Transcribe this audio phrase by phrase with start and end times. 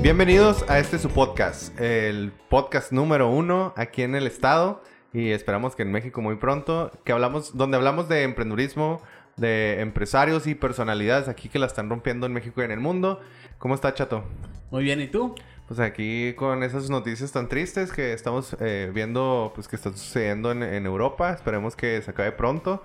[0.00, 4.80] Bienvenidos a este su podcast, el podcast número uno aquí en el estado
[5.12, 9.02] y esperamos que en México muy pronto, que hablamos, donde hablamos de emprendurismo,
[9.36, 13.20] de empresarios y personalidades aquí que la están rompiendo en México y en el mundo.
[13.58, 14.22] ¿Cómo está Chato?
[14.70, 15.34] Muy bien, ¿y tú?
[15.66, 20.52] Pues aquí con esas noticias tan tristes que estamos eh, viendo, pues que está sucediendo
[20.52, 21.32] en, en, Europa.
[21.32, 22.84] Esperemos que se acabe pronto,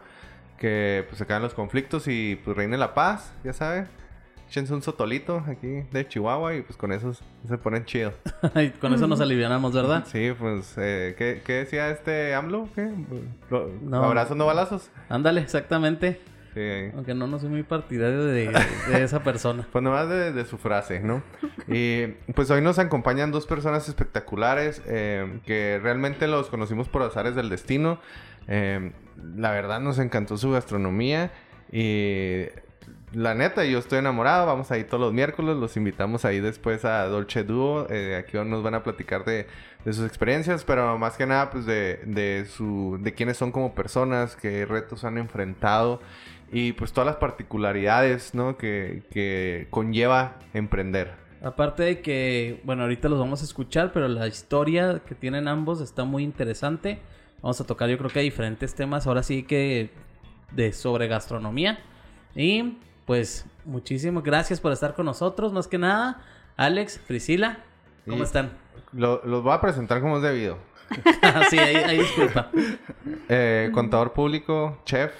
[0.57, 4.02] que pues se acaben los conflictos y pues reine la paz, ya saben.
[4.53, 7.11] Échense un sotolito aquí de Chihuahua y pues con eso
[7.47, 8.13] se ponen chido.
[8.55, 10.05] y con eso nos alivianamos, ¿verdad?
[10.05, 12.69] Sí, pues, eh, ¿qué, ¿qué, decía este AMLO?
[12.75, 12.87] ¿Qué?
[13.81, 14.03] No.
[14.03, 14.91] ¿Abrazos no balazos?
[15.09, 16.21] Ándale, exactamente.
[16.53, 16.91] Sí.
[16.93, 18.51] Aunque no, no soy muy partidario de,
[18.89, 19.67] de esa persona.
[19.71, 21.23] pues nomás de, de, su frase, ¿no?
[21.67, 27.33] y pues hoy nos acompañan dos personas espectaculares eh, que realmente los conocimos por azares
[27.33, 27.99] del destino.
[28.47, 28.91] Eh,
[29.35, 31.31] la verdad nos encantó su gastronomía
[31.71, 32.45] y
[33.13, 34.45] la neta, yo estoy enamorado.
[34.45, 35.55] Vamos ahí todos los miércoles.
[35.57, 37.87] Los invitamos ahí después a Dolce Duo.
[37.89, 39.47] Eh, aquí nos van a platicar de,
[39.85, 43.73] de, sus experiencias, pero más que nada, pues de, de, su, de quiénes son como
[43.73, 46.01] personas, qué retos han enfrentado
[46.51, 48.57] y pues todas las particularidades, ¿no?
[48.57, 51.13] Que, que conlleva emprender.
[51.43, 55.81] Aparte de que, bueno, ahorita los vamos a escuchar, pero la historia que tienen ambos
[55.81, 56.99] está muy interesante.
[57.41, 59.07] Vamos a tocar, yo creo que diferentes temas.
[59.07, 59.89] Ahora sí que
[60.51, 61.79] de sobre gastronomía.
[62.35, 65.53] Y pues muchísimas gracias por estar con nosotros.
[65.53, 66.21] Más que nada,
[66.57, 67.59] Alex, Priscila,
[68.07, 68.51] ¿cómo están?
[68.91, 70.57] Lo, los voy a presentar como es debido.
[71.49, 72.49] sí, ahí, ahí disculpa.
[73.29, 75.13] Eh, contador público, chef,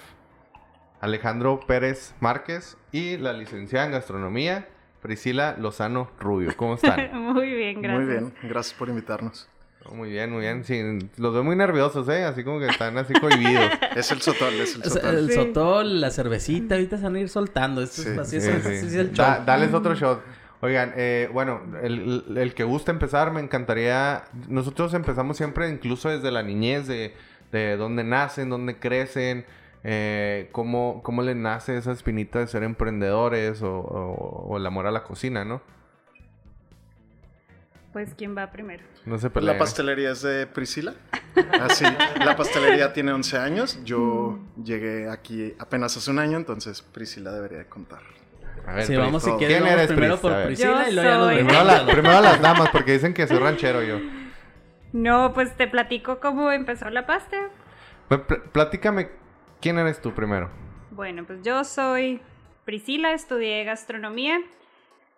[1.00, 4.68] Alejandro Pérez Márquez y la licenciada en gastronomía,
[5.02, 6.56] Priscila Lozano Rubio.
[6.56, 7.14] ¿Cómo están?
[7.34, 8.06] muy bien, gracias.
[8.06, 9.48] Muy bien, gracias por invitarnos.
[9.92, 10.64] Muy bien, muy bien.
[10.64, 10.80] Sí,
[11.18, 12.24] los veo muy nerviosos, ¿eh?
[12.24, 13.70] Así como que están así cohibidos.
[13.96, 15.14] es el sotol, es el sotol.
[15.18, 15.34] el Sí.
[15.34, 17.82] sotol, la cervecita, ahorita se van a ir soltando.
[17.82, 18.68] Esto es Sí, así, Sí, es, sí.
[18.68, 19.44] así es el Da- show.
[19.46, 20.22] dales otro shot.
[20.62, 24.24] Oigan, eh, bueno, el, el- que gusta empezar, me encantaría.
[24.48, 27.14] Nosotros empezamos siempre, incluso desde la niñez, de,
[27.52, 29.44] de dónde nacen, dónde crecen,
[29.84, 34.86] eh, cómo, cómo le nace esa espinita de ser emprendedores o, o- o el amor
[34.86, 35.60] a la cocina, ¿no?
[37.94, 38.82] Pues, ¿quién va primero?
[39.06, 39.52] No se peleen.
[39.54, 40.92] la pastelería es de Priscila.
[41.62, 41.84] Así,
[42.22, 43.78] la pastelería tiene 11 años.
[43.84, 48.02] Yo llegué aquí apenas hace un año, entonces Priscila debería de contar.
[48.66, 50.20] A ver, Sí, Pris, vamos si ¿quién quieres, vamos eres, primero Pris?
[50.22, 50.44] por.
[50.44, 51.34] Priscila Yo y luego soy.
[51.36, 53.98] Primero, la- primero las damas, porque dicen que soy ranchero yo.
[54.92, 57.36] No, pues te platico cómo empezó la pasta.
[58.08, 59.08] Pues, pl- platícame,
[59.60, 60.50] ¿quién eres tú primero?
[60.90, 62.20] Bueno, pues yo soy
[62.64, 64.38] Priscila, estudié gastronomía,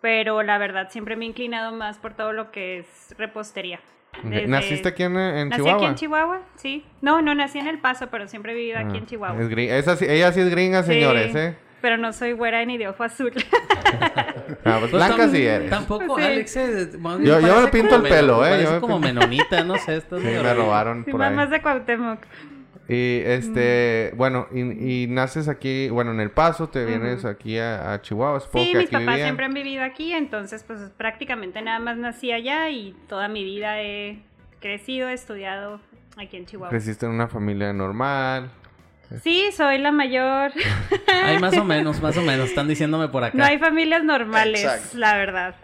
[0.01, 3.79] pero la verdad siempre me he inclinado más por todo lo que es repostería.
[4.23, 5.77] Desde- ¿Naciste aquí en, en Nací Chihuahua?
[5.77, 6.85] aquí en Chihuahua, sí.
[7.01, 9.41] No, no nací en El Paso, pero siempre he vivido aquí Ah, en Chihuahua.
[9.43, 11.55] es esa ella sí es gringa, Sí, señores, ¿eh?
[11.81, 13.31] Pero no soy güera ni de ojo azul.
[14.65, 15.69] Ah, pues Pues blanca sí eres.
[15.69, 16.23] Tampoco, Sí.
[16.25, 16.55] Alex.
[16.57, 16.89] eh,
[17.23, 18.63] Yo- yo me pinto como el pelo, ¿eh?
[18.63, 19.97] Yo me como menonita, no sé.
[19.97, 21.29] Estás Sí, me robaron Sí, por ahí.
[21.29, 22.19] mamás de Cuauhtémoc.
[22.89, 27.91] Y este, bueno, y, y naces aquí, bueno, en El Paso, te vienes aquí a,
[27.93, 29.25] a Chihuahua, supongo Sí, que mis aquí papás vivían.
[29.27, 33.81] siempre han vivido aquí, entonces pues prácticamente nada más nací allá y toda mi vida
[33.81, 34.19] he
[34.61, 35.81] crecido, he estudiado
[36.17, 36.69] aquí en Chihuahua.
[36.69, 38.51] Creciste en una familia normal.
[39.21, 40.51] Sí, soy la mayor.
[41.25, 42.49] Ay, más o menos, más o menos.
[42.49, 43.37] Están diciéndome por acá.
[43.37, 44.97] No hay familias normales, Exacto.
[44.97, 45.55] la verdad.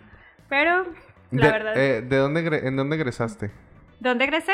[0.50, 0.86] Pero,
[1.32, 1.78] la de, verdad.
[1.78, 3.52] eh, ¿de dónde, en dónde egresaste?
[4.00, 4.54] ¿Dónde egresé?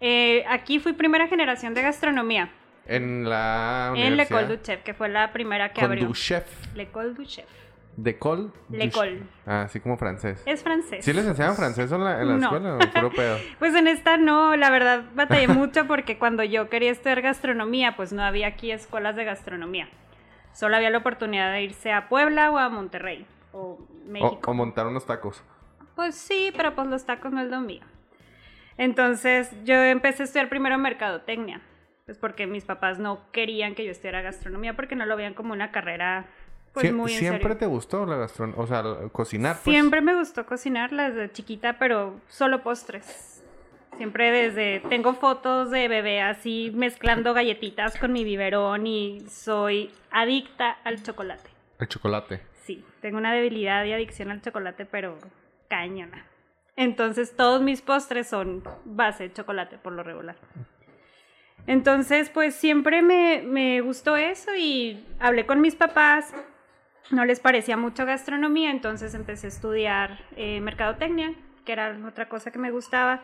[0.00, 2.50] Eh, aquí fui primera generación de gastronomía.
[2.86, 4.16] En la En.
[4.16, 6.06] L'École du Chef, que fue la primera que abrió.
[6.06, 6.44] du chef.
[6.74, 7.46] L'École du Chef.
[7.96, 8.52] ¿De col?
[8.70, 9.22] L'École.
[9.46, 10.42] Ah, así como francés.
[10.46, 11.04] Es francés.
[11.04, 12.42] ¿Sí les enseñan francés en la, en la No.
[12.46, 13.38] escuela o puro pedo?
[13.60, 18.12] Pues en esta no, la verdad batallé mucho porque cuando yo quería estudiar gastronomía, pues
[18.12, 19.88] no había aquí escuelas de gastronomía.
[20.52, 24.40] Solo había la oportunidad de irse a Puebla o a Monterrey o O, México.
[24.50, 25.42] o montar unos tacos.
[25.94, 27.84] Pues sí, pero pues los tacos no es lo mío.
[28.78, 31.60] Entonces yo empecé a estudiar primero mercadotecnia,
[32.06, 35.52] pues porque mis papás no querían que yo estudiara gastronomía porque no lo veían como
[35.52, 36.26] una carrera
[36.72, 37.56] pues Sie- muy en ¿Siempre serio.
[37.58, 38.60] te gustó la gastronomía?
[38.60, 38.82] O sea,
[39.12, 39.74] cocinar, pues.
[39.76, 43.44] Siempre me gustó cocinar desde chiquita, pero solo postres.
[43.96, 44.80] Siempre desde...
[44.88, 51.48] Tengo fotos de bebé así mezclando galletitas con mi biberón y soy adicta al chocolate.
[51.78, 52.40] El chocolate.
[52.64, 55.16] Sí, tengo una debilidad y adicción al chocolate, pero
[55.68, 56.26] cañona.
[56.76, 60.36] Entonces todos mis postres son base de chocolate por lo regular.
[61.66, 66.34] Entonces, pues siempre me, me gustó eso y hablé con mis papás.
[67.10, 71.34] No les parecía mucho gastronomía, entonces empecé a estudiar eh, mercadotecnia,
[71.64, 73.22] que era otra cosa que me gustaba.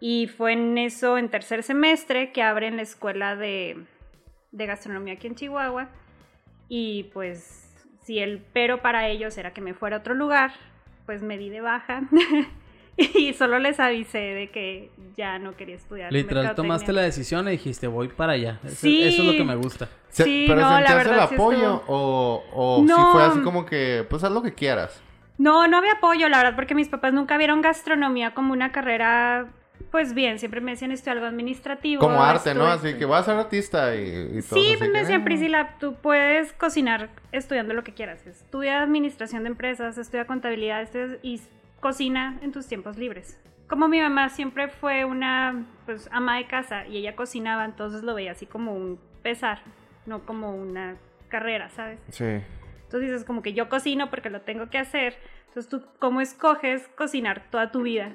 [0.00, 3.84] Y fue en eso, en tercer semestre, que abren la escuela de,
[4.50, 5.88] de gastronomía aquí en Chihuahua.
[6.68, 10.52] Y pues, si el pero para ellos era que me fuera a otro lugar,
[11.06, 12.02] pues me di de baja.
[13.14, 16.12] y solo les avisé de que ya no quería estudiar.
[16.12, 18.60] Literal, tomaste la decisión y dijiste, voy para allá.
[18.64, 19.02] Eso, Sí.
[19.02, 19.88] eso es lo que me gusta.
[20.08, 23.12] Se- Sí, ¿Pero no, la sentías el sí apoyo estuvo- o, o si No.
[23.12, 25.02] fue así como que, pues haz lo que quieras?
[25.38, 29.48] No, no había apoyo, la verdad, porque mis papás nunca vieron gastronomía como una carrera,
[29.90, 31.98] pues bien, siempre me decían esto algo administrativo.
[32.00, 32.66] Como arte, ¿no?
[32.66, 34.60] Así que voy a ser artista y, y todo.
[34.60, 35.24] Sí, pues me decían.
[35.24, 38.24] Priscila, tú puedes cocinar estudiando lo que quieras.
[38.28, 41.40] Estudia administración de empresas, estudia contabilidad estudia- y
[41.84, 43.38] cocina en tus tiempos libres.
[43.68, 48.14] Como mi mamá siempre fue una pues, ama de casa y ella cocinaba, entonces lo
[48.14, 49.58] veía así como un pesar,
[50.06, 50.96] no como una
[51.28, 51.98] carrera, ¿sabes?
[52.08, 52.24] Sí.
[52.24, 55.18] Entonces dices como que yo cocino porque lo tengo que hacer.
[55.48, 58.12] Entonces tú, ¿cómo escoges cocinar toda tu vida?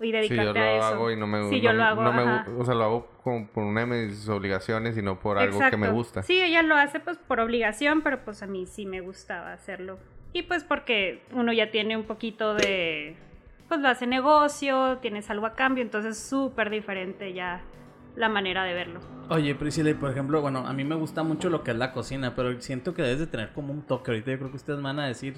[0.00, 0.84] Y Sí, dedicarte yo lo a eso.
[0.86, 2.22] hago y no me Sí, no- yo lo hago, no me
[2.60, 5.76] o sea, lo hago como por una de mis obligaciones y no por algo que
[5.76, 6.22] me gusta.
[6.22, 9.98] Sí, ella lo hace pues por obligación, pero pues a mí sí me gustaba hacerlo.
[10.32, 13.16] Y pues porque uno ya tiene un poquito de,
[13.68, 17.60] pues lo hace negocio, tienes algo a cambio, entonces es súper diferente ya
[18.16, 19.00] la manera de verlo.
[19.28, 21.92] Oye, Priscila, y por ejemplo, bueno, a mí me gusta mucho lo que es la
[21.92, 24.10] cocina, pero siento que debes de tener como un toque.
[24.10, 25.34] Ahorita yo creo que ustedes me van a decir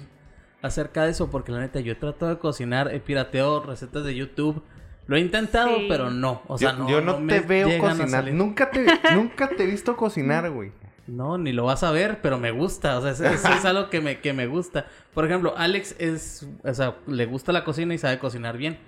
[0.61, 4.15] acerca de eso, porque la neta, yo he tratado de cocinar, he pirateado recetas de
[4.15, 4.61] YouTube.
[5.07, 5.85] Lo he intentado, Sí.
[5.87, 6.41] pero no.
[6.47, 8.31] O sea, yo, no, yo no, me te veo cocinar.
[8.33, 10.71] Nunca te, nunca te he visto cocinar, güey.
[11.07, 12.97] No, ni lo vas a ver, pero me gusta.
[12.97, 14.85] O sea, eso, eso es algo que me, que me gusta.
[15.13, 18.79] Por ejemplo, Alex es, o sea, le gusta la cocina y sabe cocinar bien.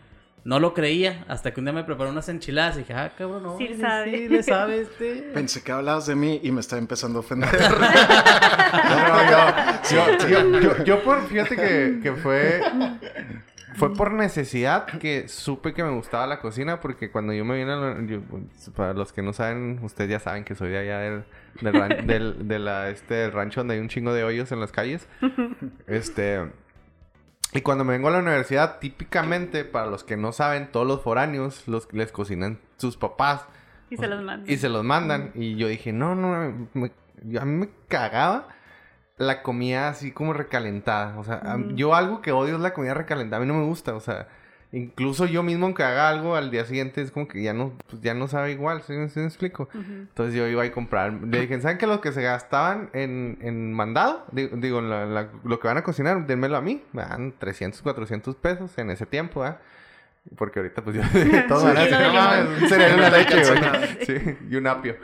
[0.43, 3.43] No lo creía hasta que un día me preparó unas enchiladas y dije, ah, cabrón,
[3.43, 3.57] no.
[3.57, 4.17] Sí sí, sabe.
[4.17, 5.13] sí, le sabe este.
[5.33, 7.49] Pensé que hablabas de mí y me está empezando a ofender.
[8.67, 12.61] No, no, yo, yo, yo- yo por, fíjate que, que fue,
[13.75, 17.71] fue por necesidad que supe que me gustaba la cocina porque cuando yo me vine
[17.73, 18.21] a la- yo,
[18.75, 21.25] para los que no saben, ustedes ya saben que soy de allá del,
[21.61, 24.59] del, ran- del- de la, este, del rancho donde hay un chingo de hoyos en
[24.59, 25.07] las calles.
[25.87, 26.49] Este...
[27.53, 31.01] Y cuando me vengo a la universidad, típicamente, para los que no saben, todos los
[31.01, 33.45] foráneos los, les cocinan sus papás.
[33.89, 34.51] Y se los mando.
[34.51, 35.31] Y se los mandan.
[35.33, 36.91] Y yo dije, no, no, me-
[37.23, 38.49] yo- a mí me cagaba
[39.17, 41.17] la comida así como recalentada.
[41.17, 41.75] O sea, Ujú.
[41.75, 43.37] yo algo que odio es la comida recalentada.
[43.41, 43.95] A mí no me gusta.
[43.95, 44.27] O sea,
[44.71, 48.01] incluso yo mismo aunque haga algo al día siguiente es como que ya no, pues
[48.01, 48.81] ya no sabe igual.
[48.83, 49.63] ¿Sí, sí me explico?
[49.73, 49.79] Ujú.
[49.91, 51.13] Entonces yo iba a comprar.
[51.13, 54.25] Le dije, ¿saben que los que se gastaban en, en mandado?
[54.31, 56.83] Digo, digo, la- la- lo que van a cocinar, denmelo a mí.
[56.93, 59.57] Me dan 300, 400 pesos en ese tiempo, ¿ah?
[60.35, 61.01] Porque ahorita pues yo...
[61.49, 62.63] van a Sí, "No de mames, limón".
[62.63, 63.61] un cereal una leche, alcanza güey".
[63.61, 63.87] nada.
[64.05, 64.95] Sí, y un apio.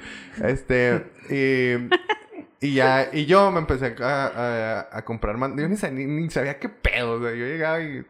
[0.44, 1.06] Este...
[1.30, 1.90] Y,
[2.68, 3.10] y ya...
[3.14, 5.62] Y yo me empecé a, a- a comprar mandado.
[5.64, 7.14] Yo ni, sa- ni, sabía qué pedo.
[7.14, 8.04] O sea, yo llegaba y...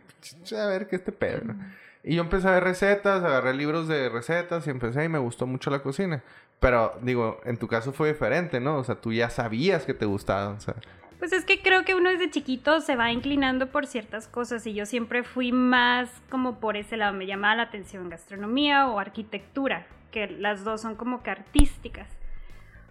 [0.57, 1.55] A ver qué este pedo, ¿no?
[2.03, 5.47] Y yo empecé a ver recetas, agarré libros de recetas y empecé y me gustó
[5.47, 6.21] mucho la cocina.
[6.59, 8.77] Pero digo, en tu caso fue diferente, ¿no?
[8.77, 10.49] O sea, tú ya sabías que te gustaba.
[10.53, 10.75] O sea,
[11.19, 14.73] Pues es que creo que uno desde chiquito se va inclinando por ciertas cosas y
[14.73, 17.13] yo siempre fui más como por ese lado.
[17.13, 22.07] Me llamaba la atención gastronomía o arquitectura, que las dos son como que artísticas.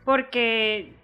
[0.05, 0.95] Porque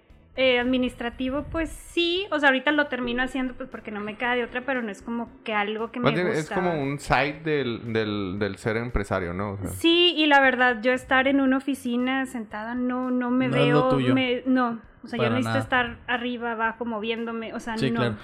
[0.41, 4.37] eh, administrativo, pues sí, o sea, ahorita lo termino haciendo pues porque no me queda
[4.37, 6.31] de otra, pero no es como que algo que me gusta.
[6.39, 9.55] es como un side del, del, del ser empresario, ¿no?
[9.55, 13.49] O sea, Sí, y la verdad, yo estar en una oficina sentada no, no me
[13.49, 13.75] No es veo.
[13.81, 14.15] lo tuyo.
[14.15, 15.59] me- no, o sea, yo necesito nada.
[15.61, 17.97] estar arriba, abajo, moviéndome, o sea, Sí, no.
[18.01, 18.17] claro.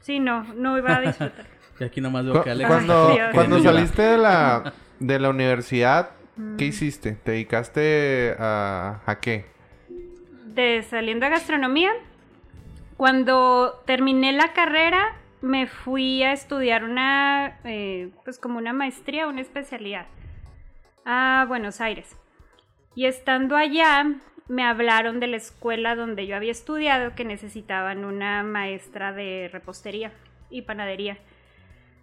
[0.00, 1.46] Sí, no, no iba a disfrutar.
[1.80, 2.68] Y aquí nomás veo que Alex.
[2.68, 6.56] cuando Ay, cuando saliste de la, de la universidad, Mm.
[6.56, 7.12] ¿qué hiciste?
[7.12, 9.44] ¿Te dedicaste a, a qué?
[10.54, 11.92] De saliendo de gastronomía,
[12.96, 19.40] cuando terminé la carrera, me fui a estudiar una, eh, pues como una maestría, una
[19.40, 20.06] especialidad
[21.04, 22.16] a Buenos Aires.
[22.96, 24.06] Y estando allá,
[24.48, 30.12] me hablaron de la escuela donde yo había estudiado que necesitaban una maestra de repostería
[30.50, 31.16] y panadería.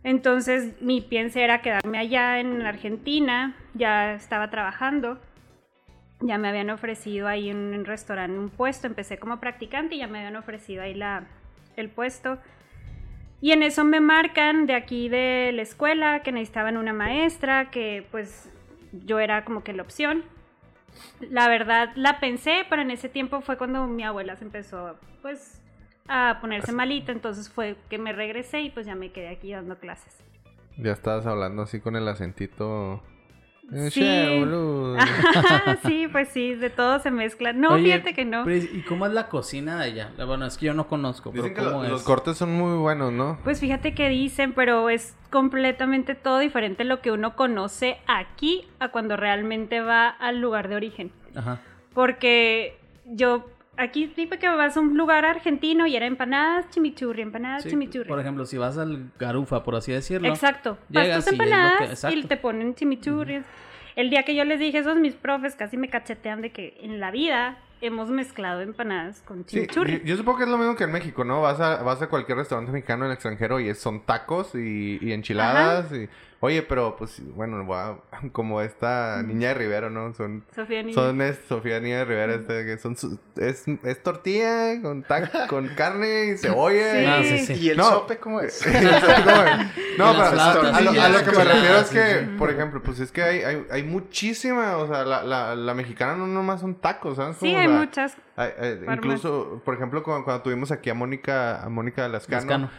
[0.04, 5.20] Entonces mi pienso era quedarme allá en Argentina, ya estaba trabajando,
[6.21, 10.07] ya me habían ofrecido ahí en un restaurante un puesto, empecé como practicante y ya
[10.07, 11.27] me habían ofrecido ahí la,
[11.75, 12.39] el puesto.
[13.39, 18.07] Y en eso me marcan de aquí de la escuela que necesitaban una maestra, que
[18.09, 18.50] pues
[19.05, 20.24] yo era como que la opción.
[21.19, 25.62] La verdad la pensé, pero en ese tiempo fue cuando mi abuela se empezó pues
[26.07, 29.77] a ponerse malita, entonces fue que me regresé y pues ya me quedé aquí dando
[29.77, 30.17] clases.
[30.77, 33.03] Ya estabas hablando así con el acentito.
[33.71, 34.00] Eh, Sí.
[34.00, 34.95] che, boludo.
[35.86, 37.51] sí, pues sí, de todo se mezcla.
[37.53, 38.50] No, Oye, fíjate que no.
[38.50, 40.12] ¿Y cómo es la cocina de allá?
[40.25, 41.89] Bueno, es que yo no conozco, pero que ¿cómo lo- es?
[41.89, 43.38] los cortes son muy buenos, ¿no?
[43.43, 48.89] Pues fíjate que dicen, pero es completamente todo diferente lo que uno conoce aquí a
[48.89, 51.12] cuando realmente va al lugar de origen.
[51.36, 51.59] Ajá.
[51.93, 57.63] Porque yo aquí tipo que vas a un lugar argentino y era empanadas, chimichurri, empanadas,
[57.63, 58.07] Sí, chimichurri.
[58.10, 60.27] por ejemplo, si vas al Garufa, por así decirlo.
[60.27, 60.77] Exacto.
[60.89, 63.41] Llegas y que- empanadas y, te ponen chimichurri.
[63.96, 67.00] El día que yo les dije eso, mis profes casi me cachetean de que en
[67.00, 70.00] la vida hemos mezclado empanadas con Sí, chimichurri.
[70.00, 71.41] yo, yo supongo que es lo mismo que en México, ¿no?
[71.41, 74.98] Vas a, vas a cualquier restaurante mexicano en el extranjero y es- son tacos y,
[75.01, 76.07] y enchiladas y...
[76.39, 77.65] Oye, pero pues, bueno,
[78.32, 80.13] como esta niña de Rivero, ¿no?
[80.13, 80.44] Son...
[80.56, 80.94] Sofía Niño.
[80.94, 85.48] Son es, Sofía Niña de Rivera, este, que son su- es, es tortilla con, tac-
[85.50, 87.24] con carne y cebolla.
[87.24, 87.39] Sí.
[87.39, 87.53] Sí, sí.
[87.65, 87.86] ¿Y el No.
[87.89, 88.63] sope cómo es?
[89.98, 93.12] No, no, pero a, lo, a que me refiero es que, por ejemplo, pues es
[93.12, 97.15] que hay, hay, hay muchísima, o sea, la, la, la mexicana no nomás son tacos,
[97.17, 97.38] ¿sabes?
[97.38, 97.53] Sí?
[97.53, 98.17] O hay sea, muchas.
[98.36, 98.98] hay- hay- formas.
[98.98, 102.70] incluso, por ejemplo, cuando, cuando tuvimos aquí a Mónica, a Mónica Lascano, Lascano.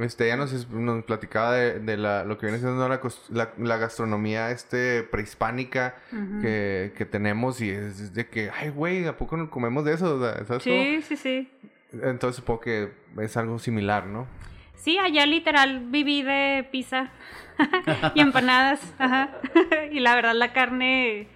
[0.00, 3.00] Este, ella nos, nos platicaba de, de la, lo que viene siendo la,
[3.30, 5.96] la, la gastronomía este prehispánica
[6.42, 10.16] que, que tenemos y es de que, ay, güey, ¿a poco no comemos de eso?
[10.16, 10.82] O sea, ¿sabes cómo?
[10.82, 11.50] Sí, sí, sí.
[11.92, 14.26] Entonces supongo que es algo similar, ¿no?
[14.74, 17.10] Sí, allá literal viví de pizza
[18.14, 18.94] y empanadas.
[18.98, 19.30] Ajá.
[19.90, 21.28] y la verdad la carne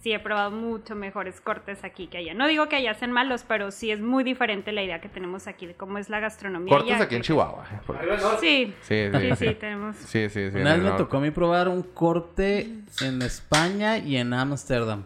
[0.00, 2.34] sí he probado mucho mejores cortes aquí que allá.
[2.34, 5.46] No digo que allá sean malos, pero sí es muy diferente la idea que tenemos
[5.46, 6.70] aquí de cómo es la gastronomía.
[6.72, 7.04] Cortes allá.
[7.04, 7.64] aquí en Chihuahua.
[7.72, 8.06] eh, porque-
[8.40, 9.96] Sí, Sí, sí, sí, tenemos.
[9.96, 10.58] Sí, sí, sí.
[10.58, 12.70] Una vez me tocó a mí probar un corte
[13.02, 15.04] en España y en Ámsterdam.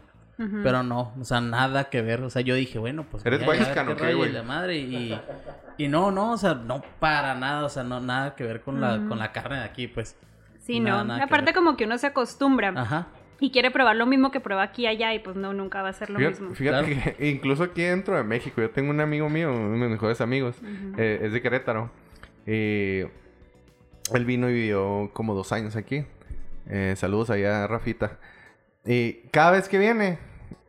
[0.65, 2.21] Pero no, o sea, nada que ver.
[2.23, 3.25] O sea, yo dije, bueno, pues.
[3.25, 4.31] ¿Eres rollo güey?
[4.31, 4.77] y la madre.
[4.77, 5.17] Y,
[5.79, 7.65] y no, no, o sea, no para nada.
[7.65, 10.17] O sea, no, nada que ver con, la, con la carne de aquí, pues.
[10.59, 11.05] Sí, Nada, no.
[11.05, 13.07] nada que Aparte como que uno se acostumbra Ajá.
[13.43, 15.89] Y quiere probar lo mismo que prueba aquí y allá y pues no, nunca va
[15.89, 16.55] a ser lo Fíjate, mismo.
[16.55, 19.89] fíjate que incluso aquí dentro de México, yo tengo un amigo mío, uno de mis
[19.91, 20.55] mejores amigos,
[20.97, 21.91] eh, es de Querétaro.
[22.47, 23.01] Y
[24.15, 26.05] él vino y vivió como dos años aquí.
[26.69, 28.21] Eh, saludos allá a Rafita.
[28.87, 30.21] Y cada vez que viene,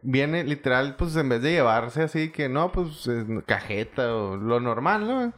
[0.02, 4.60] viene literal, pues en vez de llevarse así que no, pues eh, cajeta o lo
[4.60, 5.32] normal, ¿no?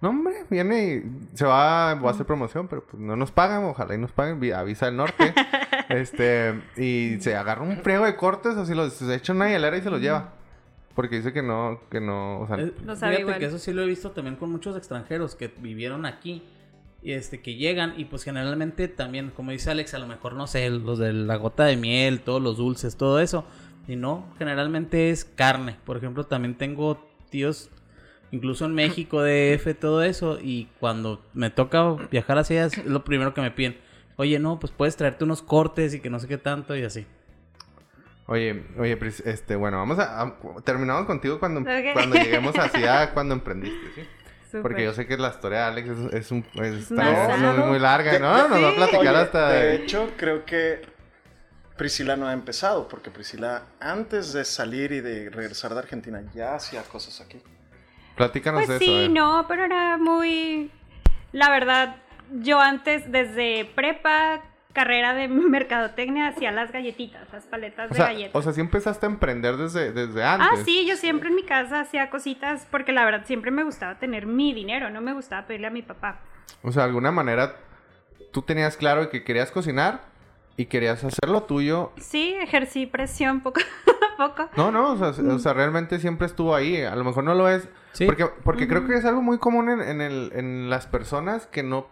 [0.00, 3.64] No, hombre, viene y se va, va a hacer promoción, pero pues no nos pagan,
[3.64, 5.32] ojalá y nos paguen, vi- avisa el norte.
[5.88, 9.82] este, y se agarra un friego de cortes, así los se echa una hielera y
[9.82, 10.32] se los lleva.
[10.94, 13.38] Porque dice que no, que no, o sea, Eh, No sabe fíjate igual.
[13.38, 16.42] que eso sí lo he visto también con muchos extranjeros que vivieron aquí.
[17.02, 20.46] Y este, que llegan y pues generalmente también, como dice Alex, a lo mejor no
[20.46, 23.44] sé, los de la gota de miel, todos los dulces, todo eso.
[23.86, 25.76] Y no, generalmente es carne.
[25.84, 27.70] Por ejemplo, también tengo tíos,
[28.30, 30.38] incluso en México, DF, todo eso.
[30.40, 33.78] Y cuando me toca viajar hacia allá, es lo primero que me piden.
[34.16, 37.06] Oye, no, pues puedes traerte unos cortes y que no sé qué tanto y así.
[38.28, 43.34] Oye, oye, Pris, este, bueno, vamos a, a- terminamos contigo cuando, cuando lleguemos hacia cuando
[43.34, 44.58] emprendiste, ¿sí?
[44.62, 47.36] Porque yo sé que la historia de Alex es, es un, es- está
[47.68, 48.48] muy, larga, ¿no?
[48.48, 49.48] Nos va a platicar Oye, hasta...
[49.50, 50.80] De hecho, creo que
[51.76, 56.54] Priscila no ha empezado, porque Priscila, antes de salir y de regresar de Argentina, ya
[56.54, 57.40] hacía cosas aquí.
[58.16, 58.90] Platícanos Pues eso.
[58.90, 60.70] sí, no, pero era muy...
[61.32, 61.96] La verdad,
[62.40, 64.40] yo antes, desde prepa,
[64.72, 68.34] carrera de mercadotecnia, hacía las galletitas, las paletas O de sea, galletas.
[68.34, 70.48] o sea, sí empezaste a emprender desde, desde antes.
[70.50, 73.98] Ah, sí, yo siempre en mi casa hacía cositas porque la verdad siempre me gustaba
[73.98, 76.20] tener mi dinero, no me gustaba pedirle a mi papá.
[76.62, 77.56] O sea, de alguna manera
[78.32, 80.00] tú tenías claro que querías cocinar
[80.56, 81.92] y querías hacer lo tuyo.
[81.98, 83.60] Sí, ejercí presión poco
[84.14, 84.48] a poco.
[84.56, 86.80] No, no, o sea, o sea, realmente siempre estuvo ahí.
[86.82, 87.68] A lo mejor no lo es.
[87.96, 88.06] Sí.
[88.06, 91.62] Porque, porque creo que es algo muy común en, en, el, en las personas que
[91.62, 91.88] no,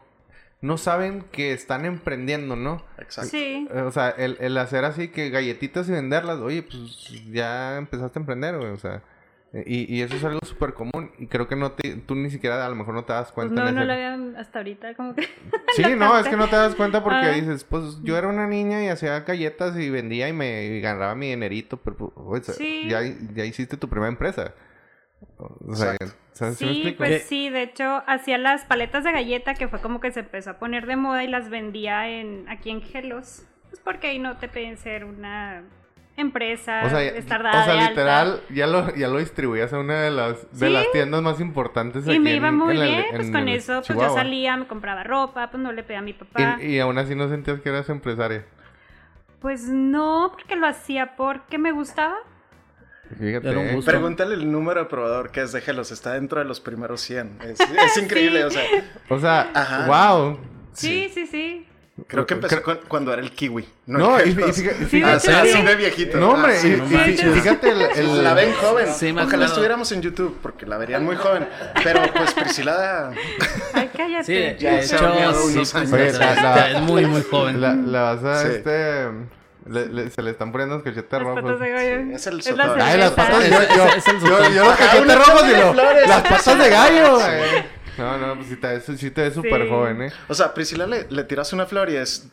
[0.61, 2.83] no saben que están emprendiendo, ¿no?
[2.99, 3.31] Exacto.
[3.31, 3.67] Sí.
[3.73, 8.19] Eh, O sea, el, el hacer así que galletitas y venderlas, oye, pues ya empezaste
[8.19, 9.03] a emprender, güey, o sea.
[9.67, 11.13] Y, y eso es algo súper común.
[11.19, 13.47] Y creo que no te, tú ni siquiera a lo mejor no te das Pues
[13.47, 13.63] cuenta.
[13.63, 15.23] no, en no ese- lo había hasta ahorita como que...
[15.77, 17.31] Sí, no, es que no te das cuenta porque Ah.
[17.31, 21.15] dices, pues yo era una niña y hacía galletas y vendía y me y ganaba
[21.15, 22.89] mi dinerito, pero pues, Sí.
[22.89, 23.01] ya,
[23.33, 24.55] ya hiciste tu primera empresa.
[25.39, 25.97] O sea.
[26.57, 27.19] ¿Sí me pues ¿Qué?
[27.21, 30.59] sí, de hecho hacía las paletas de galleta que fue como que se empezó a
[30.59, 33.47] poner de moda y las vendía en aquí en Gelos.
[33.71, 35.63] Pues porque ahí no te piden ser una
[36.17, 37.09] empresa, O sea, o sea,
[37.67, 37.89] de alta.
[37.89, 40.73] literal, ya lo, ya lo distribuías a una de las, de Sí.
[40.73, 43.49] las tiendas más importantes aquí Y me en- iba muy en la- bien, pues con
[43.49, 46.59] eso, pues yo salía, me compraba ropa, pues no le pedía a mi papá.
[46.61, 48.45] Y, y aún así no sentías que eras empresaria.
[49.41, 52.17] Pues no, porque lo hacía porque me gustaba.
[53.19, 53.49] Fíjate.
[53.49, 53.91] Era un gusto.
[53.91, 57.39] Pregúntale el número de probador que es, déjelos, está dentro de los primeros 100.
[57.45, 57.59] Es,
[57.97, 58.63] es increíble, o sea,
[59.09, 59.87] O sea, Ajá.
[60.15, 60.39] wow.
[60.73, 61.67] Sí, sí, sí.
[62.09, 63.65] creo que empezó Creo- con- cuando era el kiwi.
[63.87, 65.51] No, el y, y fíjate, Sí, de Ah, hecho, o sea, sí.
[65.53, 66.19] así de viejito.
[66.19, 67.25] no, hombre, Ah, sí, y- no y- manches.
[67.25, 68.87] y fíjate el, el- La ven joven.
[68.93, 71.47] Sí, Ojalá estuviéramos en YouTube, porque la verían muy joven.
[71.85, 73.13] Pero pues Priscila
[73.75, 74.25] Ay, cállate.
[74.25, 76.17] Sí, de Ya hecho, se ha horneado sí, unos pues, años.
[76.17, 77.61] Sea, la- la- es muy, muy joven.
[77.61, 78.49] la, la vas a Sí.
[78.57, 79.07] este
[79.67, 81.43] le- le- se le están poniendo los cachetes Las rojos.
[81.43, 82.15] patas de gallo.
[82.17, 82.75] es el Es la.
[82.81, 85.75] Ay, las patas, yo, ese es el yo, yo los cachetes rojos y de lo,
[85.75, 87.19] las patas de gallo.
[87.97, 89.69] No, no, pues sí te, ves- sí súper Sí.
[89.69, 90.13] joven, ¿eh?
[90.29, 92.27] O sea, Priscila le, le tiras una flor y es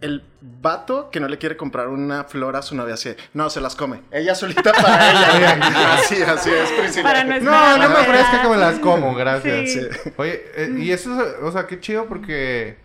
[0.00, 3.16] el vato que no le quiere comprar una flor a su novia así.
[3.34, 4.00] No, se las come.
[4.12, 5.94] Ella solita para ella.
[5.94, 7.02] así, así es, Priscila.
[7.02, 9.72] Para no No, me ofrezca que me las como, gracias.
[9.72, 9.80] Sí.
[10.04, 10.10] Sí.
[10.18, 11.10] Oye, eh, y eso,
[11.42, 12.78] o sea, qué chido porque,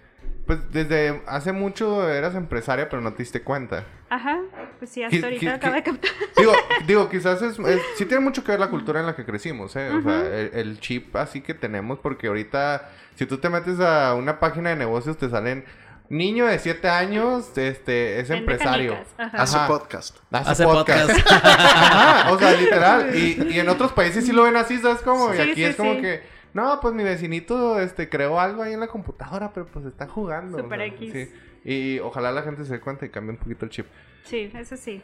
[0.45, 3.85] pues, desde hace mucho eras empresaria, pero no te diste cuenta.
[4.09, 4.39] Ajá,
[4.79, 6.11] pues sí, ¿Qué- hasta ahorita qué- acabo de captar.
[6.37, 6.53] Digo,
[6.85, 9.75] digo, quizás es, es- sí tiene mucho que ver la cultura en la que crecimos,
[9.75, 9.89] ¿eh?
[9.89, 14.13] O sea, el, el chip así que tenemos, porque ahorita, si tú te metes a
[14.15, 15.65] una página de negocios, te salen
[16.09, 18.95] niño de 7 años, este, es empresario.
[19.17, 19.37] ajá.
[19.41, 20.17] Hace podcast.
[20.31, 21.09] Hace, Hace podcast.
[21.11, 21.27] podcast.
[21.33, 23.09] Ajá, o sea, literal.
[23.15, 25.33] Y, y en otros países sí lo ven así, ¿sabes cómo?
[25.33, 26.01] y aquí sí, es como sí.
[26.01, 26.21] que,
[26.53, 30.57] no, pues mi vecinito este, creó algo ahí en la computadora, pero pues está jugando.
[30.57, 31.11] o Super sea, X.
[31.11, 31.31] sí.
[31.65, 33.85] Y ojalá la gente se dé cuenta y cambie un poquito el chip.
[34.23, 35.01] Sí, eso sí.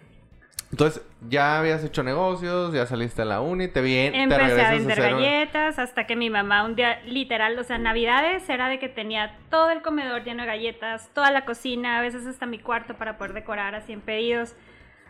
[0.71, 4.47] Entonces, ya habías hecho negocios, ya saliste a la uni, te bien, te Empecé a
[4.47, 8.47] regresas vender hacer un- galletas hasta que mi mamá un día, literal, o sea, navidades
[8.49, 12.27] era de que tenía todo el comedor lleno de galletas, toda la cocina, a veces
[12.27, 14.53] hasta mi cuarto para poder decorar así en pedidos.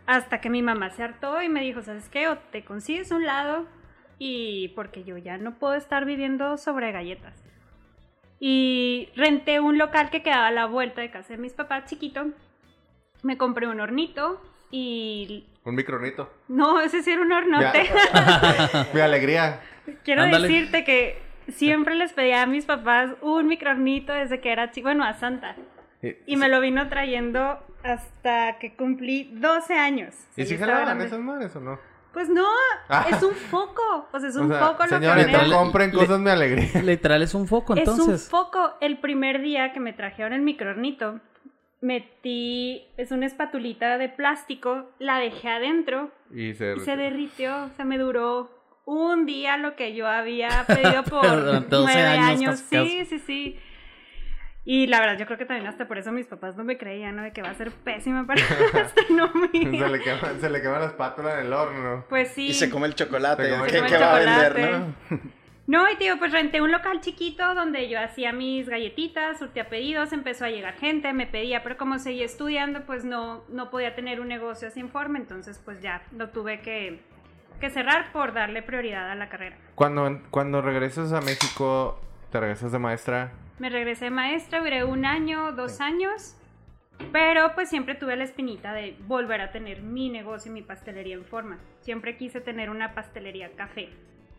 [0.06, 2.30] Hasta que mi mamá se hartó y me dijo, ¿sabes qué?
[2.30, 3.66] O te consigues un lado
[4.20, 7.42] y porque yo ya no puedo estar viviendo sobre galletas.
[8.40, 12.28] Y renté un local que quedaba a la vuelta de casa de mis papás, chiquito.
[13.24, 15.48] Me compré un hornito y...
[15.64, 16.32] Un micronito.
[16.48, 17.90] No, ese sí era un hornote.
[18.94, 19.62] Mi alegría.
[20.04, 20.48] Quiero Ándale.
[20.48, 25.04] decirte que siempre les pedía a mis papás un micronito desde que era chico, bueno,
[25.04, 25.56] a Santa.
[26.26, 30.16] Y me lo vino trayendo hasta que cumplí 12 años.
[30.38, 31.80] ¿Y si jalaban esas madres o no?
[32.20, 32.46] Pues no,
[32.90, 33.06] Ah.
[33.10, 34.10] es un foco.
[34.12, 36.82] O sea, es O un sea, foco lo que compren Le- cosas mi alegría.
[36.84, 38.28] Literal es un foco, Es un entonces.
[38.30, 38.74] foco.
[38.82, 41.22] El primer día que me trajeron el microornito,
[41.80, 47.64] metí, es una espatulita de plástico, la dejé adentro Y se, y se derritió.
[47.64, 48.50] O sea, me duró
[48.84, 53.60] un día lo que yo había pedido por Durante 12 nueve años, Sí, sí, sí.
[54.66, 57.16] Y la verdad, yo creo que también hasta por eso mis papás no me creían,
[57.16, 57.24] ¿no?
[57.24, 58.42] De que va a ser pésima para
[58.74, 59.88] gastronomía.
[59.88, 62.06] se, le quema, se le quema la espátula en el horno.
[62.10, 62.48] Pues sí.
[62.48, 63.44] Y se come el chocolate.
[63.46, 64.04] Se come el ¿Qué, chocolate.
[64.04, 65.30] va a vender, no?
[65.70, 70.14] No, y tío, pues renté un local chiquito donde yo hacía mis galletitas, surtía pedidos,
[70.14, 74.20] empezó a llegar gente, me pedía, pero como seguía estudiando, pues no, no podía tener
[74.20, 77.02] un negocio así en forma, entonces pues ya lo tuve que,
[77.60, 79.58] que cerrar por darle prioridad a la carrera.
[79.76, 83.32] Cuando, cuando regresas a México, te regresas de maestra.
[83.60, 86.36] Me regresé maestra, duré un año, dos años,
[87.12, 91.16] pero pues siempre tuve la espinita de volver a tener mi negocio y mi pastelería
[91.16, 91.60] en forma.
[91.82, 93.90] Siempre quise tener una pastelería café.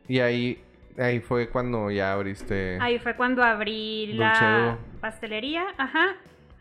[0.09, 0.63] Y ahí,
[0.99, 2.79] ahí fue cuando ya abriste.
[2.81, 6.17] Ahí fue cuando abrí la pastelería, ajá.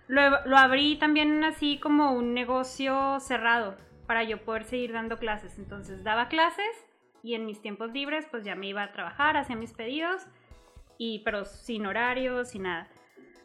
[0.07, 5.57] Lo, lo abrí también así como un negocio cerrado para yo poder seguir dando clases.
[5.57, 6.85] Entonces daba clases
[7.23, 10.25] y en mis tiempos libres pues ya me iba a trabajar, hacía mis pedidos,
[10.99, 12.87] y, pero sin horario, sin nada.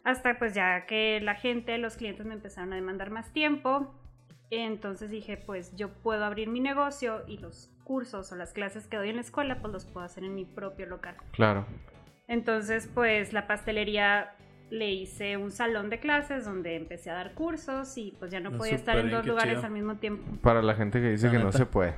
[0.03, 3.91] Hasta pues ya que la gente, los clientes me empezaron a demandar más tiempo.
[4.51, 8.97] Entonces dije, pues yo puedo abrir mi negocio y los cursos o las clases que
[8.97, 11.15] doy en la escuela pues los puedo hacer en mi propio local.
[11.31, 11.65] Claro.
[12.27, 14.35] Entonces, pues la pastelería
[14.69, 18.51] le hice un salón de clases donde empecé a dar cursos y pues ya no
[18.51, 19.65] podía estar súper en dos lugares chido.
[19.65, 20.23] al mismo tiempo.
[20.41, 21.57] Para la gente que dice La que no neta.
[21.59, 21.93] se puede.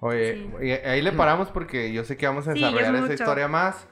[0.00, 0.66] Oye, Sí.
[0.66, 3.48] y ahí le paramos porque yo sé que vamos a Sí, desarrollar es esa historia
[3.48, 3.86] más.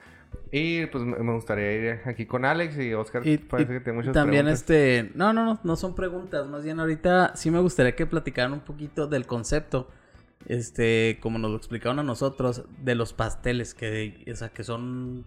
[0.52, 3.26] Y pues me gustaría ir aquí con Alex y Oscar.
[3.26, 4.60] Y, parece y que tiene muchas también preguntas.
[4.60, 8.52] este, no, no, no, no son preguntas, más bien ahorita sí me gustaría que platicaran
[8.52, 9.88] un poquito del concepto,
[10.46, 15.26] este, como nos lo explicaron a nosotros, de los pasteles que, o sea, que son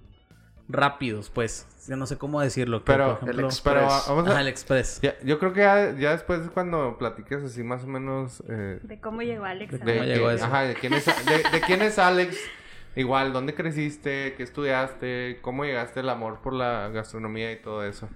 [0.70, 4.08] rápidos, pues, yo no sé cómo decirlo, que, Pero, por el ejemplo, ex- pero Express.
[4.08, 4.32] vamos a...
[4.32, 5.00] Ajá, el express.
[5.02, 8.42] Ya, yo creo que ya, ya después cuando platiques así más o menos...
[8.48, 9.72] eh, De cómo llegó Alex.
[9.72, 10.46] De a- de, ¿Cómo llegó que- eso?
[10.46, 12.38] ajá, de quién es, de, de quién es Alex.
[12.96, 14.34] Igual, ¿dónde creciste?
[14.36, 15.40] ¿Qué estudiaste?
[15.42, 18.10] ¿Cómo llegaste al amor por la gastronomía y todo eso?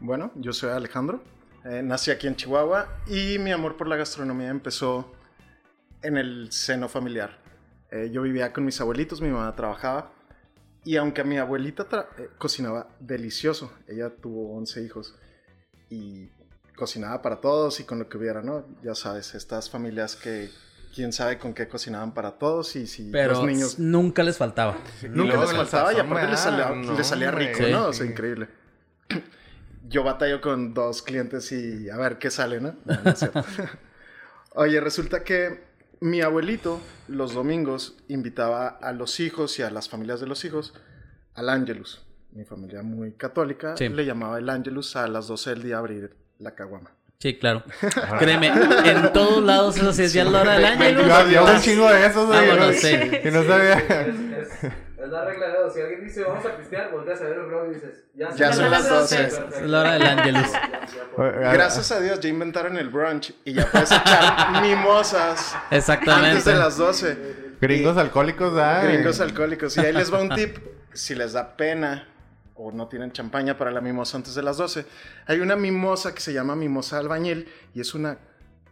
[0.00, 1.22] Bueno, yo soy Alejandro.
[1.64, 5.12] eh, nací aquí en Chihuahua y mi amor por la gastronomía empezó
[6.02, 7.38] en el seno familiar.
[7.90, 10.12] Eh, yo vivía con mis abuelitos, mi mamá trabajaba.
[10.84, 11.86] Y aunque mi abuelita
[12.18, 15.16] eh, cocinaba delicioso, ella tuvo 11 hijos
[15.90, 16.28] y
[16.76, 18.64] cocinaba para todos y con lo que hubiera, ¿no?
[18.82, 20.50] Ya sabes, estas familias que
[20.98, 24.76] quién sabe con qué cocinaban para todos y si Pero los niños nunca les faltaba.
[25.08, 27.70] Nunca les faltaba y aparte les salía, No, les salía rico, Sí.
[27.70, 27.86] ¿no?
[27.86, 28.10] O sea, Sí.
[28.10, 28.48] increíble.
[29.88, 32.74] Yo batallo con dos clientes y a ver qué sale, ¿no?
[32.84, 33.44] No, no es cierto.
[34.54, 35.62] Oye, resulta que
[36.00, 40.74] mi abuelito los domingos invitaba a los hijos y a las familias de los hijos
[41.34, 42.04] al Angelus.
[42.32, 43.88] Mi familia muy católica Sí.
[43.88, 46.90] le llamaba el Angelus a las 12 del día a abrir la caguama.
[47.20, 47.64] Sí, claro.
[48.20, 51.28] Créeme, en todos lados eso sí es ya la hora del año.
[51.28, 52.46] Yo, un chingo de esos, güey.
[52.48, 52.72] Vámonos, ¿no?
[52.74, 52.96] sí.
[53.24, 53.74] Y no sabía.
[53.74, 55.74] Es, es la regla de dos.
[55.74, 58.52] Si alguien dice vamos a pistear, volteas a ver el reloj y dices, ya, Ya
[58.52, 59.24] son las 12.
[59.24, 60.46] Es la hora del Ángelus.
[61.16, 66.28] Gracias a Dios ya inventaron el brunch y ya puedes echar mimosas Exactamente.
[66.28, 67.18] antes de las 12.
[67.60, 68.82] Gringos alcohólicos, ¿ah?
[68.84, 69.76] Gringos alcohólicos.
[69.76, 70.56] Y ahí les va un tip.
[70.92, 72.06] Si les da pena
[72.60, 74.84] o no tienen champaña para la mimosa antes de las 12,
[75.26, 78.18] hay una mimosa que se llama mimosa albañil y es una...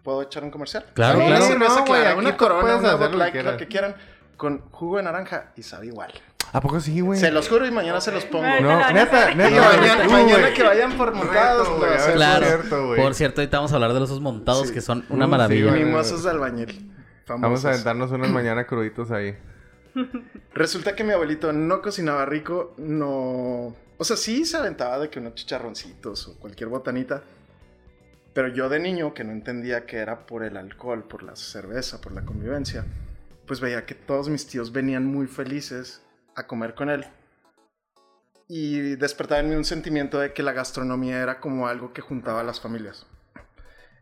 [0.03, 0.87] ¿Puedo echar un comercial?
[0.95, 1.47] Claro, una claro.
[1.47, 3.97] cerveza No, clara, una corona, puedes una hacer Bud lo que quieran,
[4.37, 6.13] con jugo de naranja y sabe igual.
[6.53, 7.19] ¿A poco sí, güey?
[7.19, 8.47] Se los juro y mañana se los pongo.
[8.47, 9.51] No, No, neta, neta.
[9.75, 10.55] Mañana, Tú, mañana güey.
[10.55, 11.91] que vayan por montados, güey.
[12.15, 12.47] Claro.
[12.47, 13.01] cierto, güey.
[13.03, 14.75] Por cierto, ahorita vamos a hablar de los montados Sí.
[14.75, 15.71] que son una sí, maravilla.
[15.71, 15.85] güey.
[15.85, 16.93] Mimosas de albañil.
[17.27, 19.37] Vamos a aventarnos unas mañana cruditos ahí.
[20.55, 23.75] Resulta que mi abuelito no cocinaba rico, no...
[23.99, 27.23] O sea, sí se aventaba de que unos chicharroncitos o cualquier botanita.
[28.35, 32.01] Pero yo de niño, que no entendía que era por el alcohol, por la cerveza,
[32.01, 32.85] por la convivencia,
[33.47, 36.03] pues veía que todos mis tíos venían muy felices
[36.35, 37.07] a comer con él.
[38.49, 42.41] Y despertaba en mí un sentimiento de que la gastronomía era como algo que juntaba
[42.41, 43.07] a las familias.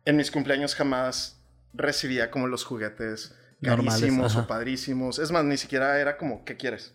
[0.04, 1.40] En mis cumpleaños jamás
[1.72, 5.18] recibía como los juguetes carísimos o padrísimos.
[5.18, 6.94] Es más, ni siquiera era como, ¿qué quieres?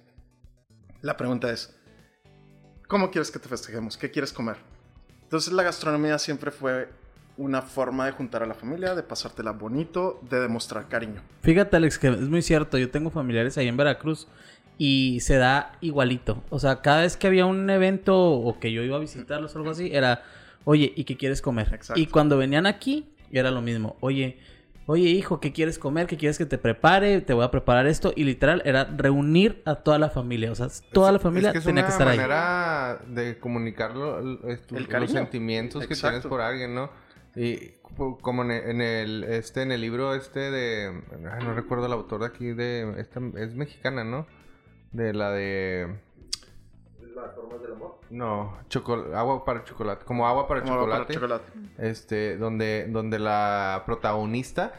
[1.02, 1.76] La pregunta es,
[2.88, 3.98] ¿cómo quieres que te festejemos?
[3.98, 4.58] ¿Qué quieres comer?
[5.24, 6.90] Entonces la gastronomía siempre fue
[7.38, 11.22] una forma de juntar a la familia, de pasártela bonito, de demostrar cariño.
[11.42, 12.78] Fíjate, Alex, que es muy cierto.
[12.78, 14.28] Yo tengo familiares ahí en Veracruz
[14.78, 16.44] y se da igualito.
[16.50, 19.60] O sea, cada vez que había un evento o que yo iba a visitarlos o
[19.60, 20.24] algo así, era,
[20.66, 21.74] oye, ¿y qué quieres comer?
[21.74, 22.02] Exacto.
[22.02, 23.96] Y cuando venían aquí, era lo mismo.
[24.02, 24.38] Oye,
[24.92, 26.08] oye, hijo, ¿qué quieres comer?
[26.08, 27.22] ¿Qué quieres que te prepare?
[27.22, 28.12] Te voy a preparar esto.
[28.16, 30.52] Y literal, era reunir a toda la familia.
[30.52, 32.18] O sea, toda la familia es que es tenía una que estar ahí.
[32.18, 33.92] manera de comunicar
[34.48, 36.90] es- los sentimientos que tienes por alguien, ¿no?
[37.36, 41.54] Y co- como en el, en el este en el libro este de ay, no
[41.54, 44.26] recuerdo el autor de aquí de esta es mexicana, ¿no?
[44.92, 45.96] De la de
[47.22, 47.96] Las formas del amor.
[48.10, 51.14] no, chocolate, agua para chocolate, como agua para Como para chocolate.
[51.14, 51.52] chocolate.
[51.78, 54.74] Este, donde, donde la protagonista,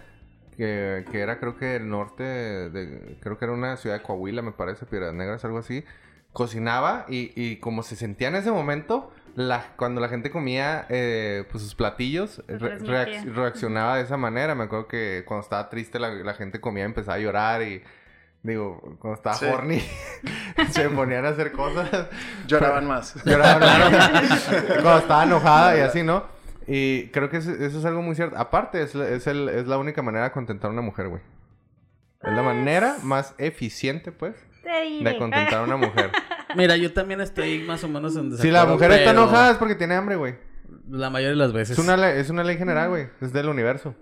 [0.57, 4.43] que, que era creo que del norte, de, creo que era una ciudad de Coahuila,
[4.43, 5.85] me parece, Piedras Negras, algo así,
[6.33, 11.45] cocinaba y, y como se sentía en ese momento, la, cuando la gente comía eh,
[11.51, 14.55] pues sus platillos, re- reac- reaccionaba de esa manera.
[14.55, 17.83] Me acuerdo que cuando estaba triste la, la gente comía y empezaba a llorar y...
[18.43, 19.45] Digo, cuando estaba Sí.
[19.47, 19.83] horny,
[20.71, 22.09] se ponían a hacer cosas.
[22.47, 23.15] Lloraban más.
[23.25, 23.61] Lloraba,
[24.83, 26.25] Cuando estaba enojada y así, ¿no?
[26.67, 28.39] Y creo que eso, es algo muy cierto.
[28.39, 31.21] Aparte, es, la- es, el- es la única manera de contentar a una mujer, güey.
[32.23, 36.11] Es la manera más eficiente, pues, de contentar a una mujer.
[36.57, 38.43] Mira, yo también estoy más o menos en desacuerdo.
[38.43, 40.37] Si la mujer está enojada es porque tiene hambre, güey.
[40.89, 41.79] La mayoría de las veces.
[41.79, 43.09] Es una, ley, es una ley general, güey.
[43.21, 43.95] Es del universo.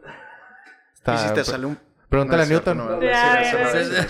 [0.94, 1.78] Está- y si te sale un...
[2.08, 2.78] Pregúntale No a Newton.
[2.78, 3.06] no, sí,
[3.50, 4.06] sí, sí, sí.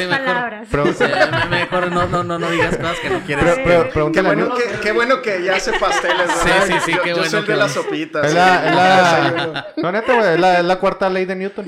[0.00, 0.68] Sí, palabras.
[0.70, 3.44] Pero- Sí, me- mejor no, no, no, no digas cosas que no quieres.
[3.44, 4.72] Pre- pre- Qué pregúntale a bueno, Newton.
[4.72, 6.66] que, qué bueno que ya hace pasteles, Sí, ¿verdad?
[6.66, 8.26] sí, sí, Yo- qué yo bueno soy el que de las sopitas.
[8.26, 9.66] Es la, es la...
[9.76, 10.34] No, neta, güey.
[10.34, 11.66] Es la, es la cuarta ley de Newton.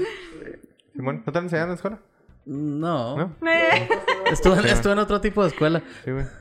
[0.94, 1.98] Simón, ¿no te lo enseñaron en la escuela?
[2.46, 3.16] No.
[3.18, 3.36] ¿No?
[3.46, 3.88] Eh,
[4.30, 5.82] Estuve, en- estuve en otro tipo de escuela.
[6.04, 6.24] Sí, güey.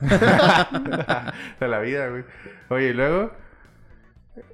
[1.60, 2.24] de la vida, güey.
[2.70, 3.32] Oye, y luego...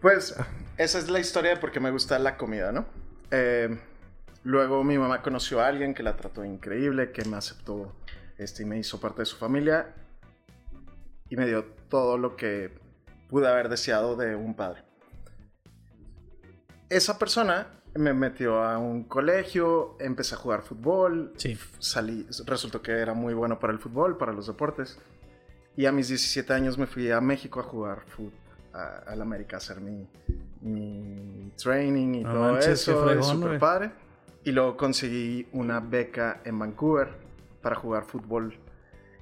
[0.00, 0.36] Pues
[0.76, 2.84] esa es la historia de por qué me gusta la comida, ¿no?
[3.30, 3.78] Eh,
[4.44, 7.92] luego mi mamá conoció a alguien que la trató increíble, que me aceptó
[8.38, 9.94] este, y me hizo parte de su familia
[11.28, 12.72] y me dio todo lo que
[13.28, 14.82] pude haber deseado de un padre.
[16.88, 21.58] Esa persona me metió a un colegio, empecé a jugar fútbol, Sí.
[21.78, 24.98] salí, resultó que era muy bueno para el fútbol, para los deportes.
[25.76, 28.32] Y a mis 17 años me fui a México a jugar fútbol,
[28.74, 30.06] a- al América, a hacer mi,
[30.60, 33.04] mi training y No todo manches, eso.
[33.04, 33.58] fregón, es güey.
[33.58, 33.92] padre.
[34.44, 37.08] Y luego conseguí una beca en Vancouver
[37.62, 38.58] para jugar fútbol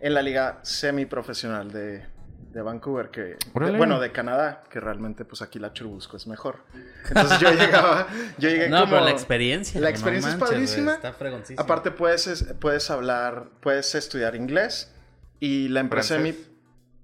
[0.00, 2.06] en la liga semiprofesional de,
[2.52, 3.20] de Vancouver, que...
[3.54, 6.60] De- bueno, de Canadá, que realmente pues aquí la Churubusco es mejor.
[7.08, 8.06] Entonces yo llegaba,
[8.38, 8.92] yo llegué No, como...
[8.92, 9.78] pero la experiencia.
[9.78, 10.94] La no experiencia es manches, padrísima.
[10.94, 11.62] Está fregoncísima.
[11.62, 14.90] Aparte puedes, es- puedes hablar, puedes estudiar inglés
[15.38, 16.34] y la empresa de.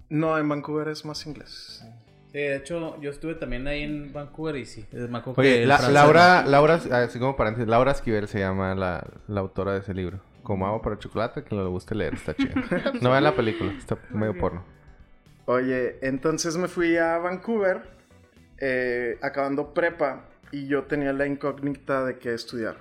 [0.09, 1.85] No, en Vancouver es más inglés.
[2.37, 4.87] Sí, de hecho, yo estuve también ahí en Vancouver y sí.
[4.93, 9.73] Me Oye, la- Laura, Laura, así como paréntesis, Laura Esquivel se llama la, la autora
[9.73, 10.21] de ese libro.
[10.43, 12.53] Como agua para chocolate, que le guste leer, está chido.
[13.01, 14.63] No vean la película, está medio porno.
[15.47, 17.81] Oye, entonces me fui a Vancouver
[18.59, 22.77] eh, acabando prepa y yo tenía la incógnita de qué estudiar.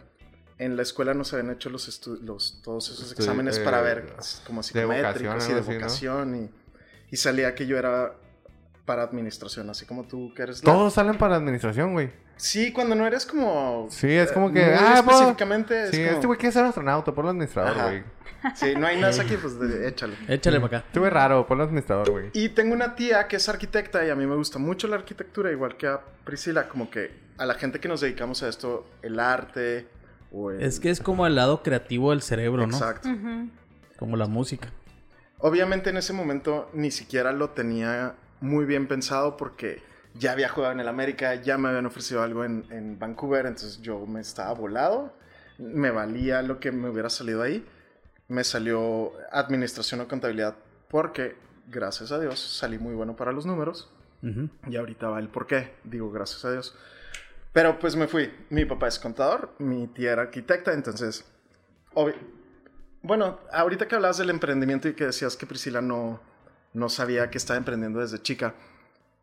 [0.57, 4.15] En la escuela nos habían hecho los, los todos esos exámenes eh, para ver
[4.45, 5.65] como de vocación, psicométricos y de ¿no?
[5.65, 6.49] vocación y,
[7.09, 8.15] y salía que yo era
[8.85, 12.11] para administración, así como tú que eres la- Todos salen para administración, güey.
[12.37, 15.97] Sí, cuando no eres como Sí, es como eh, que, ah, pues, específicamente es Sí,
[15.97, 18.03] como- este güey quiere ser astronauta, ponlo administrador, güey.
[18.55, 20.15] Sí, no hay nada aquí, pues de- échale.
[20.27, 20.87] Échale para acá.
[20.99, 22.29] Güey raro, ponlo administrador, güey.
[22.33, 25.51] Y tengo una tía que es arquitecta y a mí me gusta mucho la arquitectura,
[25.51, 29.19] igual que a Priscila, como que a la gente que nos dedicamos a esto, el
[29.19, 29.87] arte
[30.31, 30.61] o el...
[30.61, 32.77] Es que es como el lado creativo del cerebro, ¿no?
[32.77, 33.09] Exacto.
[33.97, 34.67] Como la música.
[35.39, 38.13] Obviamente en ese momento ni siquiera lo tenía
[38.45, 39.81] muy bien pensado porque
[40.13, 43.81] ya había jugado en el América, ya me habían ofrecido algo en, en Vancouver, entonces
[43.81, 45.13] yo me estaba volado,
[45.57, 47.65] me valía lo que me hubiera salido ahí.
[48.27, 50.55] Me salió administración o contabilidad
[50.89, 51.35] porque,
[51.67, 53.91] gracias a Dios, salí muy bueno para los números.
[54.23, 54.49] Ujú.
[54.67, 56.75] Y ahorita va el por qué, digo gracias a Dios.
[57.53, 58.33] Pero pues me fui.
[58.49, 61.23] Mi papá es contador, mi tía era arquitecta, entonces...
[61.93, 62.15] obvi-
[63.03, 66.19] Bueno, ahorita que hablabas del emprendimiento y que decías que Priscila no,
[66.75, 68.53] no sabía que estaba emprendiendo desde chica,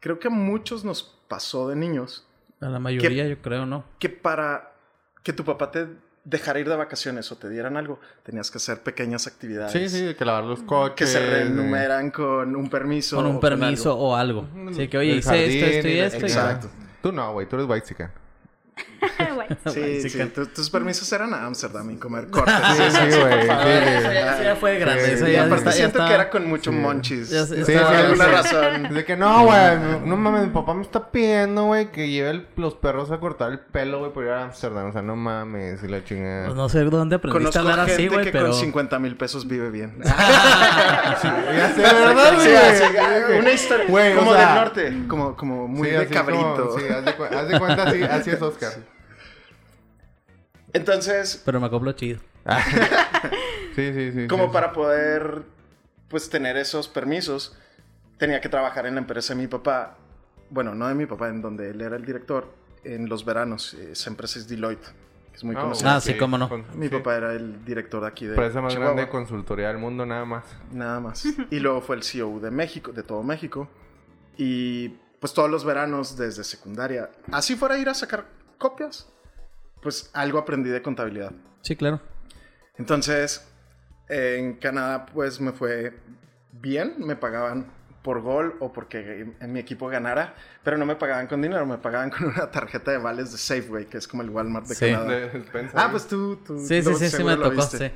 [0.00, 2.26] creo que a muchos nos pasó de niños
[2.60, 3.84] A la mayoría, yo creo, ¿no?
[3.98, 4.72] que para
[5.22, 5.86] que tu papá te
[6.24, 9.72] dejara ir de vacaciones o te dieran algo, tenías que hacer pequeñas actividades.
[9.72, 10.94] Sí, sí, que lavar los coches.
[10.96, 13.16] Que se renumeran con un permiso.
[13.16, 14.08] Con un o permiso algo.
[14.08, 14.48] o algo.
[14.72, 16.18] Sí, que oye, hice jardín esto, esto y esto.
[16.18, 16.68] y- Exacto.
[17.02, 18.12] Tú no, güey, tú eres white chica.
[19.34, 22.54] Bueno, Sí, Sí, sí, que- tu- tus permisos eran a Ámsterdam y comer cortes.
[22.76, 23.42] Sí, sí, güey.
[23.42, 23.46] Sí.
[23.48, 25.16] ya- fue grande.
[25.16, 27.30] Sí, ya aparte siento está- que era con mucho monchis.
[27.30, 28.30] Ya sé- por Sí, sí, alguna sí.
[28.30, 28.94] razón.
[28.94, 29.60] De que no, güey,
[30.04, 33.50] no mames, mi papá me está pidiendo, güey, que lleve el- los perros a cortar
[33.52, 34.88] el pelo, güey, por ir a Amsterdam.
[34.88, 36.44] O sea, no mames, y la chingada.
[36.46, 38.50] Pues no sé dónde aprendiste Conozco a hablar gente así, güey, que pero...
[38.50, 39.96] con 50 mil pesos vive bien.
[40.02, 42.96] Ya sé, ¿verdad, Sí, güey?
[42.98, 46.78] ah, una historia o como sea, del norte, como, como muy Sí, de cabrito.
[46.78, 48.71] sí, haz de, cu- haz de cuenta, así, así es Oscar.
[50.72, 52.20] Entonces, Pero me acoplo chido.
[53.74, 54.26] Sí, sí, sí.
[54.28, 54.50] como sí.
[54.52, 55.44] para poder
[56.08, 57.56] pues tener esos permisos,
[58.18, 59.96] tenía que trabajar en la empresa de mi papá.
[60.50, 62.52] Bueno, no de mi papá, en donde él era el director
[62.84, 63.72] en los veranos.
[63.72, 64.84] Esa empresa es Deloitte,
[65.30, 65.96] que es muy Ah, conocida.
[65.96, 66.50] Ah, sí, cómo no.
[66.74, 66.92] Mi sí.
[66.98, 68.92] papá era el director de aquí de Empresa más Chihuahua.
[68.92, 70.44] grande de consultoría del mundo, nada más.
[70.70, 71.24] Nada más.
[71.50, 73.70] Y luego fue el CEO de México, de todo México.
[74.36, 78.26] Y pues todos los veranos desde secundaria, así fuera a ir a sacar
[78.62, 79.08] copias,
[79.82, 81.32] pues algo aprendí de contabilidad.
[81.62, 82.00] Sí, claro.
[82.78, 83.46] Entonces,
[84.08, 85.98] en Canadá pues me fue
[86.52, 87.66] bien, me pagaban
[88.02, 91.78] por gol o porque en mi equipo ganara, pero no me pagaban con dinero, me
[91.78, 94.86] pagaban con una tarjeta de vales de Safeway, que es como el Walmart de Sí.
[94.92, 95.30] Canadá.
[95.74, 97.90] Ah, pues tú, tú Sí, sí, tú sí, sí me lo tocó, viste.
[97.90, 97.94] sí.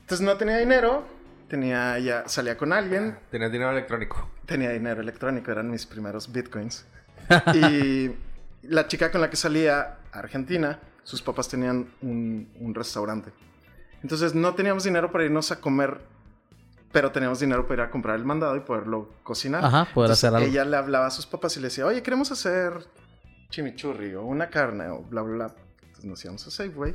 [0.00, 1.04] Entonces no tenía dinero,
[1.48, 4.28] tenía ya salía con alguien, Tenías dinero electrónico.
[4.46, 6.84] tenía dinero electrónico, eran mis primeros bitcoins.
[7.54, 8.10] y
[8.62, 13.32] la chica con la que salía a Argentina, sus papás tenían un, un restaurante.
[14.02, 16.00] Entonces no teníamos dinero para irnos a comer,
[16.90, 19.64] pero teníamos dinero para ir a comprar el mandado y poderlo cocinar.
[19.64, 20.48] Ajá, poder Entonces, hacer algo.
[20.48, 22.86] Ella le hablaba a sus papás y le decía, oye, queremos hacer
[23.50, 25.54] chimichurri o una carne o bla, bla, bla.
[25.82, 26.94] Entonces nos íbamos a Safeway,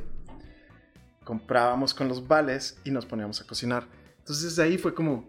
[1.24, 3.86] comprábamos con los vales y nos poníamos a cocinar.
[4.18, 5.24] Entonces desde ahí fue como,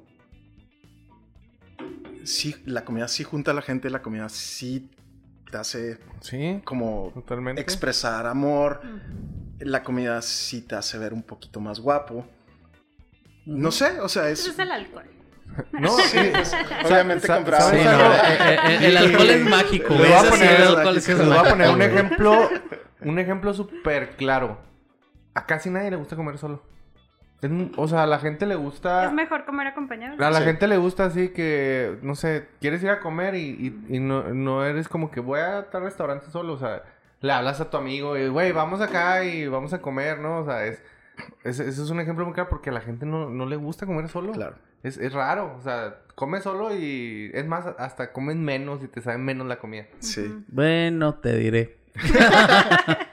[2.23, 4.89] sí, la comida sí junta a la gente, la comida sí
[5.49, 7.61] te hace Sí, como totalmente.
[7.61, 8.81] expresar amor,
[9.59, 12.25] la comida sí te hace ver un poquito más guapo.
[13.45, 14.47] No sé, o sea, es...
[14.47, 15.05] es el alcohol.
[15.71, 16.17] No, sí,
[16.85, 17.63] Obviamente compraba...
[17.63, 18.13] ¿sabes Sí, no,
[18.69, 19.99] eh, el alcohol es mágico, güey.
[20.11, 22.49] voy a poner- el es voy a poner un ejemplo,
[23.01, 24.61] un ejemplo súper claro.
[25.33, 26.63] A casi nadie le gusta comer solo.
[27.41, 29.05] Es o sea, a la gente le gusta...
[29.05, 30.21] Es mejor comer acompañado.
[30.23, 30.43] A la Sí.
[30.45, 33.39] gente le gusta así que, no sé, quieres ir a comer y,
[33.89, 36.83] y- y no, no eres como que voy a tal restaurante solo, o sea,
[37.21, 40.39] le hablas a tu amigo y, güey, vamos acá y vamos a comer, ¿no?
[40.39, 40.81] O sea, es,
[41.45, 43.85] es- ese es un ejemplo muy claro porque a la gente no, no le gusta
[43.85, 44.33] comer solo.
[44.33, 44.55] Claro.
[44.83, 49.01] Es, es raro, o sea, comes solo y es más, hasta comen menos y te
[49.01, 49.85] sabe menos la comida.
[49.99, 50.43] Sí.
[50.49, 51.77] Bueno, te diré.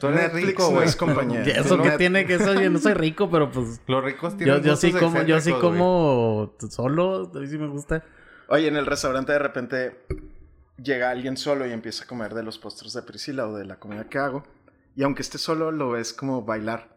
[0.00, 0.88] Tú eres Netflix rico, no güey.
[0.88, 1.42] es compañía.
[1.46, 2.54] ¿Y eso No, que tiene que eso?
[2.54, 3.80] Yo no soy rico, pero pues...
[3.86, 7.68] Los ricos tienen Yo, yo sí como, yo sí como solo, a mí sí me
[7.68, 8.02] gusta.
[8.48, 10.00] Oye, en el restaurante de repente
[10.82, 13.78] llega alguien solo y empieza a comer de los postres de Priscila o de la
[13.78, 14.42] comida que hago.
[14.96, 16.96] Y aunque esté solo, lo ves como bailar.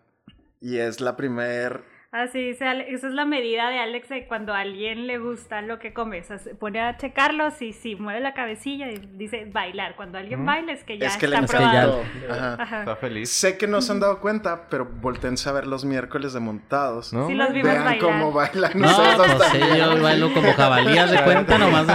[0.62, 1.93] Y es la primer...
[2.13, 5.63] Así dice Ale- esa es la medida de Alex de cuando a alguien le gusta
[5.63, 6.19] lo que come.
[6.19, 9.95] O sea, se pone a checarlo, si, si mueve la cabecilla y dice bailar.
[9.95, 10.45] Cuando alguien Ujú.
[10.45, 12.04] baila es que ya es que le está Es que ya- probado.
[12.30, 12.54] Ajá.
[12.62, 12.80] Ajá.
[12.82, 13.30] Está feliz.
[13.32, 17.12] Sé que no se han dado cuenta, pero voltense a ver los miércoles de montados.
[17.13, 17.28] ¿No?
[17.28, 17.99] Sí, los vimos Vean bailar.
[18.12, 21.88] cómo bailan No, ustedes pues sí, yo bailo como jabalías de cuenta, nomás,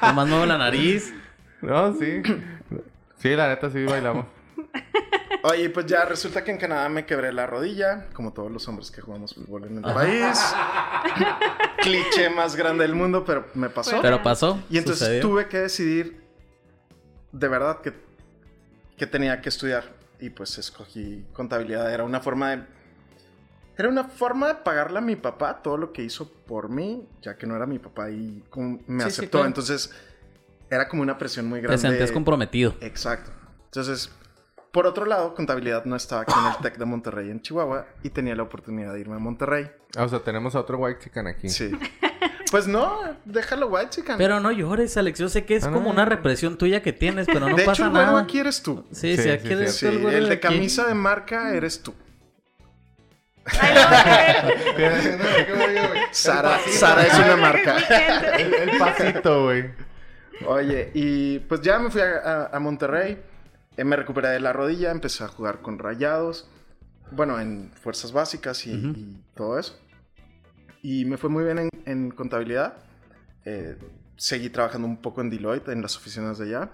[0.00, 1.12] nomás muevo la nariz.
[1.60, 2.22] No, sí.
[3.18, 4.24] Sí, la neta sí bailamos.
[5.44, 8.90] Oye, pues ya resulta que en Canadá me quebré la rodilla, como todos los hombres
[8.90, 10.38] que jugamos fútbol en el país.
[11.82, 14.00] Cliché más grande del mundo, pero me pasó.
[14.00, 14.60] Pero pasó.
[14.70, 15.22] y entonces sucedió.
[15.22, 16.22] tuve que decidir
[17.32, 17.92] de verdad que,
[18.96, 19.84] que tenía que estudiar.
[20.20, 21.92] Y pues escogí contabilidad.
[21.92, 22.62] Era una forma de...
[23.76, 27.36] Era una forma de pagarle a mi papá todo lo que hizo por mí, ya
[27.36, 28.44] que no era mi papá y
[28.86, 29.38] me Sí, sí, aceptó.
[29.38, 29.46] claro.
[29.48, 29.90] Entonces
[30.70, 31.80] era como una presión muy Te grande.
[31.82, 32.76] sentías comprometido.
[32.80, 33.32] Exacto.
[33.64, 34.12] Entonces,
[34.72, 38.10] por otro lado, contabilidad no estaba aquí en el TEC de Monterrey, en Chihuahua, y
[38.10, 39.70] tenía la oportunidad de irme a Monterrey.
[39.96, 41.48] Ah, O sea, tenemos a otro white chicken aquí.
[41.48, 41.70] Sí.
[42.50, 44.16] Pues no, déjalo white chicken.
[44.18, 45.18] Pero no llores, Alex.
[45.18, 45.90] Yo sé que es Ah, como no.
[45.90, 48.20] una represión tuya que tienes, pero no de pasa hecho, el güero nada.
[48.22, 48.84] aquí eres tú.
[48.92, 50.48] Sí, Sí, sí, aquí sí, eres Sí, tú el el de aquí.
[50.48, 51.94] camisa de marca eres tú.
[56.10, 57.76] Sara, Sara es una marca.
[58.38, 59.64] El, el pasito, güey.
[60.46, 63.22] Oye, y pues ya me fui a, a- a Monterrey,
[63.78, 66.48] me recuperé de la rodilla, empecé a jugar con rayados,
[67.10, 68.88] bueno, en fuerzas básicas y, Ujú.
[68.98, 69.78] y todo eso.
[70.82, 72.74] Y me fue muy bien en, en contabilidad.
[73.44, 73.76] Eh,
[74.16, 76.70] seguí trabajando un poco en Deloitte, en las oficinas de allá.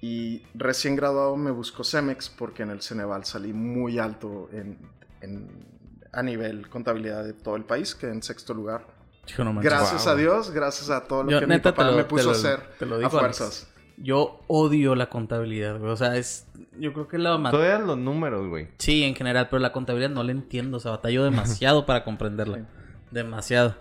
[0.00, 4.78] Y recién graduado me buscó Cemex porque en el Ceneval salí muy alto en,
[5.20, 5.70] en-
[6.12, 8.86] a nivel contabilidad de todo el país, que en sexto lugar.
[9.28, 9.60] Hijo, no.
[9.60, 10.12] Gracias Wow.
[10.12, 12.24] a Dios, gracias a todo lo Yo, que mi neta, papá te lo- me puso
[12.24, 12.60] lo- a hacer
[13.04, 13.71] a fuerzas.
[13.98, 15.90] Yo odio la contabilidad, güey.
[15.92, 16.46] O sea, es.
[16.78, 17.38] Yo creo que la.
[17.38, 18.68] ma- Todavía los números, güey.
[18.78, 20.78] Sí, en general, pero la contabilidad no la entiendo.
[20.78, 22.66] O sea, batallo demasiado para comprenderla.
[23.10, 23.76] Demasiado.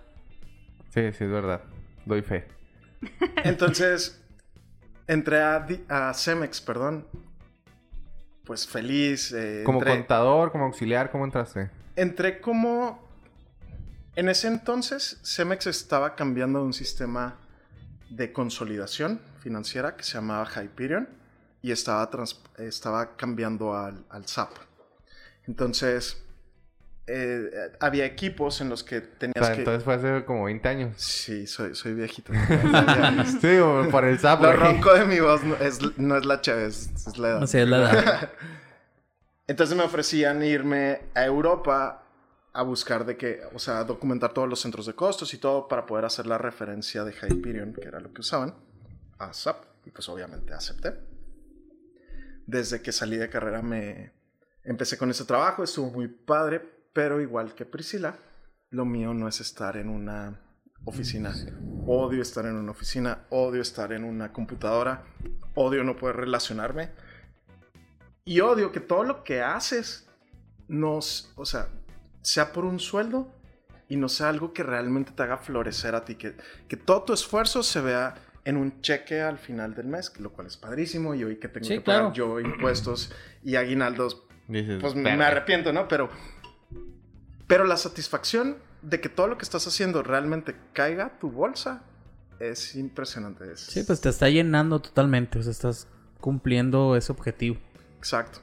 [0.94, 1.62] Sí, sí, es verdad.
[2.06, 2.48] Doy fe.
[3.44, 4.22] Entonces,
[5.08, 7.08] entré a, a Cemex, perdón.
[8.44, 9.32] Pues feliz.
[9.32, 11.70] eh, Como entré, contador, como auxiliar, ¿cómo entraste?
[11.96, 13.10] entré como...
[14.16, 17.38] En ese entonces, Cemex estaba cambiando de un sistema
[18.10, 21.10] de consolidación financiera que se llamaba Hyperion
[21.62, 24.52] y estaba, trans- estaba cambiando al, al SAP.
[25.48, 26.24] Entonces,
[27.08, 27.50] eh,
[27.80, 29.60] había equipos en los que O tenías sea, que...
[29.62, 30.94] entonces fue hace como 20 años.
[31.02, 32.32] Sí, soy, soy viejito.
[33.42, 33.58] sí,
[33.92, 34.44] por el sapo.
[34.44, 34.60] Lo güey.
[34.74, 37.44] ronco de mi voz no es, no es la chévere, es, es la edad.
[37.44, 38.30] O sea, es la edad.
[39.48, 42.04] Entonces me ofrecían irme a Europa
[42.54, 45.86] a buscar de que, o sea, documentar todos los centros de costos y todo para
[45.86, 48.54] poder hacer la referencia de Hyperion, que era lo que usaban,
[49.26, 49.64] a SAP.
[49.86, 50.94] Y pues obviamente acepté.
[52.46, 54.14] Desde que salí de carrera me
[54.64, 56.62] empecé con ese trabajo, estuvo muy padre,
[56.94, 58.18] pero igual que Priscila,
[58.70, 60.40] lo mío no es estar en una
[60.86, 61.34] oficina.
[61.86, 65.04] Odio estar en una oficina, odio estar en una computadora,
[65.56, 66.92] odio no poder relacionarme.
[68.24, 70.08] Y odio que todo lo que haces
[70.68, 71.70] nos, o sea,
[72.22, 73.34] sea por un sueldo
[73.90, 77.14] y no sea algo que realmente te haga florecer a ti, que, que todo tu
[77.14, 81.24] esfuerzo se vea en un cheque al final del mes, lo cual es padrísimo y
[81.24, 82.14] hoy que tengo Sí, que pagar claro.
[82.14, 83.12] yo impuestos
[83.44, 85.88] y aguinaldos, Dices, pues me arrepiento, ¿no?
[85.88, 86.10] Pero,
[87.48, 91.84] pero la satisfacción de que todo lo que estás haciendo realmente caiga a tu bolsa
[92.40, 93.52] es impresionante.
[93.54, 95.38] es- Sí, pues te está llenando totalmente.
[95.40, 95.88] O sea, estás
[96.20, 97.58] cumpliendo ese objetivo.
[97.98, 98.40] Exacto.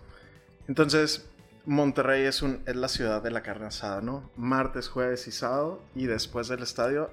[0.69, 1.29] Entonces,
[1.67, 4.31] Monterrey es, un, es la ciudad de la carne asada, ¿no?
[4.37, 5.83] Martes, jueves y sábado.
[5.95, 7.11] Y después del estadio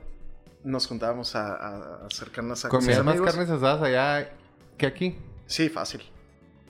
[0.66, 3.32] nos juntábamos a, a- a con mis ¿Comías más amigos.
[3.32, 4.30] carnes asadas allá
[4.78, 5.18] que aquí?
[5.46, 6.02] Sí, fácil.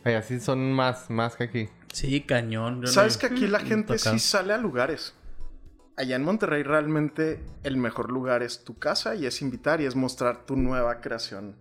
[0.03, 1.69] Allá sí son más, más que aquí.
[1.91, 2.81] Sí, cañón.
[2.81, 5.13] Yo ¿Sabes no- que aquí la gente sí sale a lugares?
[5.97, 9.95] Allá en Monterrey realmente el mejor lugar es tu casa y es invitar y es
[9.95, 11.55] mostrar tu nueva creación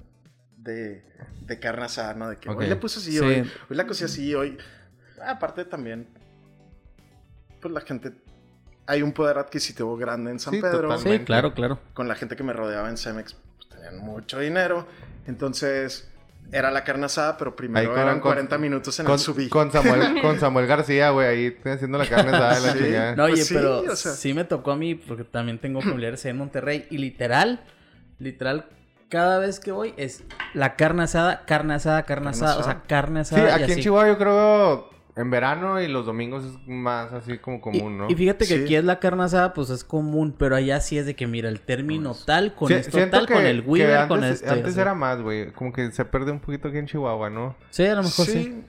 [0.56, 1.04] de,
[1.42, 2.28] de carne asada, ¿no?
[2.30, 3.18] De que hoy le puse así, Sí.
[3.20, 3.34] hoy,
[3.70, 4.58] hoy la cosí así, hoy...
[5.24, 6.08] Aparte también,
[7.60, 8.12] pues la gente...
[8.86, 10.82] Hay un poder adquisitivo grande en San Sí, Pedro.
[10.88, 11.18] totalmente.
[11.18, 11.78] Sí, claro, claro.
[11.94, 14.86] Con la gente que me rodeaba en Cemex, pues, tenían mucho dinero.
[15.26, 16.10] Entonces,
[16.52, 19.48] era la carne asada, pero primero con- eran con- 40 minutos en Con, el subí.
[19.48, 22.78] con Samuel, con Samuel García, güey, ahí haciendo la carne asada de la Sí.
[22.84, 23.16] chingada.
[23.16, 24.12] No, oye, Pues sí, pero o sea.
[24.12, 26.86] sí me tocó a mí, porque también tengo familiares en Monterrey.
[26.90, 27.64] Y literal,
[28.18, 28.66] literal,
[29.08, 32.58] cada vez que voy es la carne asada, carne asada, carne, Carne asada.
[32.58, 32.86] O sea, asada.
[32.86, 33.58] carne Sí, asada.
[33.60, 33.80] y aquí en.
[33.80, 38.10] Chihuahua yo creo en verano y los domingos es más así como Y, común, ¿no?
[38.10, 38.62] y fíjate que Sí.
[38.64, 41.48] aquí es la carne asada, pues es común, pero allá sí es de que mira
[41.48, 44.50] el término tal con Sí, esto tal, que- con el Weaver, antes, con este.
[44.50, 45.52] Antes era más, güey.
[45.52, 47.54] Como que se pierde un poquito aquí en Chihuahua, ¿no?
[47.70, 48.32] Sí, a lo mejor sí.
[48.44, 48.64] Sí,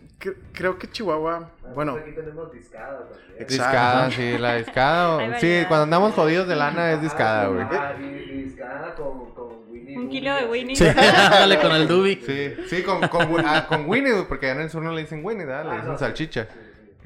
[0.53, 3.47] creo que Chihuahua, bueno, Aquí tenemos discada también.
[3.47, 5.15] Discada, sí, la discada.
[5.35, 7.65] O- Sí, cuando andamos jodidos de lana es discada, güey.
[7.69, 9.97] Ah, y, y discada con, con Winnie.
[9.97, 10.75] Un kilo de Winnie.
[10.75, 12.21] Sí, ándale con el Dubi.
[12.25, 15.01] Sí, sí, con, con, ah, con Winnie, güey, porque allá en el sur no le
[15.01, 15.65] dicen Winnie, ¿verdad?
[15.65, 16.47] Le Ah, dicen no, salchicha.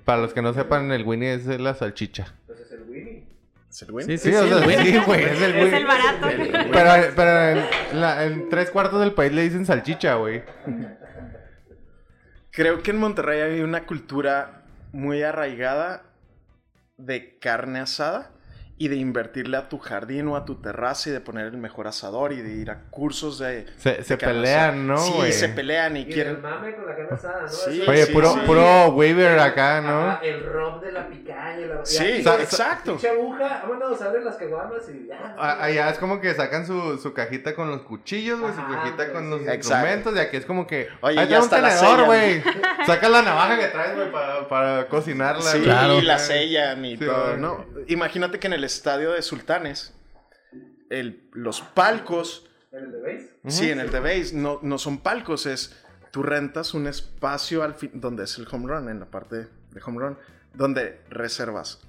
[0.05, 2.33] Para los que no sepan, el Winnie es la salchicha.
[2.41, 3.27] Entonces el Winnie.
[3.69, 4.05] ¿es el güey?
[4.05, 4.91] Sí, Sí, sí, o sea, el Winnie.
[4.93, 5.77] sí, güey, es el Es Winnie.
[5.77, 6.27] el barato.
[6.71, 7.41] Pero, pero
[7.91, 10.41] en, la- en tres cuartos del país le dicen salchicha, güey.
[12.51, 16.03] Creo que en Monterrey hay una cultura muy arraigada
[16.97, 18.31] de carne asada
[18.81, 21.85] y de invertirle a tu jardín o a tu terraza y de poner el mejor
[21.87, 23.65] asador y de ir a cursos de...
[23.77, 24.87] Se, de se carne pelean.
[24.87, 26.41] ¿no, Sí, se pelean y Y el quieren...
[26.41, 27.47] mame con la carne asada, ¿no?
[27.49, 27.81] Sí.
[27.81, 28.39] Eso- Oye, Sí, puro, sí.
[28.45, 30.19] puro Weaver acá, ¿no?
[30.21, 31.67] el rock de la picaña.
[31.67, 31.85] La...
[31.85, 32.91] Sí, y aquí, sa- exacto.
[32.93, 35.35] Pinche aguja, vámonos, abren las caguamas y ya.
[35.37, 39.11] A- Allá es como que sacan su, su cajita con los cuchillos, güey, su cajita
[39.11, 40.87] con los instrumentos, y aquí es como que.
[41.01, 42.41] Oye, ahí ya está un tenedor, güey.
[42.85, 45.41] Sacas la navaja que traes, güey, para, para cocinarla.
[45.41, 45.59] Sí.
[45.59, 45.99] Claro.
[45.99, 47.35] y la sellan y Sí, todo.
[47.35, 47.65] ¿no?
[47.87, 49.93] Imagínate que en el estadio de Sultanes,
[50.89, 55.45] el, los palcos, ¿En el de sí, en el de base, no, no son palcos,
[55.45, 55.75] es
[56.11, 59.35] tú rentas un espacio al fin, donde es el home run, en la parte
[59.71, 60.17] de home run,
[60.53, 61.81] donde reservas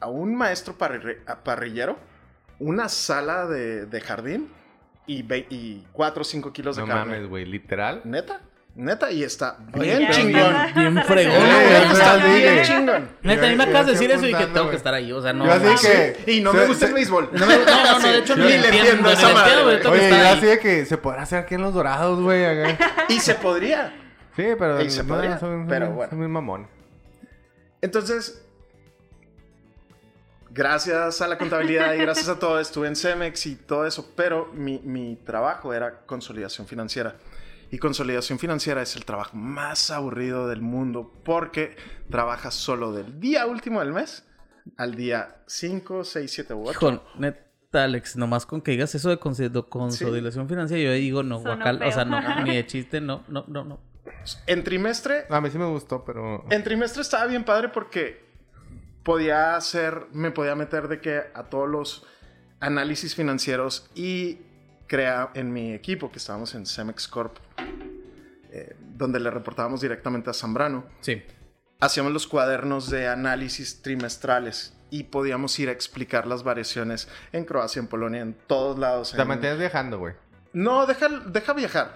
[0.00, 1.98] a un maestro parri- a parrillero,
[2.58, 4.50] una sala de, de jardín
[5.06, 7.12] y, ve- y 4 o 5 kilos de No carne.
[7.14, 8.02] mames, güey, literal.
[8.04, 8.40] ¿Neta?
[8.76, 10.32] Neta, y está bien chingón.
[10.32, 10.72] ya.
[10.74, 11.72] Bien fregón, güey.
[11.74, 13.08] eso Está bien chingón.
[13.22, 15.12] Neta, a mí me acabas de decir eso y que tengo que estar ahí.
[15.12, 15.44] O sea, no.
[15.46, 17.30] Yo así que- Y no se- me gusta se- el béisbol.
[17.32, 19.56] No, me- no, no, no, de hecho, Ni ni le entiendo esa madre,
[19.88, 22.44] Oye, yo así de que se podrá hacer aquí en los dorados, güey.
[23.08, 23.94] Y se podría.
[24.34, 24.80] Sí, pero.
[24.82, 26.10] Y se no, podría, son- pero son- bueno.
[26.10, 26.66] son muy mamón.
[27.80, 28.42] Entonces,
[30.50, 34.50] gracias a la contabilidad y gracias a todo, estuve en Cemex y todo eso, pero
[34.52, 37.14] mi, mi trabajo era consolidación financiera.
[37.74, 41.74] Y consolidación financiera es el trabajo más aburrido del mundo porque
[42.08, 44.24] trabajas solo del día último del mes
[44.76, 46.70] al día 5, 6, 7 u 8.
[46.70, 51.82] Hijo, neta, Alex, nomás con que digas eso de consolidación financiera, yo digo, no, guacal,
[51.82, 53.80] o sea, no, ni de chiste, no, no, no, no.
[54.46, 56.44] En trimestre, A mí sí me gustó, pero.
[56.50, 58.24] en trimestre estaba bien padre porque
[59.02, 62.06] podía hacer, me podía meter de que a todos los
[62.60, 64.38] análisis financieros y
[64.86, 67.36] crea en mi equipo, que estábamos en Cemex Corp,
[68.56, 71.22] eh, donde le reportábamos directamente a Zambrano, Sí.
[71.80, 77.80] hacíamos los cuadernos de análisis trimestrales y podíamos ir a explicar las variaciones en Croacia,
[77.80, 79.10] en Polonia, en todos lados.
[79.12, 80.14] Te en- mantienes viajando, güey.
[80.52, 81.94] no, deja, deja viajar.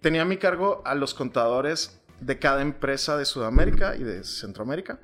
[0.00, 5.00] Tenía a mi cargo a los contadores de cada empresa de Sudamérica y de Centroamérica.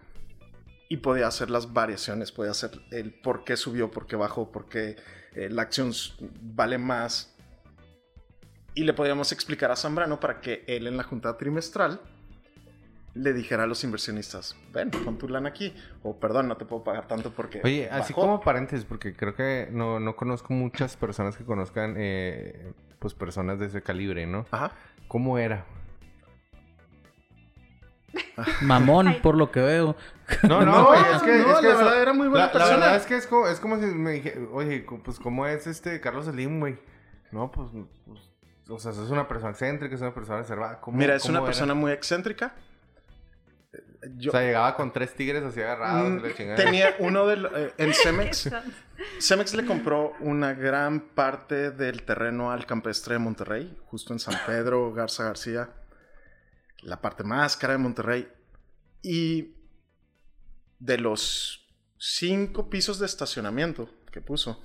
[0.88, 4.68] Y podía hacer las variaciones, podía hacer el por qué subió, por qué bajó, por
[4.68, 4.94] qué
[5.34, 5.92] eh, la acción
[6.40, 7.34] vale más.
[8.76, 11.98] Y le podíamos explicar a Zambrano para que él en la junta trimestral
[13.14, 15.74] le dijera a los inversionistas, ven, pon tu lana aquí.
[16.02, 17.62] O perdón, no te puedo pagar tanto porque...
[17.64, 18.20] Oye, así bajó".
[18.20, 23.58] como paréntesis, porque creo que no, no conozco muchas personas que conozcan, eh, pues, personas
[23.58, 24.44] de ese calibre, ¿no?
[24.50, 24.72] Ajá.
[25.08, 25.64] ¿Cómo era?
[28.60, 29.20] Mamón, Ay.
[29.22, 29.96] por lo que veo.
[30.42, 32.52] No, No, güey, es que, no, es que la eso- verdad era muy buena la,
[32.52, 32.76] persona.
[32.76, 35.66] La verdad es que es como, es como si me dije, oye, pues, ¿cómo es
[35.66, 36.78] este Carlos Slim, güey?
[37.32, 37.70] No, pues,
[38.06, 38.20] pues,
[38.68, 40.80] o sea, es una persona excéntrica, es una persona reservada.
[40.80, 41.46] ¿Cómo, Mira, es cómo una era?
[41.46, 42.54] persona muy excéntrica.
[44.16, 46.56] Yo O sea, llegaba con tres tigres así agarrados mm, y la chingada.
[46.64, 48.50] tenía uno de lo- eh, en Cemex.
[49.20, 54.34] Cemex le compró una gran parte del terreno al campestre de Monterrey, justo en San
[54.46, 55.70] Pedro, Garza García,
[56.82, 58.28] la parte más cara de Monterrey.
[59.02, 59.54] Y
[60.78, 61.66] de los
[61.98, 64.62] cinco pisos de estacionamiento que puso,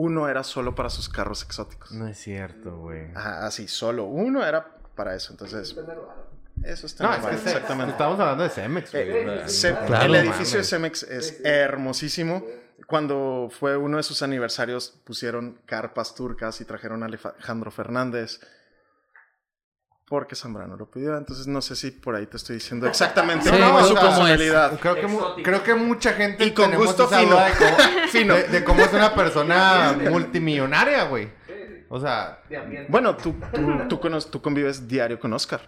[0.00, 1.90] uno era solo para sus carros exóticos.
[1.90, 3.10] No es cierto, güey.
[3.16, 5.32] Ajá, así, solo uno era para eso.
[5.32, 5.74] Entonces,
[6.62, 7.92] eso está No, es que exactamente.
[7.92, 9.08] estamos hablando de Cemex, güey.
[9.10, 9.48] Eh, sea,
[9.80, 10.64] Se- Claro, el edificio de.
[10.64, 12.44] Cemex es hermosísimo.
[12.86, 18.40] Cuando fue uno de sus aniversarios, pusieron carpas turcas y trajeron a Alejandro Fernández.
[20.08, 21.16] Porque Zambrano lo pidió.
[21.18, 23.94] Entonces no sé si por ahí te estoy diciendo exactamente Sí, cómo es o su
[23.94, 24.78] personalidad.
[24.80, 27.36] Creo que, creo que mucha gente Y con gusto fino.
[27.36, 27.76] de cómo,
[28.10, 28.34] Fino.
[28.34, 31.28] de- de cómo es una persona multimillonaria, güey.
[31.90, 32.40] O sea.
[32.88, 35.60] Bueno, tú, tú, tú, tú convives diario con Oscar.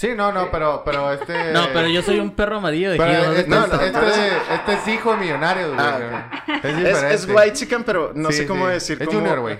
[0.00, 1.52] Sí, no, no, pero, pero este...
[1.52, 4.88] No, pero yo soy un perro amarillo de Pero aquí, ¿dónde este, este, este es
[4.88, 5.30] hijo güey.
[5.78, 7.14] Ah, Es Es, diferente.
[7.14, 8.72] es white chicken, pero no Sí, sé cómo sí.
[8.72, 8.98] decir.
[9.00, 9.58] Es cómo- junior, güey.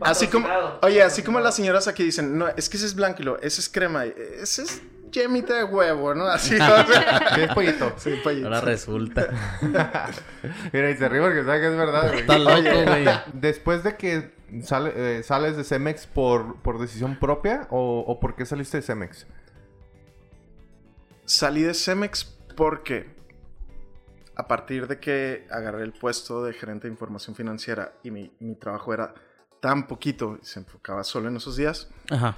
[0.00, 0.48] Así como,
[0.82, 3.38] oye, así como las señoras aquí dicen, no, es que ese es blanco y lo,
[3.40, 4.82] ese es crema, ese es
[5.12, 6.24] yemita de huevo, ¿no?
[6.26, 6.86] Así, o sea,
[7.34, 7.92] ¿Qué es pollito?
[7.98, 8.46] sí, pollito.
[8.48, 9.28] Ahora resulta.
[10.72, 12.20] Mira, y se ríe porque sabe que es verdad, güey.
[12.20, 13.04] Está loco, güey.
[13.34, 14.32] Después de que
[14.62, 18.82] sale- eh, sales de Cemex por, por decisión propia o, o por qué saliste de
[18.82, 19.26] Cemex?
[21.24, 22.24] Salí de Cemex
[22.56, 23.14] porque
[24.36, 28.54] a partir de que agarré el puesto de gerente de información financiera y mi, mi
[28.56, 29.14] trabajo era
[29.60, 32.36] tan poquito y se enfocaba solo en esos días, Ajá.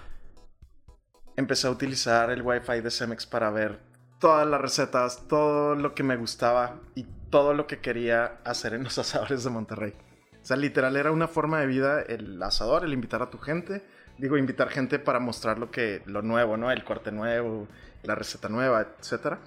[1.36, 3.80] empecé a utilizar el Wi-Fi de Cemex para ver
[4.20, 8.84] todas las recetas, todo lo que me gustaba y todo lo que quería hacer en
[8.84, 9.94] los asadores de Monterrey.
[10.42, 13.82] O sea, literal era una forma de vida el asador, el invitar a tu gente.
[14.18, 16.70] Digo, invitar gente para mostrar lo que lo nuevo, ¿no?
[16.70, 17.66] El corte nuevo,
[18.04, 19.38] la receta nueva, etcétera.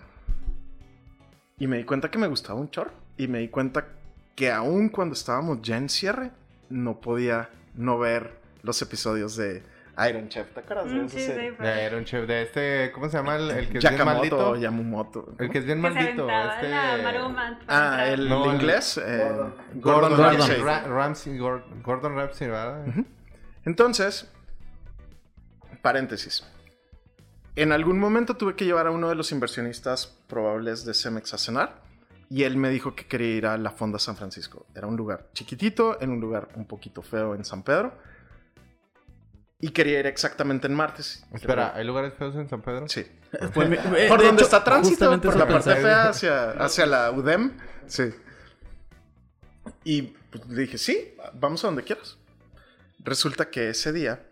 [1.60, 2.92] Y me di cuenta que me gustaba un chorro.
[3.18, 3.86] Y me di cuenta
[4.36, 6.32] que aún cuando estábamos ya en cierre,
[6.70, 9.64] no podía no ver los episodios de
[10.08, 10.52] Iron Chef.
[10.54, 13.38] ¿Te acuerdas de Mm, sí, sí, De Iron Chef, de este, ¿cómo se llama?
[13.38, 14.50] El, el que es bien Yakamoto maldito.
[14.52, 15.34] o Yamamoto.
[15.40, 16.30] El que es bien Que maldito.
[16.30, 16.70] Este...
[16.70, 17.60] la maroma.
[17.68, 19.02] Ah, el No, el- inglés.
[19.04, 20.38] eh, Gordon, Gordon, Ramsay.
[20.58, 20.62] Ramsay.
[20.64, 22.86] Ra- Ramsay, Gor- Gordon Ramsay, ¿verdad?
[23.66, 24.32] Entonces,
[25.82, 26.46] paréntesis.
[27.58, 31.40] En algún momento tuve que llevar a uno de los inversionistas probables de Cemex a
[31.40, 31.82] cenar
[32.30, 34.68] y él me dijo que quería ir a la Fonda San Francisco.
[34.76, 37.98] Era un lugar chiquitito, en un lugar un poquito feo en San Pedro.
[39.60, 41.26] Y quería ir exactamente en martes.
[41.34, 42.88] Espera, ¿hay lugares feos en San Pedro?
[42.88, 43.06] Sí.
[43.54, 47.10] Pues, eh, Por de donde hecho, está tránsito, por la parte fea hacia, hacia la
[47.10, 47.58] UDEM.
[47.88, 48.14] Sí.
[49.84, 52.18] Y pues, le dije, sí, vamos a donde quieras.
[53.00, 54.27] Resulta que ese día,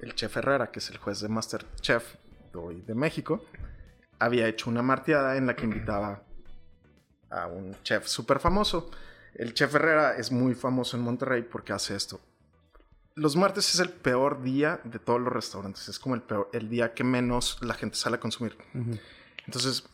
[0.00, 2.14] el chef Herrera, que es el juez de Masterchef
[2.52, 3.44] de hoy de México,
[4.18, 6.22] había hecho una marteada en la que invitaba
[7.30, 8.90] a un chef súper famoso.
[9.34, 12.20] El chef Herrera es muy famoso en Monterrey porque hace esto.
[13.14, 15.88] Los martes es el peor día de todos los restaurantes.
[15.88, 18.56] Es como el, peor, el día que menos la gente sale a consumir.
[19.44, 19.88] Entonces,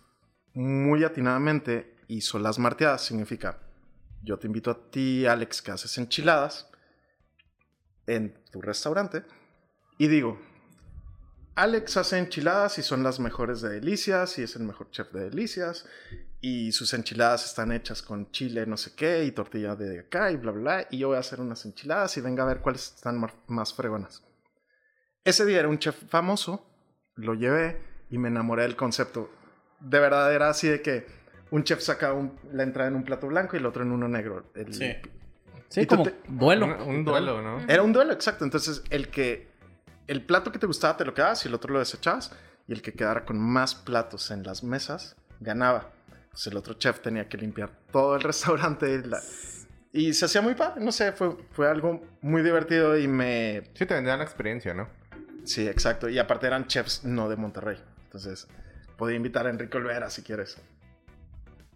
[0.52, 3.02] muy atinadamente hizo las marteadas.
[3.02, 3.60] Significa,
[4.22, 6.70] yo te invito a ti, Alex, que haces enchiladas
[8.06, 9.24] en tu restaurante.
[9.98, 10.38] Y digo,
[11.56, 15.30] Alex hace enchiladas y son las mejores de Delicias y es el mejor chef de
[15.30, 15.86] Delicias.
[16.40, 20.36] Y sus enchiladas están hechas con chile no sé qué y tortilla de acá y
[20.36, 20.86] bla, bla, bla.
[20.90, 24.22] Y yo voy a hacer unas enchiladas y venga a ver cuáles están más fregonas.
[25.22, 26.66] Ese día era un chef famoso,
[27.14, 27.80] lo llevé
[28.10, 29.30] y me enamoré del concepto.
[29.80, 31.06] De verdad era así de que
[31.50, 34.08] un chef saca un- la entrada en un plato blanco y el otro en uno
[34.08, 34.50] negro.
[34.54, 34.92] El- Sí.
[35.68, 36.66] Sí, como te- duelo.
[36.66, 37.60] Un, un duelo, ¿no?
[37.66, 38.44] Era un duelo, exacto.
[38.44, 39.53] Entonces, el que
[40.06, 42.32] el plato que te gustaba te lo quedabas y el otro lo desechabas.
[42.66, 45.90] Y el que quedara con más platos en las mesas ganaba.
[46.24, 48.94] Entonces, el otro chef tenía que limpiar todo el restaurante.
[48.94, 49.20] y la-
[49.92, 50.82] Y se hacía muy padre.
[50.84, 53.70] No sé, fue, fue algo muy divertido y me.
[53.74, 54.88] Sí, te vendían la experiencia, ¿no?
[55.44, 56.08] Sí, exacto.
[56.08, 57.78] Y aparte eran chefs no de Monterrey.
[58.04, 58.48] Entonces,
[58.96, 60.56] podía invitar a Enrique Olvera si quieres.